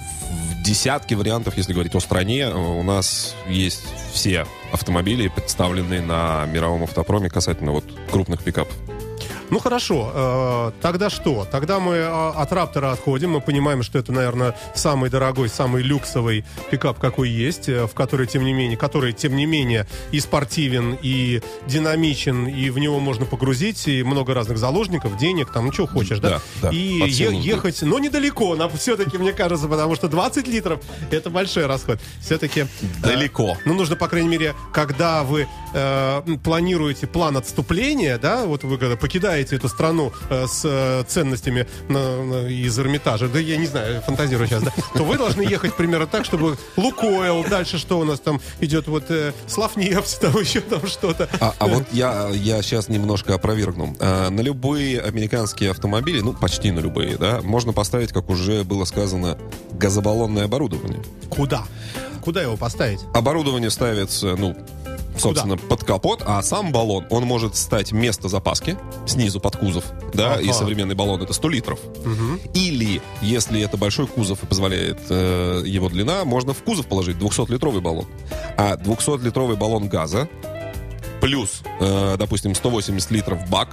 [0.64, 3.84] в десятке вариантов, если говорить о стране, э, у нас есть
[4.14, 8.74] все автомобили, представленные на мировом автопроме касательно вот крупных пикапов.
[9.53, 11.45] Ну хорошо, э, тогда что?
[11.45, 16.43] Тогда мы э, от Раптора отходим, мы понимаем, что это, наверное, самый дорогой, самый люксовый
[16.71, 20.97] пикап, какой есть, э, в который, тем не менее, который, тем не менее, и спортивен,
[21.03, 25.85] и динамичен, и в него можно погрузить, и много разных заложников, денег, там, ну, что
[25.85, 26.29] хочешь, да?
[26.29, 30.79] Да, да, и е- ехать, но недалеко, нам все-таки, мне кажется, потому что 20 литров—
[31.11, 31.99] это большой расход.
[32.21, 32.65] Все-таки...
[33.03, 33.55] Далеко.
[33.65, 38.95] Ну, нужно, по крайней мере, когда вы э, планируете план отступления, да, вот вы когда
[38.95, 41.67] покидаете эту страну э, с э, ценностями
[42.49, 46.25] из Эрмитажа, да я не знаю, фантазирую сейчас, да, то вы должны ехать примерно так,
[46.25, 51.27] чтобы Лукойл, дальше что у нас там идет, вот э, Славнефть, там еще там что-то.
[51.39, 53.95] А, а вот я, я сейчас немножко опровергну.
[53.99, 58.85] А, на любые американские автомобили, ну, почти на любые, да, можно поставить, как уже было
[58.85, 59.37] сказано,
[59.71, 61.01] газобаллонное оборудование.
[61.29, 61.63] Куда?
[62.21, 62.99] Куда его поставить?
[63.13, 64.55] Оборудование ставится, ну,
[65.18, 70.34] собственно, под капот, а сам баллон, он может стать место запаски снизу под кузов, да,
[70.34, 70.41] Ага.
[70.41, 71.80] и современный баллон это 100 литров.
[72.53, 77.82] Или, если это большой кузов и позволяет э, его длина, можно в кузов положить 200-литровый
[77.82, 78.05] баллон.
[78.57, 80.28] А 200-литровый баллон газа
[81.24, 83.69] плюс, э, допустим, 180 литров бак,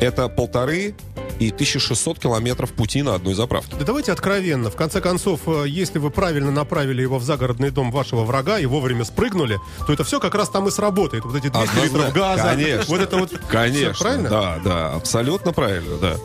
[0.00, 0.94] это полторы
[1.40, 3.74] и 1600 километров пути на одной заправке.
[3.76, 4.70] Да давайте откровенно.
[4.70, 8.66] В конце концов, э, если вы правильно направили его в загородный дом вашего врага и
[8.66, 11.24] вовремя спрыгнули, то это все как раз там и сработает.
[11.24, 12.44] Вот эти 200 литров газа.
[12.44, 12.84] Конечно.
[12.86, 13.32] Вот это вот.
[13.50, 14.30] Конечно, Всё правильно?
[14.30, 16.16] да, да, абсолютно правильно, да.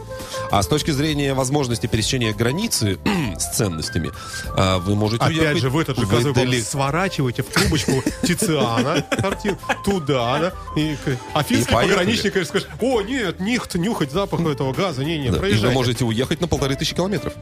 [0.51, 2.99] А с точки зрения возможности пересечения границы
[3.37, 4.11] с ценностями,
[4.55, 8.03] а, вы можете Опять уехать же, в этот же вы газовый далеко- сворачиваете в трубочку
[8.23, 10.95] Тициана картину, туда, да, и,
[11.33, 15.29] а финский пограничник, конечно, скажет, о, нет, нихт, нюхать запах этого газа, не, не, Да,
[15.29, 15.73] и вы проезжайте.
[15.73, 17.33] можете уехать на полторы тысячи километров.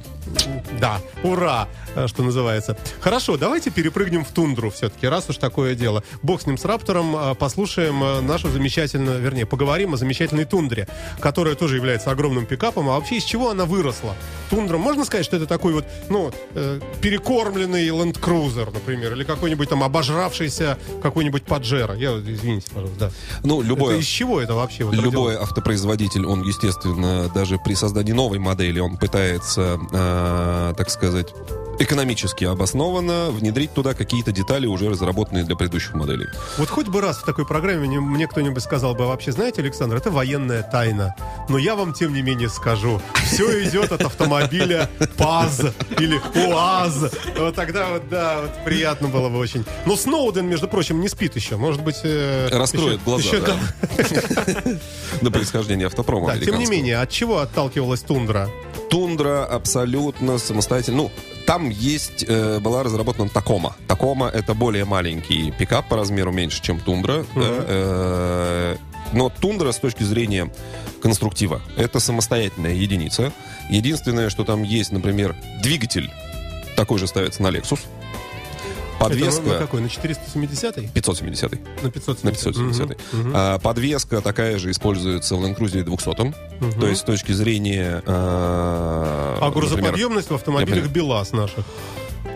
[0.80, 2.78] Да, ура, э, что называется.
[3.02, 6.04] Хорошо, давайте перепрыгнем в тундру все-таки, раз уж такое дело.
[6.22, 10.88] Бог с ним, с Раптором, э, послушаем э, нашу замечательную, вернее, поговорим о замечательной тундре,
[11.20, 12.77] которая тоже является огромным пикапом.
[12.86, 14.16] А вообще из чего она выросла?
[14.50, 19.68] Тундра, можно сказать, что это такой вот, ну, э, перекормленный Land Cruiser, например, или какой-нибудь
[19.70, 21.96] там обожравшийся какой-нибудь Паджеро.
[21.96, 23.12] Я, извините, пожалуйста, да.
[23.44, 24.86] Ну, Это любое, из чего это вообще?
[24.86, 31.34] вот любой автопроизводитель, он, естественно, даже при создании новой модели, он пытается, э, так сказать,
[31.80, 36.28] экономически обоснованно внедрить туда какие-то детали, уже разработанные для предыдущих моделей.
[36.58, 40.10] Вот хоть бы раз в такой программе мне, кто-нибудь сказал бы, вообще, знаете, Александр, это
[40.12, 41.16] военная тайна.
[41.50, 43.02] Но я вам, тем не менее, скажу.
[43.26, 45.62] Все идет от автомобиля ПАЗ
[46.00, 47.14] или УАЗ.
[47.38, 49.66] Вот тогда вот, да, вот приятно было бы очень.
[49.86, 51.58] Но Сноуден, между прочим, не спит еще.
[51.58, 51.98] Может быть...
[52.04, 53.58] э, Раскроет еще- глаза, еще да.
[55.22, 58.50] На происхождение автопрома тем не менее, от чего отталкивалась тундра?
[58.90, 60.98] Тундра абсолютно самостоятельно.
[60.98, 61.12] Ну,
[61.46, 63.76] там есть, э, была разработана Такома.
[63.88, 67.26] Такома это более маленький пикап по размеру меньше, чем Тундра.
[67.36, 68.76] да, э,
[69.14, 70.52] но Тундра с точки зрения
[71.02, 73.32] конструктива это самостоятельная единица.
[73.70, 76.12] Единственное, что там есть, например, двигатель
[76.76, 77.80] такой же ставится на Lexus.
[79.00, 79.42] Подвеска...
[79.42, 79.82] Это на какой?
[79.82, 81.52] На 470 570
[81.84, 82.98] На 570 на 570
[83.34, 88.02] А, подвеска такая же используется в Land Cruiser 200 То есть с точки зрения...
[88.06, 91.66] А, А например, грузоподъемность в автомобилях например, БелАЗ наших?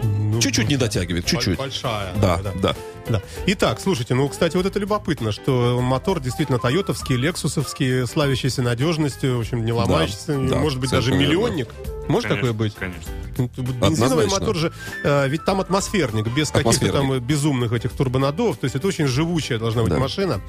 [0.03, 1.57] Ну, Чуть-чуть не дотягивает, чуть-чуть.
[1.57, 2.13] Большая.
[2.15, 2.75] Да, да.
[3.09, 3.21] Да.
[3.47, 9.39] Итак, слушайте, ну, кстати, вот это любопытно, что мотор действительно тойотовский, лексусовский, славящийся надежностью, в
[9.41, 11.43] общем, не ломающийся, да, может быть, даже совершенно верно.
[11.47, 11.67] миллионник.
[12.07, 12.75] Может Конечно, такое быть?
[12.75, 13.11] Конечно.
[13.37, 14.39] Ну, Бензиновый Однозначно.
[14.39, 14.71] мотор же,
[15.03, 19.07] э, ведь там атмосферник, без каких-то там э, безумных этих турбонаддувов, то есть это очень
[19.07, 19.99] живучая должна быть Да.
[19.99, 20.39] машина.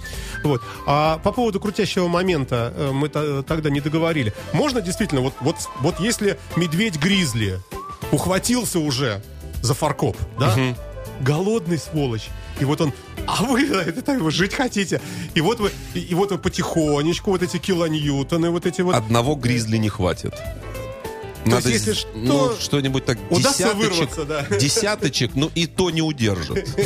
[0.44, 0.62] Вот.
[0.86, 4.32] А по поводу крутящего момента э, мы то- тогда не договорили.
[4.52, 7.60] Можно действительно, вот, вот, вот если медведь-гризли
[8.12, 9.20] ухватился уже
[9.62, 10.54] за фаркоп, да,
[11.20, 12.28] голодный сволочь,
[12.60, 12.92] и вот он,
[13.26, 15.00] а вы это, вы жить хотите,
[15.34, 19.34] и вот вы, и, и вот вы потихонечку вот эти килоньютоны, вот эти вот Одного
[19.34, 20.32] гризли не хватит.
[21.44, 24.46] есть, Надо если с- что, ну, что-нибудь так удастся десяточек, вырваться, да.
[24.58, 26.68] десяточек, ну и то не удержит.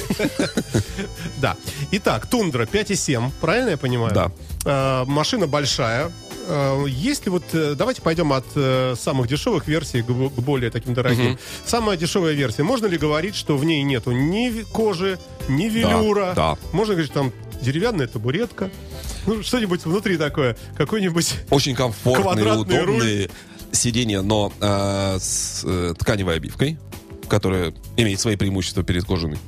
[1.38, 1.56] Да.
[1.92, 4.14] Итак, Тундра 5,7, правильно я понимаю?
[4.14, 4.30] Да.
[4.64, 6.10] Э, машина большая.
[6.46, 7.42] Э, Есть ли вот...
[7.52, 11.38] э, Давайте пойдем от э, самых дешевых версий к, бо- к более таким дорогим.
[11.64, 12.62] Самая дешевая версия.
[12.62, 15.18] Можно ли говорить, что в ней нету ни кожи,
[15.48, 16.32] ни велюра?
[16.34, 16.56] да.
[16.72, 18.70] Можно говорить, что там деревянная табуретка?
[19.26, 20.56] Ну, что-нибудь внутри такое.
[20.76, 21.34] Какой-нибудь...
[21.50, 23.30] Очень комфортные, Квадратный удобные
[23.72, 26.78] сиденья, но э, с э, тканевой обивкой,
[27.28, 29.38] которая имеет свои преимущества перед кожаной.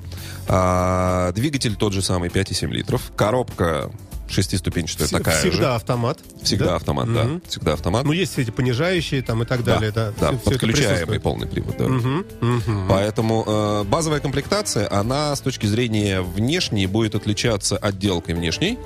[0.49, 3.13] А, двигатель тот же самый, 5,7 литров.
[3.17, 3.91] Коробка
[4.29, 5.75] шестиступенчатая такая всегда же.
[5.75, 6.19] автомат.
[6.43, 6.77] Всегда Да?
[6.77, 7.41] автомат, да.
[7.49, 8.05] Всегда автомат.
[8.05, 9.91] Ну, есть все эти понижающие там и так далее.
[9.91, 11.85] Да, да, всё это подключаемый полный привод, да.
[11.89, 12.87] Мгм, мгм.
[12.89, 18.79] Поэтому э, базовая комплектация, она с точки зрения внешней будет отличаться отделкой внешней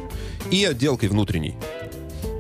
[0.51, 1.55] и отделкой внутренней.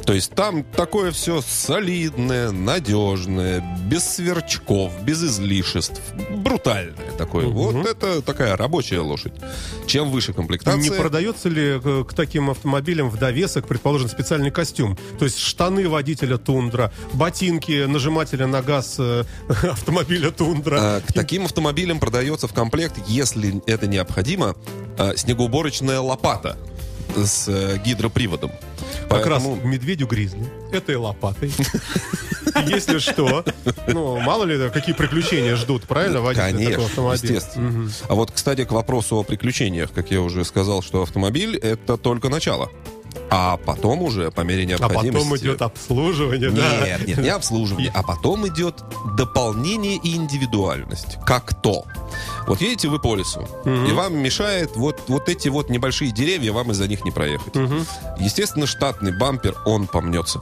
[0.04, 6.00] То есть там такое все солидное, надежное, без сверчков, без излишеств,
[6.30, 7.46] брутальное такое.
[7.46, 9.34] Вот это такая рабочая лошадь.
[9.86, 10.80] Чем выше комплектация...
[10.80, 14.98] Не продается ли э, к таким автомобилям в довесок, предположим, специальный костюм?
[15.18, 20.78] То есть штаны водителя Тундра, ботинки нажимателя на газ э, автомобиля Тундра.
[20.80, 24.56] А, К таким автомобилям продается в комплект, если это необходимо,
[24.98, 26.56] а, снегоуборочная лопата
[27.16, 28.50] с э, гидроприводом.
[28.50, 30.44] как Поэтому- раз медведю гризли.
[30.72, 31.52] Этой лопатой.
[32.66, 33.44] Если что,
[33.88, 37.34] ну, мало ли, какие приключения ждут, правильно, водителя Конечно, такого автомобиля?
[37.34, 37.68] естественно.
[37.70, 37.92] Мгм.
[38.08, 42.28] А вот, кстати, к вопросу о приключениях, как я уже сказал, что автомобиль это только
[42.28, 42.70] начало.
[43.30, 45.12] А потом уже, по мере А необходимости...
[45.12, 46.86] потом идет обслуживание, да.
[46.86, 48.82] Нет, нет, не обслуживание, а потом идет
[49.16, 51.18] дополнение и индивидуальность.
[51.24, 51.84] Как то.
[52.46, 56.70] Вот едете вы по лесу, и вам мешает вот, вот эти вот небольшие деревья, вам
[56.72, 57.54] из-за них не проехать.
[58.18, 60.40] Естественно, штатный бампер, он помнется.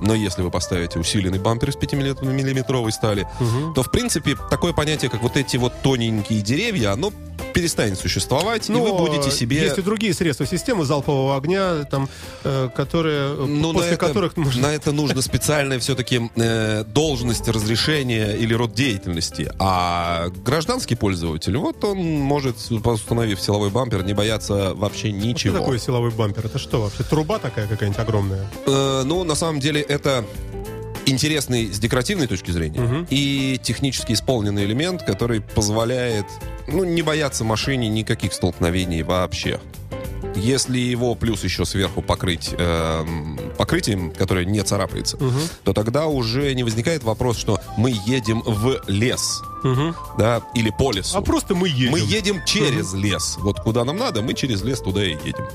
[0.00, 3.26] Но если вы поставите усиленный бампер из 5-миллиметровой стали,
[3.74, 7.12] то, в принципе, такое понятие, как вот эти вот тоненькие деревья, оно
[7.52, 9.62] перестанет существовать, и вы Но будете себе...
[9.62, 12.08] Есть и другие средства системы залпового огня, там,
[12.44, 14.62] э, которые, э, Ну, после на это, которых можно...
[14.62, 19.52] на это нужно специальная все-таки э, должность разрешения или род деятельности.
[19.58, 25.58] А гражданский пользователь, вот он может, установив силовой бампер, не бояться вообще Что ничего.
[25.58, 26.46] такое силовой бампер?
[26.46, 27.02] Это что вообще?
[27.04, 28.46] Труба такая какая-нибудь огромная?
[28.66, 30.24] Э, ну, на самом деле, это
[31.06, 36.26] интересный с декоративной точки зрения и технически исполненный элемент, который позволяет
[36.68, 39.60] ну, не бояться машине никаких столкновений вообще.
[40.36, 45.18] Если его плюс еще сверху покрыть эм, покрытием, которое не царапается,
[45.64, 49.42] то тогда уже не возникает вопрос, что мы едем в лес,
[50.18, 51.16] да, или по лесу.
[51.16, 51.92] А просто мы едем.
[51.92, 53.36] Мы едем через лес.
[53.38, 55.46] Вот куда нам надо, мы через лес туда и едем.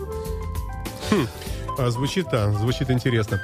[1.77, 3.41] А, звучит, да, звучит интересно.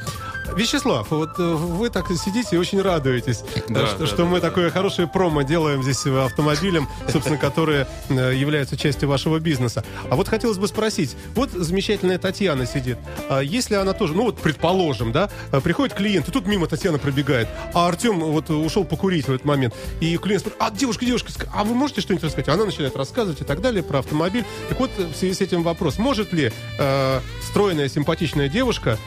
[0.56, 4.26] Вячеслав, вот э, вы так сидите и очень радуетесь, Да, э, что, да, что да,
[4.26, 4.50] мы да.
[4.50, 9.84] такое хорошее промо делаем здесь э, автомобилям, собственно, которые являются частью вашего бизнеса.
[10.10, 12.98] А вот хотелось бы спросить, вот замечательная Татьяна сидит,
[13.30, 15.30] а если она тоже, ну вот предположим, да,
[15.64, 19.74] приходит клиент, и тут мимо Татьяна пробегает, а Артем вот ушел покурить в этот момент,
[20.00, 22.50] и клиент спрашивает, а девушка, девушка, а вы можете что-нибудь рассказать?
[22.50, 24.46] Она начинает рассказывать и так далее про автомобиль.
[24.70, 28.98] Так вот, в связи с этим вопрос, может ли э, стройная, симпатичная девушка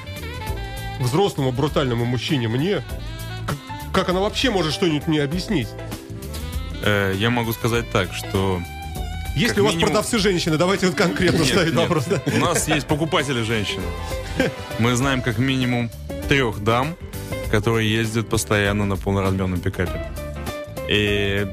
[1.00, 2.82] взрослому брутальному мужчине мне,
[3.92, 5.68] как, она вообще может что-нибудь мне объяснить?
[6.82, 8.60] Э, Я могу сказать так, что
[9.36, 11.80] Если у вас минимум- продавцы женщины, давайте вот конкретно Нет, ставить нет.
[11.82, 12.04] вопрос.
[12.06, 12.20] да.
[12.26, 13.82] У нас есть покупатели женщины.
[14.78, 15.90] Мы знаем как минимум
[16.28, 16.96] трех дам,
[17.50, 20.10] которые ездят постоянно на полноразмерном пикапе.
[20.88, 21.46] И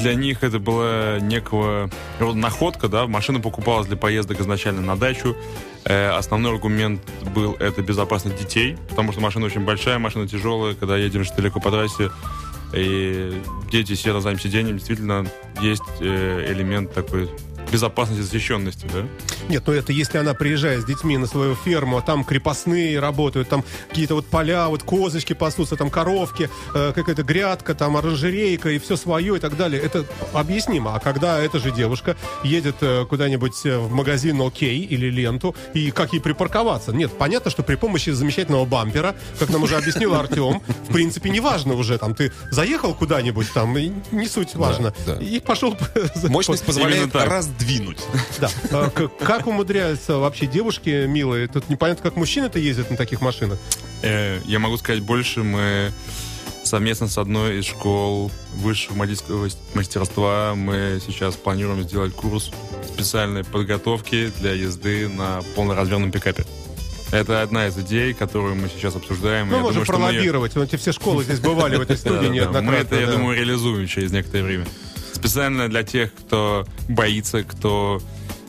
[0.00, 5.36] для них это была некого рода находка, да, машина покупалась для поездок изначально на дачу.
[5.84, 7.00] Э, основной аргумент
[7.34, 11.70] был это безопасность детей, потому что машина очень большая, машина тяжелая, когда едешь далеко по
[11.70, 12.10] трассе,
[12.72, 15.26] И дети сидят на заднем сиденье, действительно
[15.60, 17.30] есть э, элемент такой
[17.70, 19.06] безопасности, защищенности, да?
[19.48, 23.48] Нет, ну это если она приезжает с детьми на свою ферму, а там крепостные работают,
[23.48, 28.78] там какие-то вот поля, вот козочки пасутся, там коровки, э, какая-то грядка, там оранжерейка и
[28.78, 29.80] все свое и так далее.
[29.80, 30.94] Это объяснимо.
[30.94, 35.90] А когда эта же девушка едет э, куда-нибудь э, в магазин Окей или Ленту, и
[35.90, 36.92] как ей припарковаться?
[36.92, 41.40] Нет, понятно, что при помощи замечательного бампера, как нам уже объяснил Артем, в принципе, не
[41.40, 45.14] важно уже, там, ты заехал куда-нибудь, там, и не суть важно, да.
[45.16, 45.76] и пошел...
[46.28, 47.12] Мощность позволяет Именно
[47.58, 47.66] так.
[47.66, 47.98] раздвинуть.
[48.38, 48.50] Да.
[48.70, 48.90] А
[49.24, 51.48] Как умудряются вообще девушки милые?
[51.48, 53.58] Тут непонятно, как мужчины-то ездят на таких машинах.
[54.02, 55.92] Э, я могу сказать больше, мы
[56.64, 62.50] совместно с одной из школ высшего водительского мастерства мы сейчас планируем сделать курс
[62.86, 66.44] специальной подготовки для езды на полноразмерном пикапе.
[67.12, 69.46] Это одна из идей, которую мы сейчас обсуждаем.
[69.46, 70.56] Мы Я можем думаю, что мы пролоббировать.
[70.56, 72.70] Вот эти все школы здесь бывали в этой студии неоднократно.
[72.72, 74.66] Мы это, я думаю, реализуем через некоторое время.
[75.26, 78.00] Специально для тех, кто боится, кто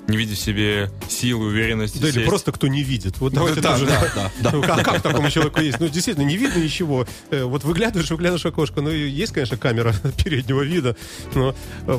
[0.08, 1.97] не видит в себе силы, уверенности.
[1.97, 2.28] Да или сесть.
[2.28, 3.20] просто кто не видит.
[3.20, 3.86] Вот давайте да, тоже.
[3.88, 5.80] да, да, Ну, как, как такому человеку есть?
[5.80, 7.05] Ну, действительно, не видно ничего.
[7.30, 8.82] Э, Вот выглядываешь, выглядываешь окошко.
[8.82, 9.93] Ну, есть, конечно, камера
[10.24, 10.95] переднего вида.
[11.36, 11.53] Но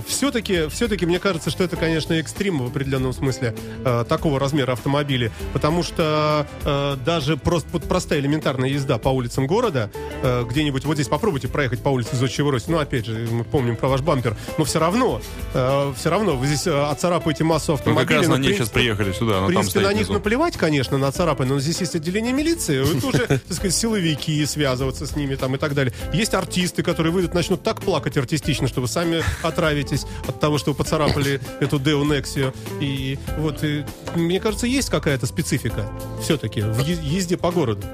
[0.06, 3.54] все-таки, все-таки, мне кажется, что это, конечно, экстрим в определенном смысле
[3.84, 5.30] э, такого размера автомобиля.
[5.52, 9.90] Потому что э, даже просто простая элементарная езда по улицам города,
[10.22, 12.66] э, где-нибудь, вот здесь попробуйте проехать по улице Зодчего Руси.
[12.68, 14.36] Ну, опять же, мы помним про ваш бампер.
[14.56, 15.20] Но все равно,
[15.52, 19.12] э, все равно вы здесь э, оцарапаете массу Мы как раз на ней сейчас приехали
[19.12, 20.12] сюда, в принципе, на них внизу.
[20.14, 25.06] наплевать, конечно, на царапины, но здесь есть отделение милиции, вот уже, так сказать, силовики, связываться
[25.06, 25.92] с ними там и так далее.
[26.12, 30.72] Есть артисты, которые выйдут, начнут так плакать артистично, что вы сами отравитесь от того, что
[30.72, 32.52] вы поцарапали эту Део Нексию.
[32.80, 33.84] И вот, и,
[34.14, 35.88] мне кажется, есть какая-то специфика
[36.22, 37.86] все-таки в езде по городу.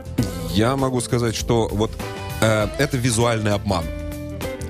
[0.52, 1.90] Я могу сказать, что вот
[2.40, 3.84] э, это визуальный обман.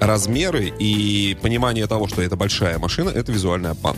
[0.01, 3.97] Размеры и понимание того, что это большая машина, это визуальный обман.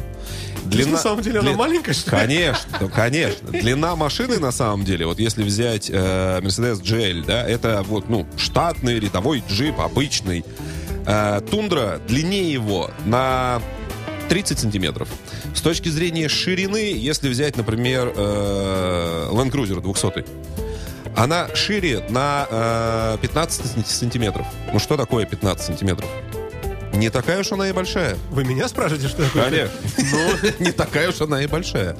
[0.70, 2.16] Длина, на самом деле она дли- маленькая, что ли?
[2.22, 3.50] Конечно, конечно.
[3.50, 8.26] Длина машины, на самом деле, вот если взять э, Mercedes GL, да, это вот, ну,
[8.36, 10.44] штатный рядовой джип, обычный.
[11.06, 13.62] Э, Тундра длиннее его на
[14.28, 15.08] 30 сантиметров.
[15.54, 20.24] С точки зрения ширины, если взять, например, э, Land Cruiser 200,
[21.16, 24.46] она шире на э, 15 сантиметров.
[24.72, 26.08] Ну что такое 15 сантиметров?
[26.96, 28.16] Не такая уж она и большая.
[28.30, 29.44] Вы меня спрашиваете, что такое?
[29.44, 29.70] Конечно.
[30.12, 31.96] Ну, не такая уж она и большая.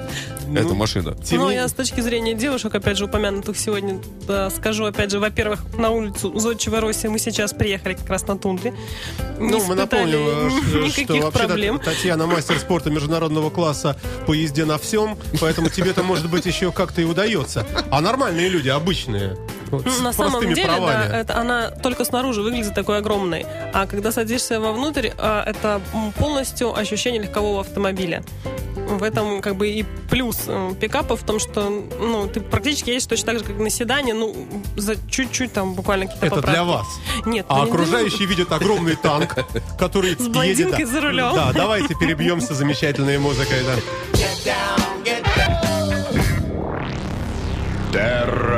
[0.55, 1.15] Эта машина.
[1.31, 5.19] Ну, не- я с точки зрения девушек, опять же, упомянутых сегодня, да, скажу, опять же,
[5.19, 8.73] во-первых, на улицу Зодчего России мы сейчас приехали как раз на тундре.
[9.39, 11.79] Ну, мы напомним, э, что никаких вообще проблем.
[11.79, 17.01] Татьяна мастер спорта международного класса по езде на всем, поэтому тебе-то, может быть, еще как-то
[17.01, 17.67] и удается.
[17.91, 19.37] А нормальные люди, обычные,
[19.71, 21.09] вот, на самом деле, правами.
[21.09, 25.81] да, это она только снаружи выглядит такой огромной, а когда садишься вовнутрь, а, это
[26.17, 28.23] полностью ощущение легкового автомобиля.
[28.75, 33.05] В этом как бы и плюс э, пикапа в том, что ну ты практически едешь
[33.05, 34.33] точно так же, как на седане, ну
[34.77, 36.55] за чуть-чуть там буквально какие-то Это поправки.
[36.55, 36.87] для вас.
[37.25, 39.35] Нет, А ну, не для окружающие видят огромный танк,
[39.77, 40.89] который С блондинкой едет...
[40.89, 41.33] за рулем.
[41.35, 43.57] Да, давайте перебьемся замечательной музыкой.
[43.65, 43.75] Да.
[47.91, 48.56] Терра.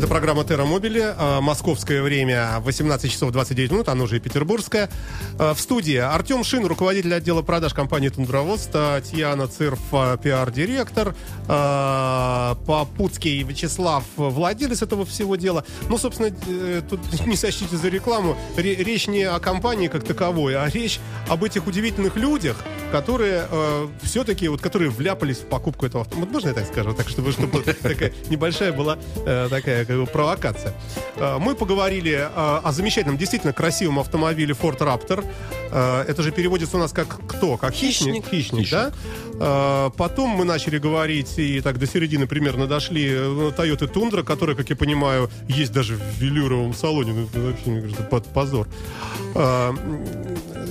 [0.00, 1.02] Это программа Терра Мобили.
[1.14, 4.88] а, Московское время 18 часов 29 минут, оно уже и петербургское.
[5.38, 11.14] А, В студии Артем Шин, руководитель отдела продаж компании Тундровоз, Татьяна Цирф, а, пиар-директор,
[11.48, 15.64] а, Попутский Вячеслав, владелец этого всего дела.
[15.90, 18.38] Ну, собственно, э, тут не сочтите за рекламу.
[18.56, 20.98] Ре- Речь не о компании как таковой, а речь
[21.28, 22.56] об этих удивительных людях,
[22.90, 23.44] которые
[24.02, 26.32] все-таки, вот, которые вляпались в покупку этого автомобиля.
[26.32, 26.94] Можно я так скажу?
[26.94, 28.96] Так, чтобы, чтобы такая небольшая была
[29.26, 29.48] э,
[29.90, 30.74] такая как бы, провокация.
[31.16, 35.24] Э, мы поговорили э, о замечательном, действительно красивом автомобиле Ford Raptor.
[35.70, 37.56] Э, это же переводится у нас как кто?
[37.56, 38.24] Как хищник?
[38.26, 38.66] Хищник.
[38.66, 38.92] Хищник, да?
[39.34, 44.70] Э, потом мы начали говорить, и так до середины примерно дошли Toyota Tundra, которая, как
[44.70, 47.12] я понимаю, есть даже в велюровом салоне.
[47.12, 48.68] Ну, это вообще, мне кажется, под позор.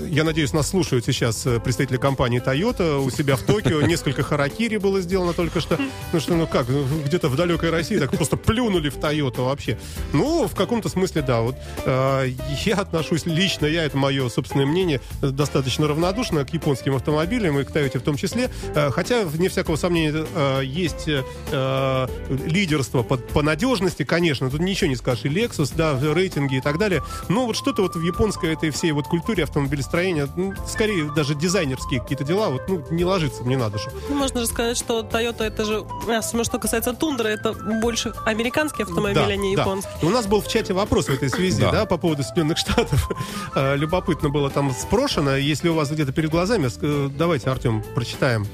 [0.09, 3.81] Я надеюсь, нас слушают сейчас представители компании Toyota у себя в Токио.
[3.87, 5.77] Несколько харакири было сделано только что.
[6.13, 9.77] Ну что, ну как, ну, где-то в далекой России так просто плюнули в Toyota вообще.
[10.13, 11.41] Ну, в каком-то смысле, да.
[11.41, 11.55] Вот
[11.85, 12.31] э,
[12.65, 17.71] я отношусь лично, я, это мое собственное мнение, достаточно равнодушно к японским автомобилям и к
[17.71, 18.49] Toyota в том числе.
[18.75, 22.07] Э, хотя, вне всякого сомнения, э, есть э,
[22.45, 24.49] лидерство по, по надежности, конечно.
[24.49, 25.25] Тут ничего не скажешь.
[25.25, 27.03] И Lexus, да, в рейтинге и так далее.
[27.27, 32.01] Но вот что-то вот в японской этой всей вот культуре автомобилестроения, ну, скорее даже дизайнерские
[32.01, 33.89] какие-то дела, вот, ну, не ложится мне на душу.
[34.09, 38.83] Ну, Можно же сказать, что Toyota это же, особенно что касается Тундра, это больше американский
[38.83, 39.89] автомобиль, автомобиль, а не японский.
[40.01, 41.85] И у нас был в чате вопрос в этой связи, да, Да.
[41.85, 43.09] по поводу Соединенных Штатов.
[43.55, 45.35] Э, Любопытно было там спрошено.
[45.35, 48.47] Если у вас где-то перед глазами, э, давайте, Артем, прочитаем.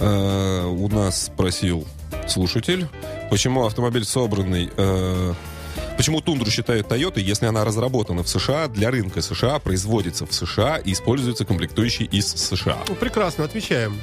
[0.00, 1.86] Э, у нас спросил
[2.26, 2.88] слушатель,
[3.30, 4.70] почему автомобиль собранный...
[4.76, 5.34] э,
[5.96, 10.76] Почему Тундру считают Toyota, если она разработана в США для рынка США, производится в США
[10.78, 12.78] и используется комплектующей из США?
[12.88, 14.00] Ну, прекрасно, отвечаем.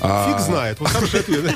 [0.00, 0.80] А, Фиг знает.
[0.80, 1.54] Вот хороший ответ.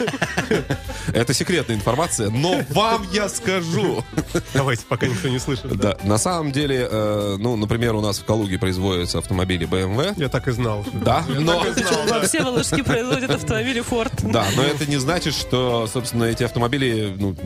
[1.14, 4.04] Это секретная информация, но вам я скажу.
[4.54, 5.76] Давайте, пока никто не слышит.
[5.76, 10.14] Да, на самом деле, э, ну, например, у нас в Калуге производятся автомобили BMW.
[10.16, 10.84] Я так и знал.
[10.92, 11.64] Да, но...
[12.24, 14.12] Все волжски производят автомобили Ford.
[14.30, 17.36] Да, но это не значит, что, собственно, эти автомобили ну,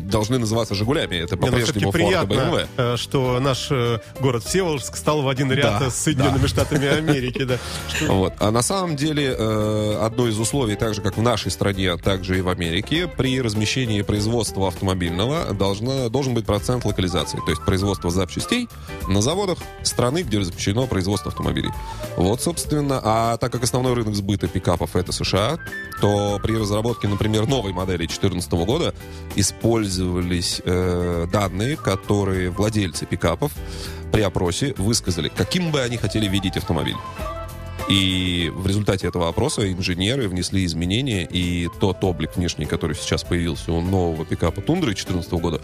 [0.00, 1.16] должны называться «Жигулями».
[1.16, 2.66] Это ну, по-прежнему Ford и BMW.
[2.76, 7.44] э, что наш э, город Всеволожск стал в один ряд с Соединенными Штатами Америки.
[7.44, 7.58] Да.
[8.12, 8.34] Вот.
[8.40, 12.38] А на самом деле, одно из условий, так же, как в нашей стране, так же
[12.38, 17.38] и в Америке, при размещении производства автомобильного должна, должен быть процент локализации.
[17.38, 18.68] То есть производство запчастей
[19.08, 21.70] на заводах страны, где запрещено производство автомобилей.
[22.16, 25.58] Вот, собственно, а так как основной рынок сбыта пикапов это США,
[26.00, 28.94] то при разработке, например, новой модели 2014 года
[29.36, 33.52] использовались э, данные, которые владельцы пикапов
[34.12, 36.96] при опросе высказали, каким бы они хотели видеть автомобиль.
[37.88, 43.72] И в результате этого опроса инженеры внесли изменения, и тот облик внешний, который сейчас появился
[43.72, 45.60] у нового пикапа Тундры 2014 года,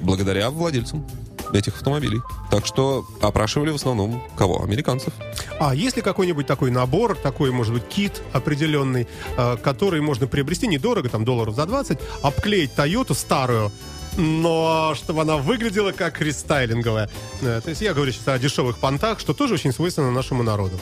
[0.00, 1.06] благодаря владельцам
[1.52, 2.20] этих автомобилей.
[2.50, 4.62] Так что опрашивали в основном кого?
[4.62, 5.12] Американцев.
[5.60, 9.06] А есть ли какой-нибудь такой набор, такой, может быть, кит определенный,
[9.36, 13.70] э, который можно приобрести недорого, там, долларов за 20, обклеить Тойоту старую,
[14.16, 17.10] но чтобы она выглядела как рестайлинговая.
[17.42, 20.78] Э, То есть я говорю сейчас о дешевых понтах, что тоже очень свойственно нашему народу.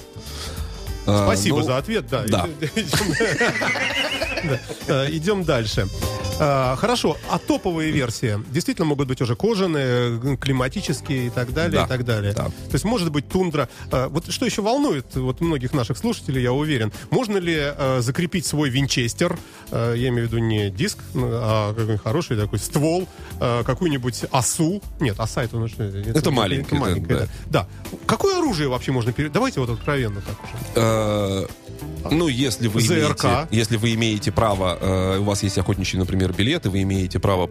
[1.07, 2.25] А, Спасибо ну, за ответ, да.
[2.27, 2.47] да.
[5.11, 5.89] Идем дальше.
[6.43, 11.85] А, Хорошо, а топовые версии действительно могут быть уже кожаные, климатические и так далее, Да,
[11.85, 12.33] и так далее.
[12.33, 12.45] да.
[12.47, 13.69] То есть может быть тундра.
[13.93, 16.93] э, Вот что еще волнует вот многих наших слушателей, я уверен.
[17.11, 19.39] Можно ли э, закрепить свой винчестер,
[19.71, 23.07] э, я имею в виду не диск, ну, а какой-нибудь хороший такой ствол,
[23.41, 24.83] э, какую-нибудь осу.
[24.99, 27.27] Нет, оса это, ну, что, это, маленькая, маленькая, да.
[27.47, 27.67] да.
[27.91, 27.97] Да.
[28.07, 29.31] Какое оружие вообще можно перед...
[29.33, 30.53] Давайте вот откровенно так уже.
[30.77, 31.47] Э,
[32.11, 33.25] Ну, если вы, ЗРК.
[33.25, 37.19] имеете, если вы имеете право, э, у вас есть охотничий, например, билет, и вы имеете
[37.19, 37.51] право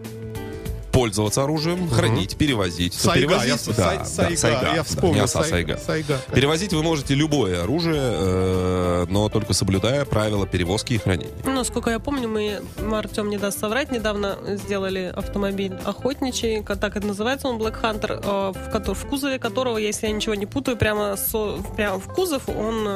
[0.92, 2.94] пользоваться оружием, хранить, перевозить.
[2.94, 5.14] Сайга, я, перевозить, да, сай- да, сайга, я да, вспомнил.
[5.14, 5.78] не оса, Сай- сайга.
[5.78, 6.18] сайга.
[6.34, 11.32] Перевозить вы можете любое оружие, э, но только соблюдая правила перевозки и хранения.
[11.44, 12.60] Ну, сколько я помню, мы,
[12.94, 18.52] Артем не даст соврать, недавно сделали автомобиль охотничий, так это называется он, Black Hunter, э,
[18.52, 22.48] в, кото- в кузове которого, если я ничего не путаю, прямо, со- прямо в кузов
[22.48, 22.86] он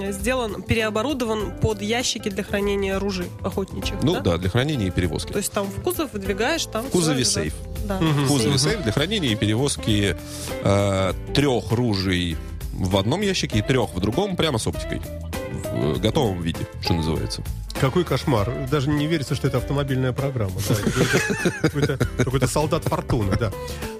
[0.00, 3.98] э, сделан, переоборудован под ящики для хранения ружей охотничьих.
[4.02, 5.32] Ну да, для хранения и перевозки.
[5.32, 6.84] То есть там в кузов выдвигаешь, там...
[6.84, 7.24] В кузове.
[7.30, 7.54] Сейф.
[7.84, 8.60] Да, В кузове сейф.
[8.72, 10.16] сейф для хранения и перевозки
[10.62, 12.36] э, трех ружей
[12.72, 15.00] в одном ящике и трех в другом, прямо с оптикой.
[15.72, 17.42] В э, готовом виде, что называется.
[17.80, 18.52] Какой кошмар.
[18.70, 20.52] Даже не верится, что это автомобильная программа.
[22.18, 23.52] Какой-то- солдат фортуны, да.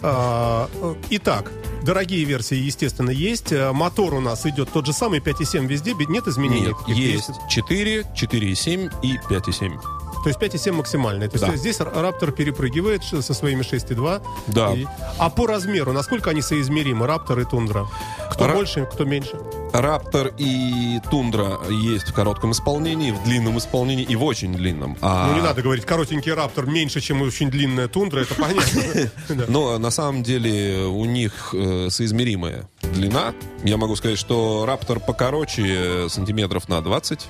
[0.03, 1.51] А, э, Итак,
[1.83, 3.53] дорогие версии, естественно, есть.
[3.53, 6.75] Э, Мотор у нас идет тот же самый, 5.7 везде, нет изменений?
[6.87, 9.79] Нет, есть 4, 4,7 и 5,7.
[10.23, 11.29] То есть 5.7 максимальный.
[11.29, 11.57] То есть Да.
[11.57, 14.21] здесь Раптор перепрыгивает со своими 6.2.
[14.49, 14.73] Да.
[14.75, 14.87] И-
[15.19, 17.87] А по размеру, насколько они соизмеримы, Раптор и Тундра?
[18.31, 19.39] Кто Ра- больше, кто меньше?
[19.73, 24.97] Раптор и Тундра есть в коротком исполнении, в длинном исполнении и в очень длинном.
[25.01, 29.11] А- Ну, не надо говорить, коротенький Раптор меньше, чем очень длинная Тундра, это понятно.
[29.49, 33.33] Но на самом деле у них э, соизмеримая длина.
[33.65, 37.27] Я могу сказать, что Раптор покороче э, сантиметров на 20.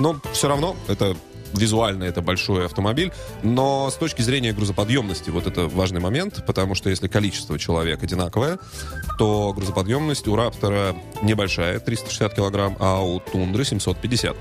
[0.00, 1.16] Но все равно это
[1.54, 6.90] визуально это большой автомобиль, но с точки зрения грузоподъемности вот это важный момент, потому что
[6.90, 8.58] если количество человек одинаковое,
[9.18, 14.36] то грузоподъемность у Раптора небольшая, 360 килограмм, а у Тундры 750.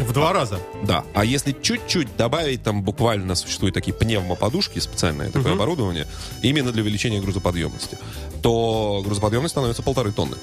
[0.00, 0.58] В два раза.
[0.82, 1.04] Да.
[1.14, 6.06] А если чуть-чуть добавить, там буквально существуют такие пневмоподушки, специальное такое оборудование,
[6.42, 7.96] именно для увеличения грузоподъемности,
[8.42, 10.36] то грузоподъемность становится полторы тонны.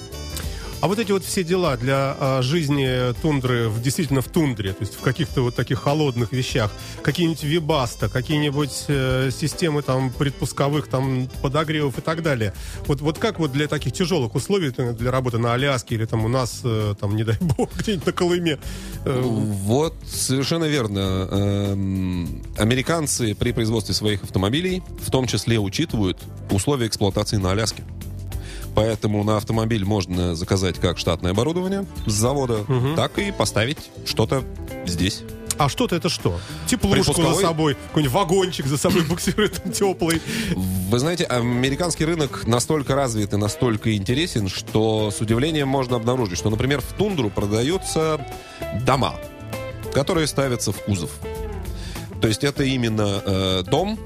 [0.81, 4.81] А вот эти вот все дела для а, жизни тундры, в, действительно в тундре, то
[4.81, 6.71] есть в каких-то вот таких холодных вещах,
[7.03, 12.55] какие-нибудь вибаста, какие-нибудь э, системы там предпусковых там подогревов и так далее.
[12.87, 16.27] Вот, вот как вот для таких тяжелых условий, для работы на Аляске или там у
[16.27, 18.57] нас, э, там, не дай бог, где-нибудь на Колыме,
[19.05, 21.27] э, Вот, совершенно верно.
[21.29, 26.17] Эм, Американцы при производстве своих автомобилей в том числе учитывают
[26.49, 27.83] условия эксплуатации на Аляске.
[28.75, 32.65] Поэтому на автомобиль можно заказать как штатное оборудование с завода,
[32.95, 34.43] так и поставить что-то
[34.85, 35.23] здесь.
[35.57, 36.39] А что-то это что?
[36.65, 37.43] Теплушку за Припусковой?
[37.43, 40.19] собой, какой-нибудь вагончик за собой буксирует теплый.
[40.55, 46.49] Вы знаете, американский рынок настолько развит и настолько интересен, что с удивлением можно обнаружить, что,
[46.49, 48.25] например, в тундру продаются
[48.85, 49.15] дома,
[49.93, 51.11] которые ставятся в кузов.
[52.21, 53.99] То есть это именно э, дом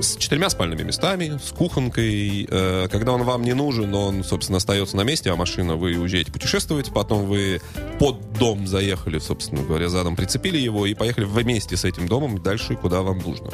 [0.00, 2.46] с четырьмя спальными местами, с кухонкой.
[2.50, 6.32] Э, когда он вам не нужен, он, собственно, остается на месте, а машина, вы уезжаете
[6.32, 7.60] путешествовать, потом вы
[7.98, 12.76] под дом заехали, собственно говоря, задом прицепили его и поехали вместе с этим домом дальше,
[12.76, 13.50] куда вам нужно.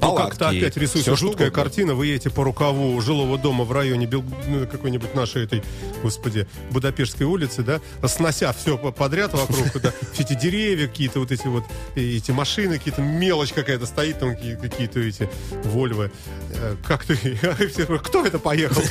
[0.00, 1.62] Ну, как-то Палатки, опять рисуется жуткая угодно.
[1.64, 1.94] картина.
[1.94, 5.62] Вы едете по рукаву жилого дома в районе Бел- ну, какой-нибудь нашей этой,
[6.02, 11.46] господи, Будапештской улицы, да, снося все подряд вокруг, да, все эти деревья какие-то, вот эти
[11.46, 15.28] вот, эти машины какие-то, мелочь какая-то стоит, там какие- какие-то эти
[15.64, 16.10] Вольвы.
[16.54, 17.16] Э, Как ты?
[18.04, 18.82] Кто это поехал?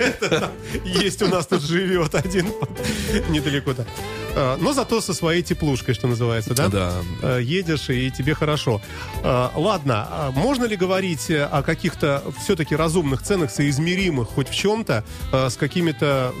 [0.84, 2.46] Есть у нас тут живет один
[3.28, 3.86] недалеко-то.
[4.34, 6.68] Э, Но зато со своей теплушкой, что называется, да?
[6.68, 6.92] Да.
[7.22, 8.80] э, едешь, и тебе хорошо.
[9.22, 15.04] Ладно, а можно ли говорить э, о каких-то все-таки разумных ценах, соизмеримых хоть в чем-то
[15.32, 16.32] э, с какими-то...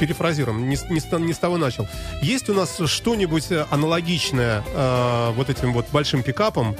[0.00, 1.88] Перефразируем, не, не не с того начал.
[2.22, 6.76] Есть у нас что-нибудь э, аналогичное э, вот этим вот большим пикапам,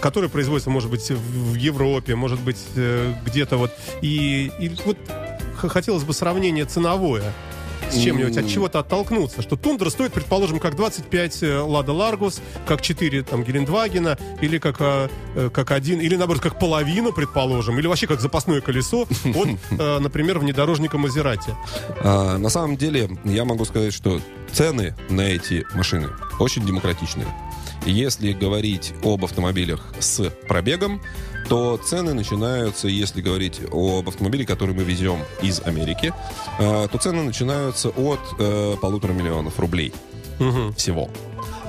[0.00, 3.72] который производится, может быть, в Европе, может быть, э, где-то вот.
[4.02, 4.98] И, и вот
[5.56, 7.32] хотелось бы сравнение ценовое
[7.90, 9.42] с чем-нибудь, от чего-то оттолкнуться.
[9.42, 14.76] Что Тундра стоит, предположим, как 25 э, Лада Ларгус, как 4 там Гелендвагена, или как,
[14.80, 20.00] э, э, как один, или наоборот, как половина, предположим, или вообще как запасное колесо от,
[20.00, 21.54] например, внедорожника Мазерати.
[22.00, 24.20] А, на самом деле, я могу сказать, что
[24.52, 26.08] цены на эти машины
[26.38, 27.26] очень демократичные.
[27.86, 31.02] Если говорить об автомобилях с пробегом,
[31.48, 36.12] то цены начинаются, если говорить об автомобиле, который мы везем из Америки,
[36.58, 39.92] э, то цены начинаются от э, полутора миллионов рублей
[40.76, 41.08] всего.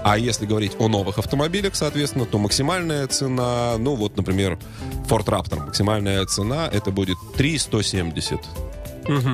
[0.04, 4.60] А если говорить о новых автомобилях, соответственно, то максимальная цена, ну вот, например,
[5.08, 8.40] Ford Raptor, максимальная цена это будет 3,170.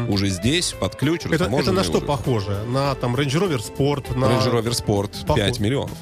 [0.10, 2.06] Уже здесь, под ключ, Это, это на что уже.
[2.06, 2.64] похоже?
[2.68, 4.26] На там Range Rover Sport, на...
[4.26, 5.44] Range Rover Sport Похож.
[5.44, 5.98] 5 миллионов.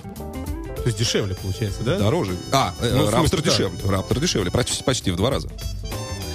[0.79, 1.97] То есть дешевле получается, да?
[1.97, 2.35] Дороже.
[2.51, 3.49] А, э, Ну, смысле, Raptor да.
[3.51, 3.79] дешевле.
[3.79, 5.49] Raptor дешевле, почти, почти в два раза.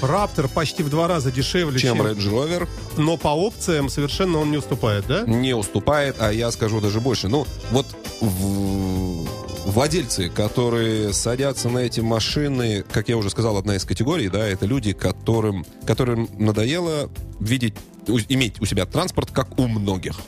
[0.03, 2.07] Раптор почти в два раза дешевле, Чем чем...
[2.07, 2.69] Range Rover
[2.99, 5.23] Но по опциям совершенно он не уступает, да?
[5.23, 7.29] не уступает, а я скажу даже больше.
[7.29, 7.87] Ну, вот
[8.21, 9.27] в-
[9.71, 14.67] владельцы, которые садятся на эти машины, как я уже сказал, одна из категорий, да, это
[14.67, 17.09] люди, которым, которым надоело
[17.41, 17.75] видеть,
[18.09, 20.19] у- иметь у себя транспорт, как у многих.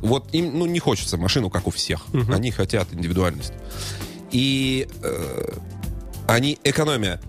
[0.00, 2.06] Вот им, ну, не хочется машину, как у всех.
[2.32, 3.52] Они хотят индивидуальность.
[4.30, 5.52] И э,
[6.26, 7.20] они, экономя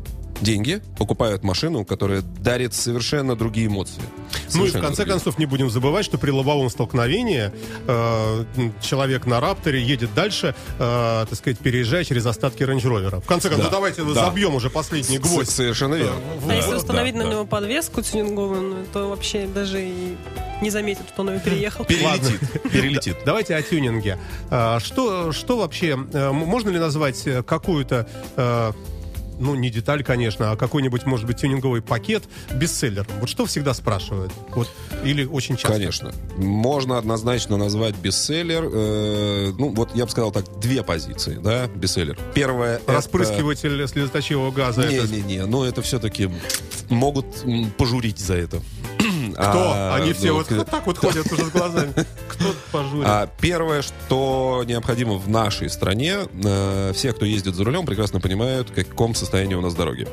[0.42, 4.02] деньги, покупают машину, которая дарит совершенно другие эмоции.
[4.02, 5.14] Ну и в Совершенно конце другие.
[5.14, 7.52] концов не будем забывать, что при лобовом столкновении
[7.88, 8.46] э,
[8.82, 13.20] человек на Рапторе едет дальше, э, так сказать, переезжая через остатки Рейндж Ровера.
[13.22, 14.26] В конце концов, Да, давайте да.
[14.26, 15.50] забьем уже последний гвоздь.
[15.52, 16.20] Совершенно верно.
[16.50, 17.32] А если установить да, на да.
[17.32, 20.16] него подвеску тюнингованную, то вообще даже и
[20.62, 21.86] не заметит, что он ее переехал.
[21.86, 22.40] Перелетит.
[22.72, 23.18] Перелетит.
[23.26, 24.18] Давайте о тюнинге.
[24.50, 28.72] А, Что, что вообще, э, можно ли назвать э, какую-то, э,
[29.40, 32.24] ну, не деталь, конечно, а какой-нибудь, может быть, тюнинговый пакет
[32.54, 33.08] бестселлером?
[33.20, 34.32] Вот что всегда спрашивают?
[34.56, 34.70] Вот,
[35.04, 35.74] или очень часто?
[35.78, 36.12] Конечно.
[36.38, 38.64] Можно однозначно назвать бестселлер.
[38.72, 42.18] э, ну, вот я бы сказал так, две позиции, да, бестселлер.
[42.34, 42.78] Первое...
[42.78, 44.82] это- Распрыскиватель слезоточивого газа.
[44.82, 46.30] это Не-не-не, ну это все-таки
[46.90, 47.26] могут
[47.78, 48.62] пожурить за это.
[49.34, 49.72] Кто?
[49.74, 51.94] А, Они все ну, вот, вот так вот ходят уже с глазами.
[52.28, 53.06] Кто пожурит?
[53.08, 58.70] А, первое, что необходимо в нашей стране, э, все, кто ездит за рулем, прекрасно понимают,
[58.70, 60.08] в каком состоянии у нас дороги.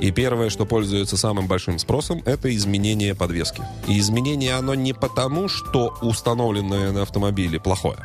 [0.00, 3.62] И первое, что пользуется самым большим спросом, это изменение подвески.
[3.88, 7.98] И изменение оно не потому, что установленное на автомобиле плохое,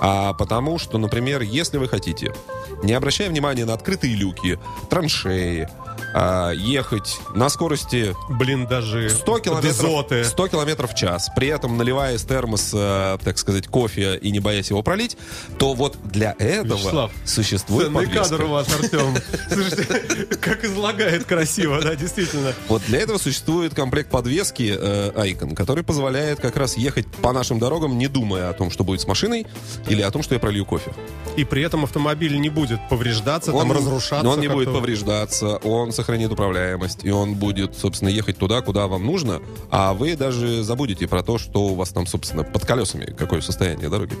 [0.00, 2.34] а потому, что, например, если вы хотите,
[2.82, 4.58] не обращая внимания на открытые люки,
[4.88, 5.68] траншеи,
[6.14, 10.24] а, ехать на скорости Блиндажи, 100 километров, дезоты.
[10.24, 14.70] 100 километров в час, при этом наливая из термоса, так сказать, кофе и не боясь
[14.70, 15.16] его пролить,
[15.58, 18.28] то вот для этого Вячеслав, существует Ценный подвеска.
[18.30, 19.16] кадр у вас, Артем.
[19.50, 22.52] Слушайте, как излагает красиво, да, действительно.
[22.68, 27.58] Вот для этого существует комплект подвески э, Icon, который позволяет как раз ехать по нашим
[27.58, 29.46] дорогам, не думая о том, что будет с машиной,
[29.88, 30.92] или о том, что я пролью кофе.
[31.36, 34.28] И при этом автомобиль не будет повреждаться, там разрушаться.
[34.28, 39.04] он не будет повреждаться, он сохранит управляемость, и он будет, собственно, ехать туда, куда вам
[39.04, 39.40] нужно,
[39.70, 43.90] а вы даже забудете про то, что у вас там, собственно, под колесами, какое состояние
[43.90, 44.14] дороги.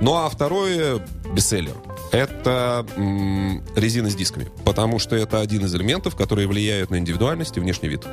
[0.00, 1.00] Ну а второе,
[1.32, 1.76] бестселлер,
[2.10, 7.56] это м, резина с дисками, потому что это один из элементов, которые влияют на индивидуальность
[7.56, 8.04] и внешний вид.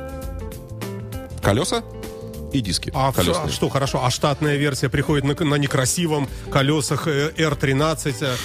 [1.42, 1.82] Колеса
[2.52, 3.46] и диски А, колесные.
[3.46, 8.14] а что, хорошо, а штатная версия приходит на, на некрасивом колесах э, R13.
[8.20, 8.36] э,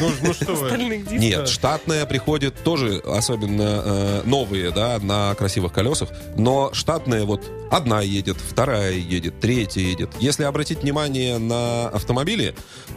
[0.00, 0.76] Ну, ну что вы?
[1.10, 6.08] Нет, штатная приходит тоже, особенно э, новые, да, на красивых колесах.
[6.36, 10.10] Но штатная вот одна едет, вторая едет, третья едет.
[10.20, 12.54] Если обратить внимание на автомобили,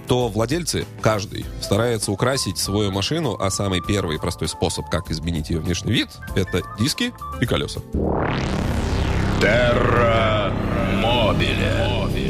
[0.08, 5.60] то владельцы, каждый, старается украсить свою машину, а самый первый простой способ, как изменить ее
[5.60, 7.82] внешний вид, это диски и колеса.
[9.40, 10.52] Терра
[11.02, 12.28] Мобиле.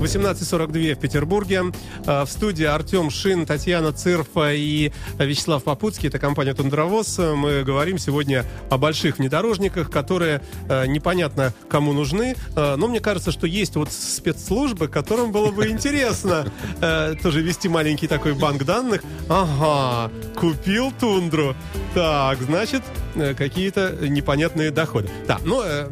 [0.00, 1.62] 18.42 в Петербурге.
[2.06, 6.08] А, В студии Артем Шин, Татьяна Цирфа и Вячеслав Попутский.
[6.08, 7.18] Это компания «Тундровоз».
[7.18, 12.34] Мы говорим сегодня о больших внедорожниках, которые э, непонятно кому нужны.
[12.56, 16.46] Э, Но мне кажется, что есть вот спецслужбы, которым было бы интересно
[16.80, 19.02] э, тоже вести маленький такой банк данных.
[19.28, 21.54] Ага, купил «Тундру».
[21.94, 22.82] Так, значит,
[23.16, 25.10] э, какие-то непонятные доходы.
[25.28, 25.88] Да, ну, э,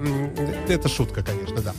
[0.68, 1.74] это шутка, конечно, да.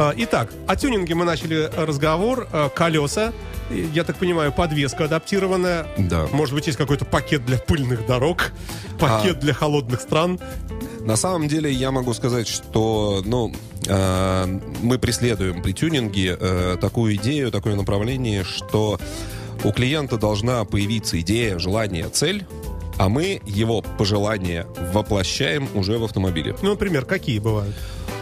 [0.00, 2.48] А, Итак, о тюнинге мы начали разговор.
[2.52, 3.34] А, Колеса,
[3.68, 5.86] я так понимаю, подвеска адаптированная.
[5.98, 6.26] Да.
[6.32, 8.52] Может быть, есть какой-то пакет для пыльных дорог,
[8.98, 10.40] пакет для холодных стран.
[11.00, 13.52] На самом деле я могу сказать, что ну,
[13.88, 18.98] э, мы преследуем при тюнинге э, такую идею, такое направление, что
[19.64, 22.46] у клиента должна появиться идея, желание, цель,
[22.96, 26.56] а мы его пожелания воплощаем уже в автомобиле.
[26.62, 27.74] Ну, например, какие бывают?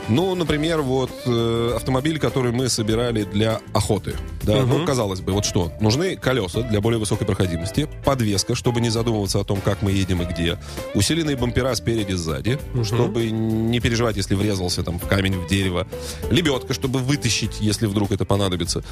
[0.09, 4.14] Ну, например, вот э, автомобиль, который мы собирали для охоты.
[4.43, 5.72] Да, ну, казалось бы, вот что?
[5.80, 10.22] Нужны колеса для более высокой проходимости, подвеска, чтобы не задумываться о том, как мы едем
[10.22, 10.59] и где,
[10.94, 15.86] усиленные бампера спереди и сзади, чтобы не переживать, если врезался там в камень, в дерево,
[16.30, 18.82] лебедка, чтобы вытащить, если вдруг это понадобится.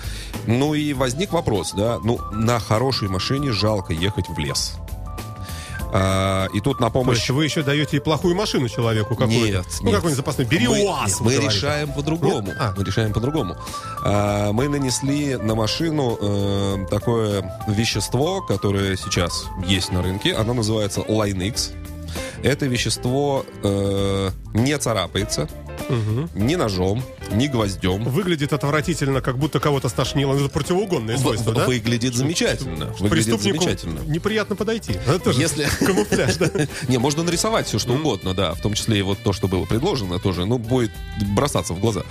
[0.47, 4.75] Ну и возник вопрос, да, ну, на хорошей машине жалко ехать в лес.
[5.93, 7.19] А, и тут на То помощь...
[7.19, 9.59] есть вы еще даете и плохую машину человеку какую-то?
[9.59, 9.95] Нет, Ну, нет.
[9.97, 10.47] какой-нибудь запасной.
[10.47, 11.55] Бери мы, УАЗ, мы говорите.
[11.55, 12.53] решаем по-другому.
[12.59, 12.75] А.
[12.77, 13.57] Мы решаем по-другому.
[14.05, 20.35] А, мы нанесли на машину э, такое вещество, которое сейчас есть на рынке.
[20.35, 21.73] Оно называется Line X.
[22.43, 25.49] Это вещество э, не царапается
[26.35, 28.05] ни ножом, ни гвоздем.
[28.05, 30.35] Выглядит отвратительно, как будто кого-то стошнило.
[30.35, 31.67] Это противоугонные свойства, да?
[31.67, 32.87] Выглядит замечательно.
[32.99, 34.01] Выглядит замечательно.
[34.07, 34.93] неприятно подойти.
[34.93, 36.51] Это тоже Если- камуфляж, да?
[36.89, 39.65] Не, можно нарисовать все, что угодно, да, в том числе и вот то, что было
[39.65, 40.91] предложено тоже, ну, будет
[41.35, 42.03] бросаться в глаза.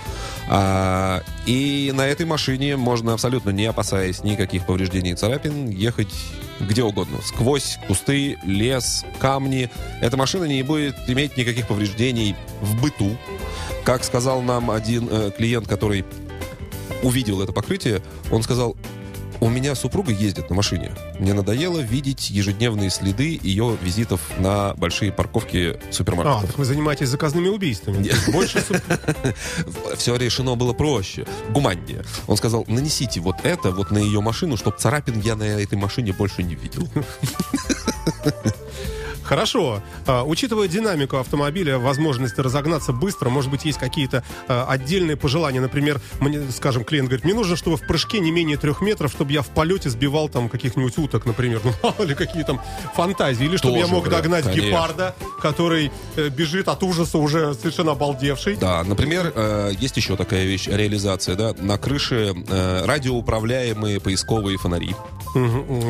[0.48, 6.14] А, и на этой машине можно абсолютно не опасаясь никаких повреждений и царапин ехать
[6.60, 7.18] где угодно.
[7.22, 9.70] Сквозь кусты, лес, камни.
[10.00, 13.16] Эта машина не будет иметь никаких повреждений в быту.
[13.84, 16.04] Как сказал нам один э, клиент, который
[17.02, 18.76] увидел это покрытие, он сказал,
[19.40, 20.92] у меня супруга ездит на машине.
[21.18, 26.46] Мне надоело видеть ежедневные следы ее визитов на большие парковки А, супермаркетов.
[26.50, 28.10] так вы занимаетесь заказными убийствами.
[28.32, 28.64] Больше
[29.96, 32.04] Все решено было проще, гуманнее.
[32.26, 36.12] Он сказал, нанесите вот это вот на ее машину, чтобы царапин я на этой машине
[36.12, 36.88] больше не видел.
[39.26, 39.82] Хорошо.
[40.06, 45.60] А, учитывая динамику автомобиля, возможность разогнаться быстро, может быть, есть какие-то а, отдельные пожелания.
[45.60, 49.32] Например, мне, скажем, клиент говорит, мне нужно, чтобы в прыжке не менее трех метров, чтобы
[49.32, 51.60] я в полете сбивал там каких-нибудь уток, например.
[51.64, 52.60] Ну, мало ли, какие там
[52.94, 53.44] фантазии.
[53.44, 54.66] Или чтобы я Тоже мог вариант, догнать конечно.
[54.68, 58.56] гепарда, который э, бежит от ужаса уже совершенно обалдевший.
[58.56, 64.94] Да, например, э, есть еще такая вещь, реализация, да, на крыше э, радиоуправляемые поисковые фонари.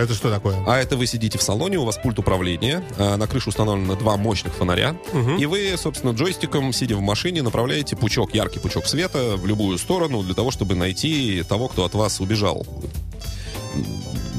[0.01, 0.57] Это что такое?
[0.67, 4.55] А это вы сидите в салоне, у вас пульт управления, на крыше установлено два мощных
[4.55, 4.97] фонаря,
[5.39, 10.23] и вы, собственно, джойстиком, сидя в машине, направляете пучок, яркий пучок света в любую сторону
[10.23, 12.67] для того, чтобы найти того, кто от вас убежал.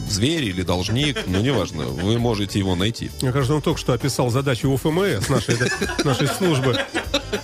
[0.09, 3.11] Зверь или должник, ну, неважно, вы можете его найти.
[3.21, 5.67] Мне кажется, он только что описал задачу УФМС, нашей, да,
[6.03, 6.77] нашей службы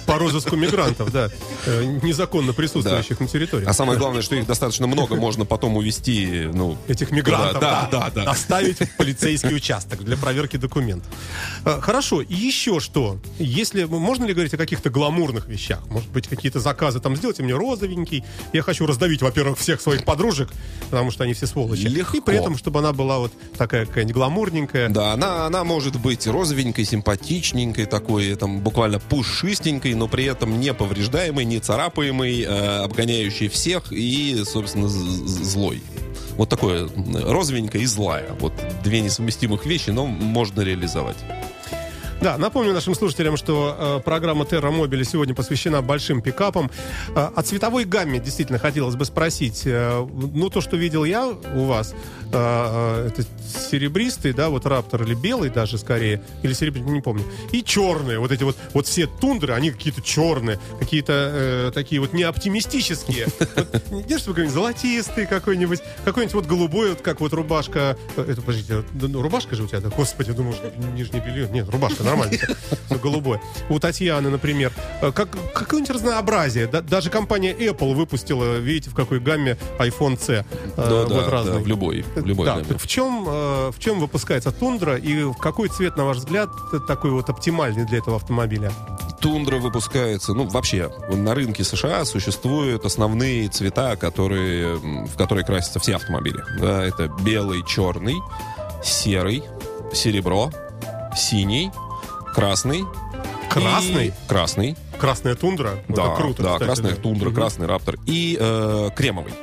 [0.06, 1.30] по розыску мигрантов, да,
[1.66, 3.66] э, незаконно присутствующих на территории.
[3.66, 6.78] А самое главное, что их достаточно много, можно потом увести, ну...
[6.88, 8.26] Этих мигрантов, Да, да, да.
[8.26, 11.12] доставить в полицейский участок для проверки документов.
[11.66, 13.18] Э, Хорошо, и еще что?
[13.40, 15.80] Если можно ли говорить о каких-то гламурных вещах?
[15.90, 18.24] Может быть, какие-то заказы там сделайте мне розовенький.
[18.54, 20.50] Я хочу раздавить, во-первых, всех своих подружек,
[20.90, 21.88] потому что они все сволочи.
[21.88, 22.18] Легко.
[22.18, 24.90] И при этом, чтобы она была вот такая какая-нибудь гламурненькая.
[24.90, 30.74] Да, она, она может быть розовенькой, симпатичненькой, такой, там, буквально пушистенькой, но при этом не
[30.74, 35.82] повреждаемой, не царапаемой, э, обгоняющей всех и, собственно, злой.
[36.38, 36.90] Вот такое,
[37.26, 38.30] розовенькая и злая.
[38.40, 38.54] Вот
[38.84, 41.18] две несовместимых вещи, но можно реализовать.
[42.24, 46.72] Да, напомню нашим слушателям, что э, программа Terra Mobile сегодня посвящена большим пикапам.
[47.10, 49.64] Э, о цветовой гамме действительно хотелось бы спросить.
[49.66, 51.96] Э, ну, то, что видел я у вас, э,
[52.32, 53.26] э, это
[53.70, 57.26] серебристый, да, вот Раптор, или белый даже скорее, или серебристый, не помню.
[57.52, 62.14] И черные, вот эти вот, вот все тундры, они какие-то черные, какие-то э, такие вот
[62.14, 63.28] неоптимистические.
[63.92, 67.98] Не держишь какой-нибудь золотистый какой-нибудь, какой-нибудь вот голубой, вот как вот рубашка.
[68.16, 69.82] э, Это, подождите, ну, рубашка же у тебя?
[69.82, 71.50] Господи, думаю, что нижнее белье.
[71.52, 72.38] Нет, рубашка нормально,
[72.88, 73.42] всё голубое.
[73.70, 74.72] У Татьяны, например,
[75.02, 76.68] э, как, какое-нибудь разнообразие.
[76.68, 80.34] Да- даже компания Apple выпустила, видите, в какой гамме iPhone C.
[80.34, 80.44] э,
[80.78, 81.60] Да, вот да, да, разный.
[81.62, 82.66] в любой, в любой да, гамме.
[82.68, 86.50] так в чем, э, в чем выпускается тундра и в какой цвет, на ваш взгляд,
[86.88, 88.72] такой вот оптимальный для этого автомобиля?
[89.20, 95.96] Тундра выпускается, ну, вообще, на рынке США существуют основные цвета, которые, в которые красятся все
[95.96, 96.44] автомобили.
[96.60, 98.16] Да, это белый, черный,
[98.84, 99.44] серый,
[99.94, 100.52] серебро,
[101.16, 101.72] синий,
[102.34, 102.84] красный.
[103.50, 104.08] Красный?
[104.08, 104.76] и- Красный.
[105.00, 105.84] Красная тундра?
[105.88, 107.02] Да, это круто, да, кстати, красная да.
[107.02, 107.36] тундра, Мгм.
[107.36, 107.98] красный раптор.
[108.06, 109.34] И э, кремовый.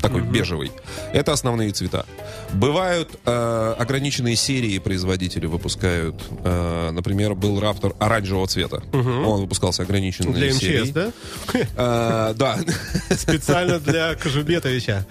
[0.00, 0.70] Такой бежевый.
[1.12, 2.06] Это основные цвета.
[2.52, 6.22] Бывают э, ограниченные серии производители выпускают.
[6.44, 8.80] Э, например, был Раптор оранжевого цвета.
[8.92, 10.82] Он выпускался ограниченной Для серией.
[10.84, 11.12] МЧС, да?
[11.76, 12.58] Э, да.
[13.10, 15.04] Специально для Кожубетовича.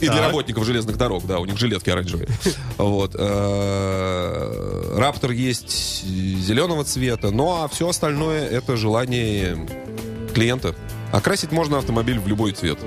[0.00, 2.28] И для работников железных дорог, да, у них жилетки оранжевые.
[2.76, 3.14] Вот.
[3.18, 9.56] Э, Раптор есть зеленого цвета, ну а все остальное это желание
[10.34, 10.74] клиента.
[11.12, 12.78] Окрасить можно автомобиль в любой цвет.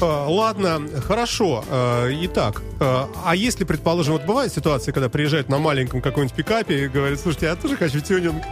[0.00, 1.64] А, Ладно, хорошо.
[1.68, 6.84] А, Итак, а а если, предположим, вот бывают ситуации, когда приезжают на маленьком каком-нибудь пикапе
[6.84, 8.42] и говорят, слушайте, я тоже хочу тюнинг,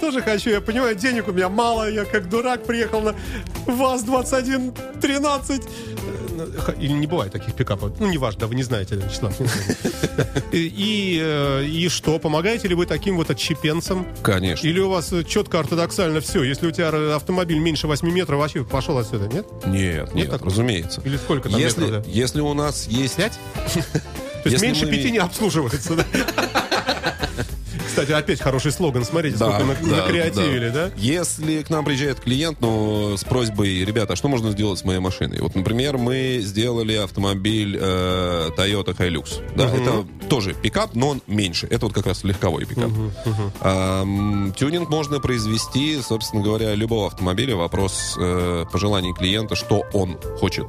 [0.00, 3.14] тоже хочу, я понимаю, денег у меня мало, я как дурак приехал на
[3.66, 5.62] ВАЗ-2113.
[6.78, 7.92] Или не бывает таких пикапов.
[7.98, 9.48] Ну, неважно, вы не знаете, знаете.
[10.52, 14.06] И, и, э, и что, помогаете ли вы таким вот отщепенцам?
[14.22, 14.66] Конечно.
[14.66, 16.42] Или у вас э, четко ортодоксально все?
[16.42, 19.46] Если у тебя э, автомобиль меньше 8 метров, вообще пошел отсюда, нет?
[19.66, 20.50] Нет, нет, такого?
[20.50, 21.02] разумеется.
[21.04, 22.10] Или сколько там Если, метров, да?
[22.10, 23.16] если у нас есть...
[23.16, 23.38] Пять?
[24.44, 26.04] То есть меньше пяти не обслуживается, да?
[27.96, 29.06] Кстати, опять хороший слоган.
[29.06, 30.90] Смотрите, Да, сколько да, накреативили, да?
[30.98, 34.98] Если к нам приезжает клиент, ну, с просьбой, ребята, а что можно сделать с моей
[34.98, 35.40] машиной?
[35.40, 39.42] Вот, например, мы сделали автомобиль э, Toyota Hilux.
[39.56, 41.68] Да, это тоже пикап, но он меньше.
[41.70, 42.90] Это вот как раз легковой пикап.
[43.62, 47.56] Ам, тюнинг можно произвести, собственно говоря, любого автомобиля.
[47.56, 50.66] Вопрос э, пожеланий клиента, что он хочет,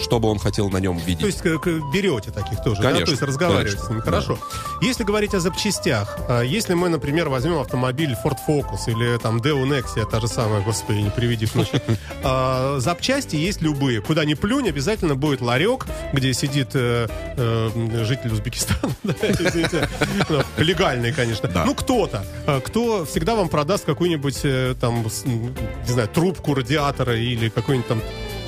[0.00, 1.20] что бы он хотел на нем видеть.
[1.20, 2.88] То есть к- берете таких тоже, да?
[2.88, 3.98] Конечно, То есть разговариваете конечно, с ними.
[4.00, 4.04] да.
[4.04, 4.38] Хорошо.
[4.82, 9.64] Если говорить о запчастях, а, если мы, например, возьмем автомобиль Ford Focus или там Deo
[9.64, 11.80] Nexia, та же самая, господи, не приведи к ночи.
[12.22, 14.00] А, Запчасти есть любые.
[14.00, 17.06] Куда ни плюнь, обязательно будет ларек, где сидит э,
[17.36, 18.92] э, житель Узбекистана.
[19.04, 19.88] да.
[20.28, 21.48] Ну, Легальный, конечно.
[21.48, 21.64] Да.
[21.64, 22.24] Ну, кто-то.
[22.46, 28.00] а, Кто всегда вам продаст какую-нибудь э, там, не знаю, трубку радиатора или какой-нибудь там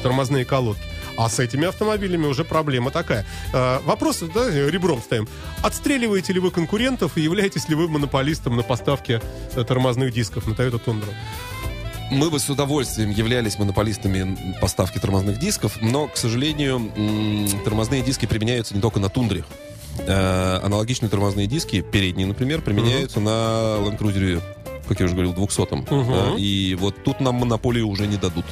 [0.02, 0.82] тормозные колодки.
[1.16, 3.26] А с этими автомобилями уже проблема такая.
[3.52, 5.28] Э, вопрос, да, ребром ставим.
[5.62, 9.20] Отстреливаете ли вы конкурентов и являетесь ли вы монополистом на поставке
[9.54, 11.12] э, тормозных дисков на Toyota Tundra?
[12.10, 16.92] Мы бы с удовольствием являлись монополистами поставки тормозных дисков, но, к сожалению,
[17.64, 19.44] тормозные диски применяются не только на тундре.
[20.06, 24.42] Э, аналогичные тормозные диски, передние, например, применяются на Land Cruiser,
[24.86, 25.84] как я уже говорил, 200-м.
[25.84, 28.44] Да, и вот тут нам монополию уже не дадут.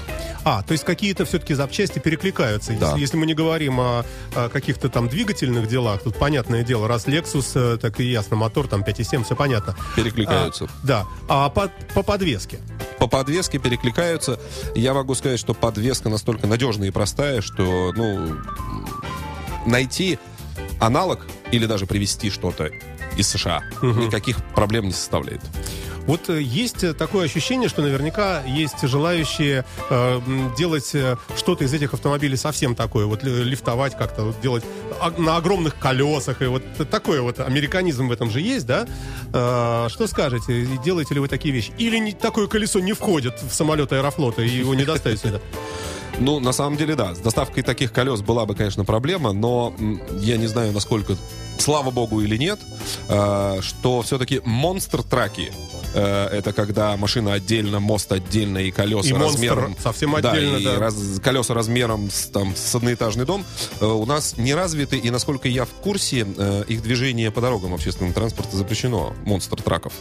[0.44, 2.72] А, то есть какие-то все-таки запчасти перекликаются.
[2.78, 2.88] Да.
[2.88, 4.04] Если, если мы не говорим о,
[4.34, 8.68] о каких-то там двигательных делах, тут понятное дело, раз Lexus, э, так и ясно, мотор
[8.68, 9.74] там 5,7, все понятно.
[9.96, 10.64] Перекликаются.
[10.64, 11.06] А, да.
[11.28, 12.58] А по, по подвеске?
[12.98, 14.38] По подвеске перекликаются.
[14.74, 18.36] Я могу сказать, что подвеска настолько надежная и простая, что, ну,
[19.66, 20.18] найти
[20.80, 21.20] аналог
[21.50, 22.70] или даже привезти что-то
[23.16, 25.40] из США никаких проблем не составляет.
[26.06, 30.20] Вот э, есть э, такое ощущение, что наверняка есть желающие э,
[30.56, 34.64] делать э, что-то из этих автомобилей совсем такое, вот ли- лифтовать как-то, вот делать
[35.18, 38.86] на огромных колесах, и вот такой вот американизм в этом же есть, да?
[39.32, 41.72] Э, что скажете, делаете ли вы такие вещи?
[41.78, 45.40] Или не- такое колесо не входит в самолет Аэрофлота, и его не доставить сюда?
[46.20, 47.14] Ну, на самом деле, да.
[47.14, 49.74] С доставкой таких колес была бы, конечно, проблема, но
[50.20, 51.16] я не знаю, насколько,
[51.58, 52.60] слава богу или нет,
[53.08, 55.52] э, что все-таки монстр-траки
[55.94, 59.76] э, это когда машина отдельно, мост отдельно и колеса И монстр размером...
[59.82, 60.78] совсем отдельно, и да.
[60.78, 63.44] раз- колеса размером с, там, с одноэтажный дом
[63.80, 67.74] э, у нас не развиты, и, насколько я в курсе, э, их движение по дорогам
[67.74, 69.92] общественного транспорта запрещено, монстр-траков.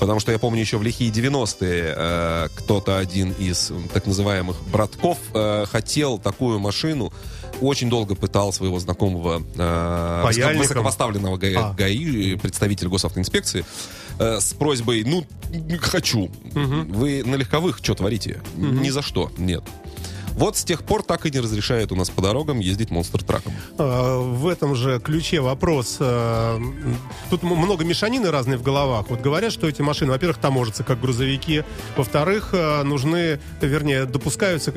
[0.00, 5.18] Потому что я помню еще в лихие 90-е э, кто-то один из так называемых братков
[5.34, 7.12] э, хотел такую машину,
[7.60, 11.74] очень долго пытал своего знакомого э, высокопоставленного ГАИ, А.
[11.74, 13.64] ГАИ, представителя госавтоинспекции,
[14.18, 15.26] э, с просьбой, ну,
[15.80, 16.30] хочу.
[16.54, 18.40] Вы на легковых что творите?
[18.56, 19.62] Ни за что, нет.
[20.36, 23.52] Вот с тех пор так и не разрешают у нас по дорогам ездить монстр-траком.
[23.78, 25.96] Э, В этом же ключе вопрос.
[26.00, 26.58] э,
[27.28, 29.06] Тут много мешанины разной в головах.
[29.10, 31.64] Вот говорят, что эти машины, во-первых, таможатся как грузовики,
[31.96, 34.72] во-вторых, э, нужны, вернее, допускаются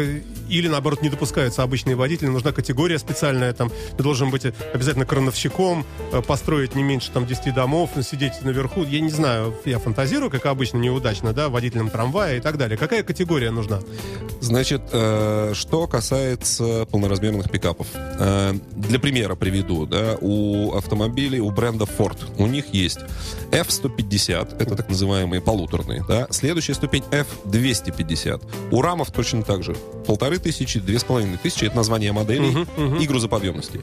[0.50, 2.28] или, наоборот, не допускаются обычные водители.
[2.28, 3.54] Нужна категория специальная.
[3.54, 8.84] Там ты должен быть обязательно крановщиком, э, построить не меньше там 10 домов, сидеть наверху.
[8.84, 12.78] Я не знаю, я фантазирую, как обычно, неудачно, да, водителем трамвая и так далее.
[12.78, 13.80] Какая категория нужна?
[14.42, 17.88] Значит, э, что касается полноразмерных пикапов.
[17.94, 23.00] Э, для примера приведу, да, у автомобилей, у бренда Ford, у них есть
[23.52, 28.42] F-150, это так называемые полуторные, да, следующая ступень F-250.
[28.72, 29.76] У рамов точно так же.
[30.08, 32.66] Полторы тысячи, две с половиной тысячи, это название моделей
[33.02, 33.82] и грузоподъемности.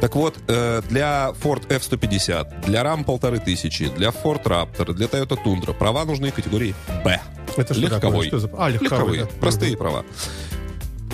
[0.00, 5.38] Так вот, э, для Ford F-150, для RAM полторы тысячи, для Ford Raptor, для Toyota
[5.42, 6.74] Tundra права нужны категории
[7.04, 7.18] B.
[7.56, 8.00] Это что такое?
[8.00, 8.26] Легковой.
[8.28, 9.22] Что за- А, легковой, Легковые.
[9.24, 9.30] да.
[9.40, 10.04] Простые права.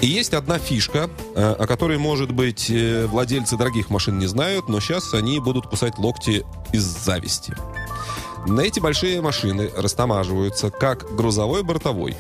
[0.01, 4.69] И есть одна фишка, э, о которой, может быть, э, владельцы дорогих машин не знают,
[4.69, 7.55] но сейчас они будут кусать локти из зависти.
[8.47, 12.17] На эти большие машины растамаживаются как грузовой бортовой.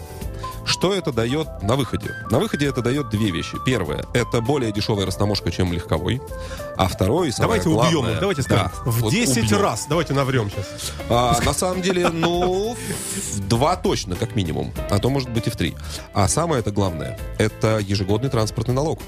[0.64, 2.14] Что это дает на выходе?
[2.30, 3.56] На выходе это дает две вещи.
[3.66, 6.20] Первое, это более дешевая растаможка, чем легковой.
[6.76, 8.70] А второе, Давайте убьем главное- их, давайте скажем.
[8.84, 9.60] Да, в вот 10 убьем.
[9.60, 9.86] раз.
[9.88, 10.92] Давайте наврем сейчас.
[11.08, 12.76] А, на самом деле, ну,
[13.34, 14.72] в два точно, как минимум.
[14.90, 15.74] А то, может быть, и в три.
[16.14, 19.00] А самое это главное, это ежегодный транспортный налог.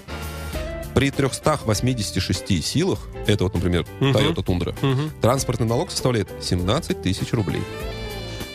[0.94, 7.62] При 386 силах, это вот, например, Toyota Tundra, транспортный налог составляет 17 тысяч рублей.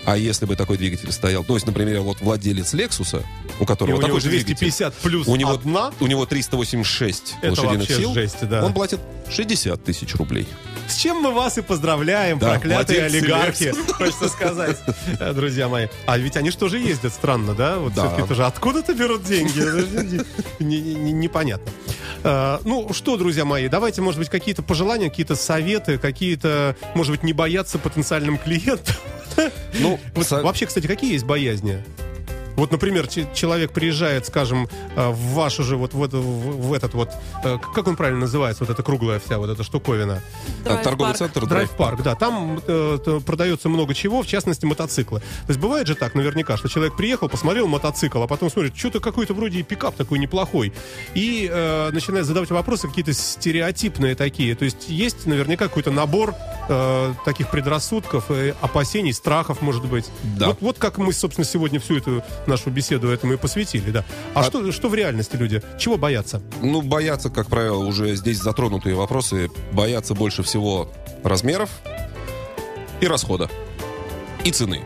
[0.07, 3.25] А если бы такой двигатель стоял, то есть, например, вот владелец Lexus,
[3.59, 5.91] у И которого у него такой же двигатель, 250 плюс у него, одна.
[5.99, 8.63] у него 386 Это лошадиных сил, жесть, да.
[8.65, 10.47] он платит 60 тысяч рублей.
[10.87, 14.77] С чем мы вас и поздравляем, Да, проклятые олигархи, хочется сказать,
[15.19, 15.87] э, друзья мои.
[16.05, 17.77] А ведь они что же ездят странно, да?
[17.77, 18.07] Вот Да.
[18.07, 19.59] все-таки тоже откуда-то берут деньги?
[20.63, 21.71] Не- не- не- Непонятно.
[22.23, 27.23] Э, Ну что, друзья мои, давайте, может быть, какие-то пожелания, какие-то советы, какие-то, может быть,
[27.23, 28.95] не бояться потенциальным клиентам.
[29.79, 31.83] Ну, Вообще, кстати, какие есть боязни?
[32.57, 36.93] Вот, например, че- человек приезжает, скажем, э, в вашу же вот в, это- в- этот
[36.95, 37.09] вот,
[37.43, 40.21] э, как он правильно называется, вот эта круглая вся вот эта штуковина.
[40.65, 41.17] а, торговый Драйв-парк.
[41.17, 45.19] центр Драйв-парк, да, там э, продается много чего, в частности мотоциклы.
[45.19, 48.99] То есть бывает же так, наверняка, что человек приехал, посмотрел мотоцикл, а потом смотрит, что-то
[48.99, 50.73] какой-то вроде и пикап такой неплохой,
[51.13, 54.55] и э, начинает задавать вопросы какие-то стереотипные такие.
[54.55, 56.33] То есть есть наверняка какой-то набор
[56.69, 60.05] э, таких предрассудков, э, опасений, страхов, может быть.
[60.23, 60.47] Да.
[60.47, 64.03] Вот, вот как мы, собственно, сегодня всю эту нашу беседу этому и посвятили, да.
[64.33, 65.61] А, что, что в реальности люди?
[65.77, 66.41] Чего боятся?
[66.61, 70.91] Ну, боятся, как правило, уже здесь затронутые вопросы, боятся больше всего
[71.23, 71.69] размеров
[73.01, 73.49] и расхода,
[74.43, 74.81] и цены.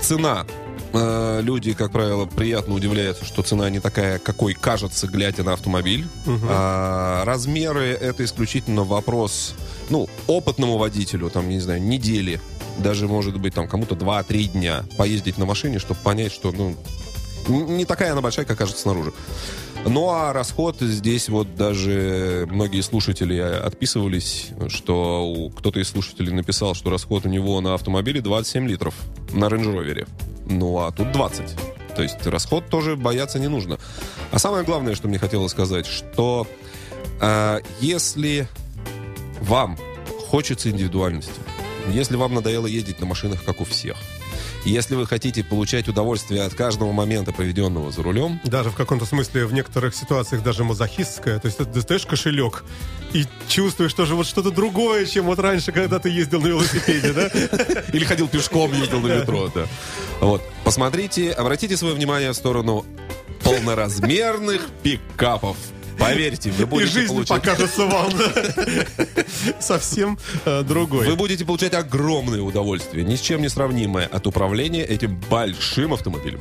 [0.00, 0.46] Цена.
[0.94, 6.06] Э, Люди, как правило, приятно удивляются, что цена не такая, какой кажется, глядя на автомобиль.
[6.48, 9.54] А размеры— это исключительно вопрос,
[9.90, 12.40] ну, опытному водителю, там, не знаю, недели,
[12.78, 16.76] даже, может быть, там, кому-то 2-3 дня поездить на машине, чтобы понять, что, ну,
[17.48, 19.12] не такая она большая, как кажется снаружи.
[19.86, 26.88] Ну а расход здесь вот даже многие слушатели отписывались, что кто-то из слушателей написал, что
[26.88, 28.94] расход у него на автомобиле 27 литров
[29.32, 30.08] на Range Rover.
[30.46, 31.56] Ну а тут 20.
[31.94, 33.78] То есть расход тоже бояться не нужно.
[34.30, 36.46] А самое главное, что мне хотелось сказать, что
[37.20, 38.48] а, если
[39.40, 39.78] вам
[40.28, 41.40] хочется индивидуальности,
[41.88, 43.96] если вам надоело ездить на машинах, как у всех,
[44.64, 49.46] если вы хотите получать удовольствие от каждого момента, проведенного за рулем, Даже в каком-то смысле
[49.46, 51.38] в некоторых ситуациях даже мазохистская.
[51.38, 52.64] То есть ты достаешь кошелек
[53.12, 57.26] и чувствуешь тоже вот что-то другое, чем вот раньше, когда ты ездил на велосипеде, да?
[57.92, 59.66] Или ходил пешком, ездил на метро, да.
[60.20, 60.42] Вот.
[60.64, 62.84] Посмотрите, обратите свое внимание в сторону
[63.42, 65.56] полноразмерных пикапов.
[65.98, 67.42] Поверьте, вы И будете жизнь получать...
[67.42, 68.12] покажется вам
[69.60, 71.06] совсем э, другой.
[71.08, 76.40] Вы будете получать огромное удовольствие, ни с чем не сравнимое от управления этим большим автомобилем.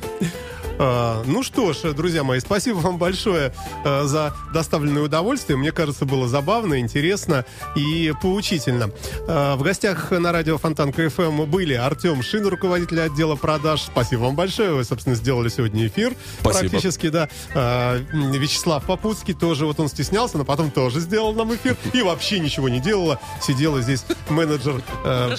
[0.80, 3.54] А, ну что ж, друзья мои, спасибо вам большое
[3.86, 5.58] э, за доставленное удовольствие.
[5.58, 7.46] Мне кажется, было забавно, интересно
[7.76, 8.90] и поучительно.
[9.28, 13.82] Э, в гостях на радио Фонтанка FM были Артем Шин, руководитель отдела продаж.
[13.84, 14.74] Спасибо вам большое.
[14.74, 16.16] Вы, собственно, сделали сегодня эфир.
[16.42, 16.70] Спасибо.
[16.70, 17.30] Практически, да.
[17.54, 21.78] Э, Вячеслав Попутский тоже, вот он стеснялся, но потом тоже сделал нам эфир.
[21.94, 23.20] И вообще ничего не делала.
[23.42, 24.82] Сидела здесь менеджер.
[25.06, 25.30] э,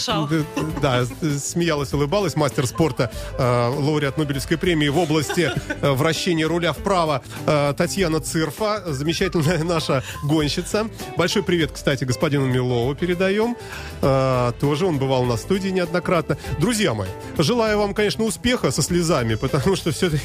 [0.81, 6.47] да, с- смеялась, улыбалась, мастер спорта, э, лауреат Нобелевской премии в области месте э, вращения
[6.47, 10.89] руля вправо э, Татьяна Цирфа, замечательная наша гонщица.
[11.17, 13.57] Большой привет, кстати, господину Милову передаем.
[14.03, 16.37] Э, Тоже он бывал на студии неоднократно.
[16.59, 17.09] Друзья мои,
[17.39, 20.25] желаю вам, конечно, успеха со слезами, потому что все-таки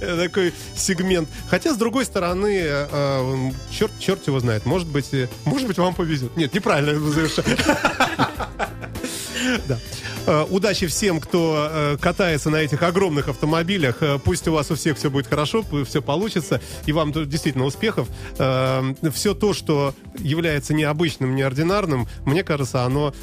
[0.00, 1.28] такой сегмент.
[1.48, 4.66] Хотя, с другой стороны, э, черт, черт его знает.
[4.66, 5.10] Может быть,
[5.44, 6.36] может быть, вам повезет.
[6.36, 7.46] Нет, неправильно завершаю.
[9.66, 9.78] Да.
[10.26, 13.96] Э, Удачи всем, кто э, катается на этих огромных автомобилях.
[14.02, 16.60] Э, Пусть у вас у всех все будет хорошо, все получится.
[16.86, 18.08] И вам действительно успехов.
[19.12, 23.14] Все то, что является необычным, неординарным, мне кажется, оно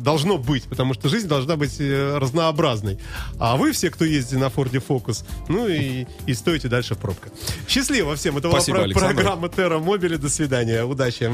[0.00, 2.98] должно быть, потому что жизнь должна быть разнообразной.
[3.38, 7.32] А вы все, кто ездите на Форде Фокус, ну и, и стоите дальше в пробках.
[7.68, 8.36] Счастливо всем.
[8.38, 9.14] Это была Спасибо, про- Александр.
[9.14, 10.16] программа Терра Мобили.
[10.16, 10.84] До свидания.
[10.84, 11.30] Удачи.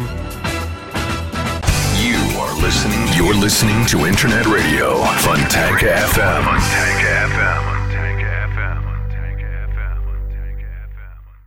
[2.39, 3.05] Are listening.
[3.17, 6.45] You're listening to Internet Radio, Funtank FM.
[6.45, 7.78] FM.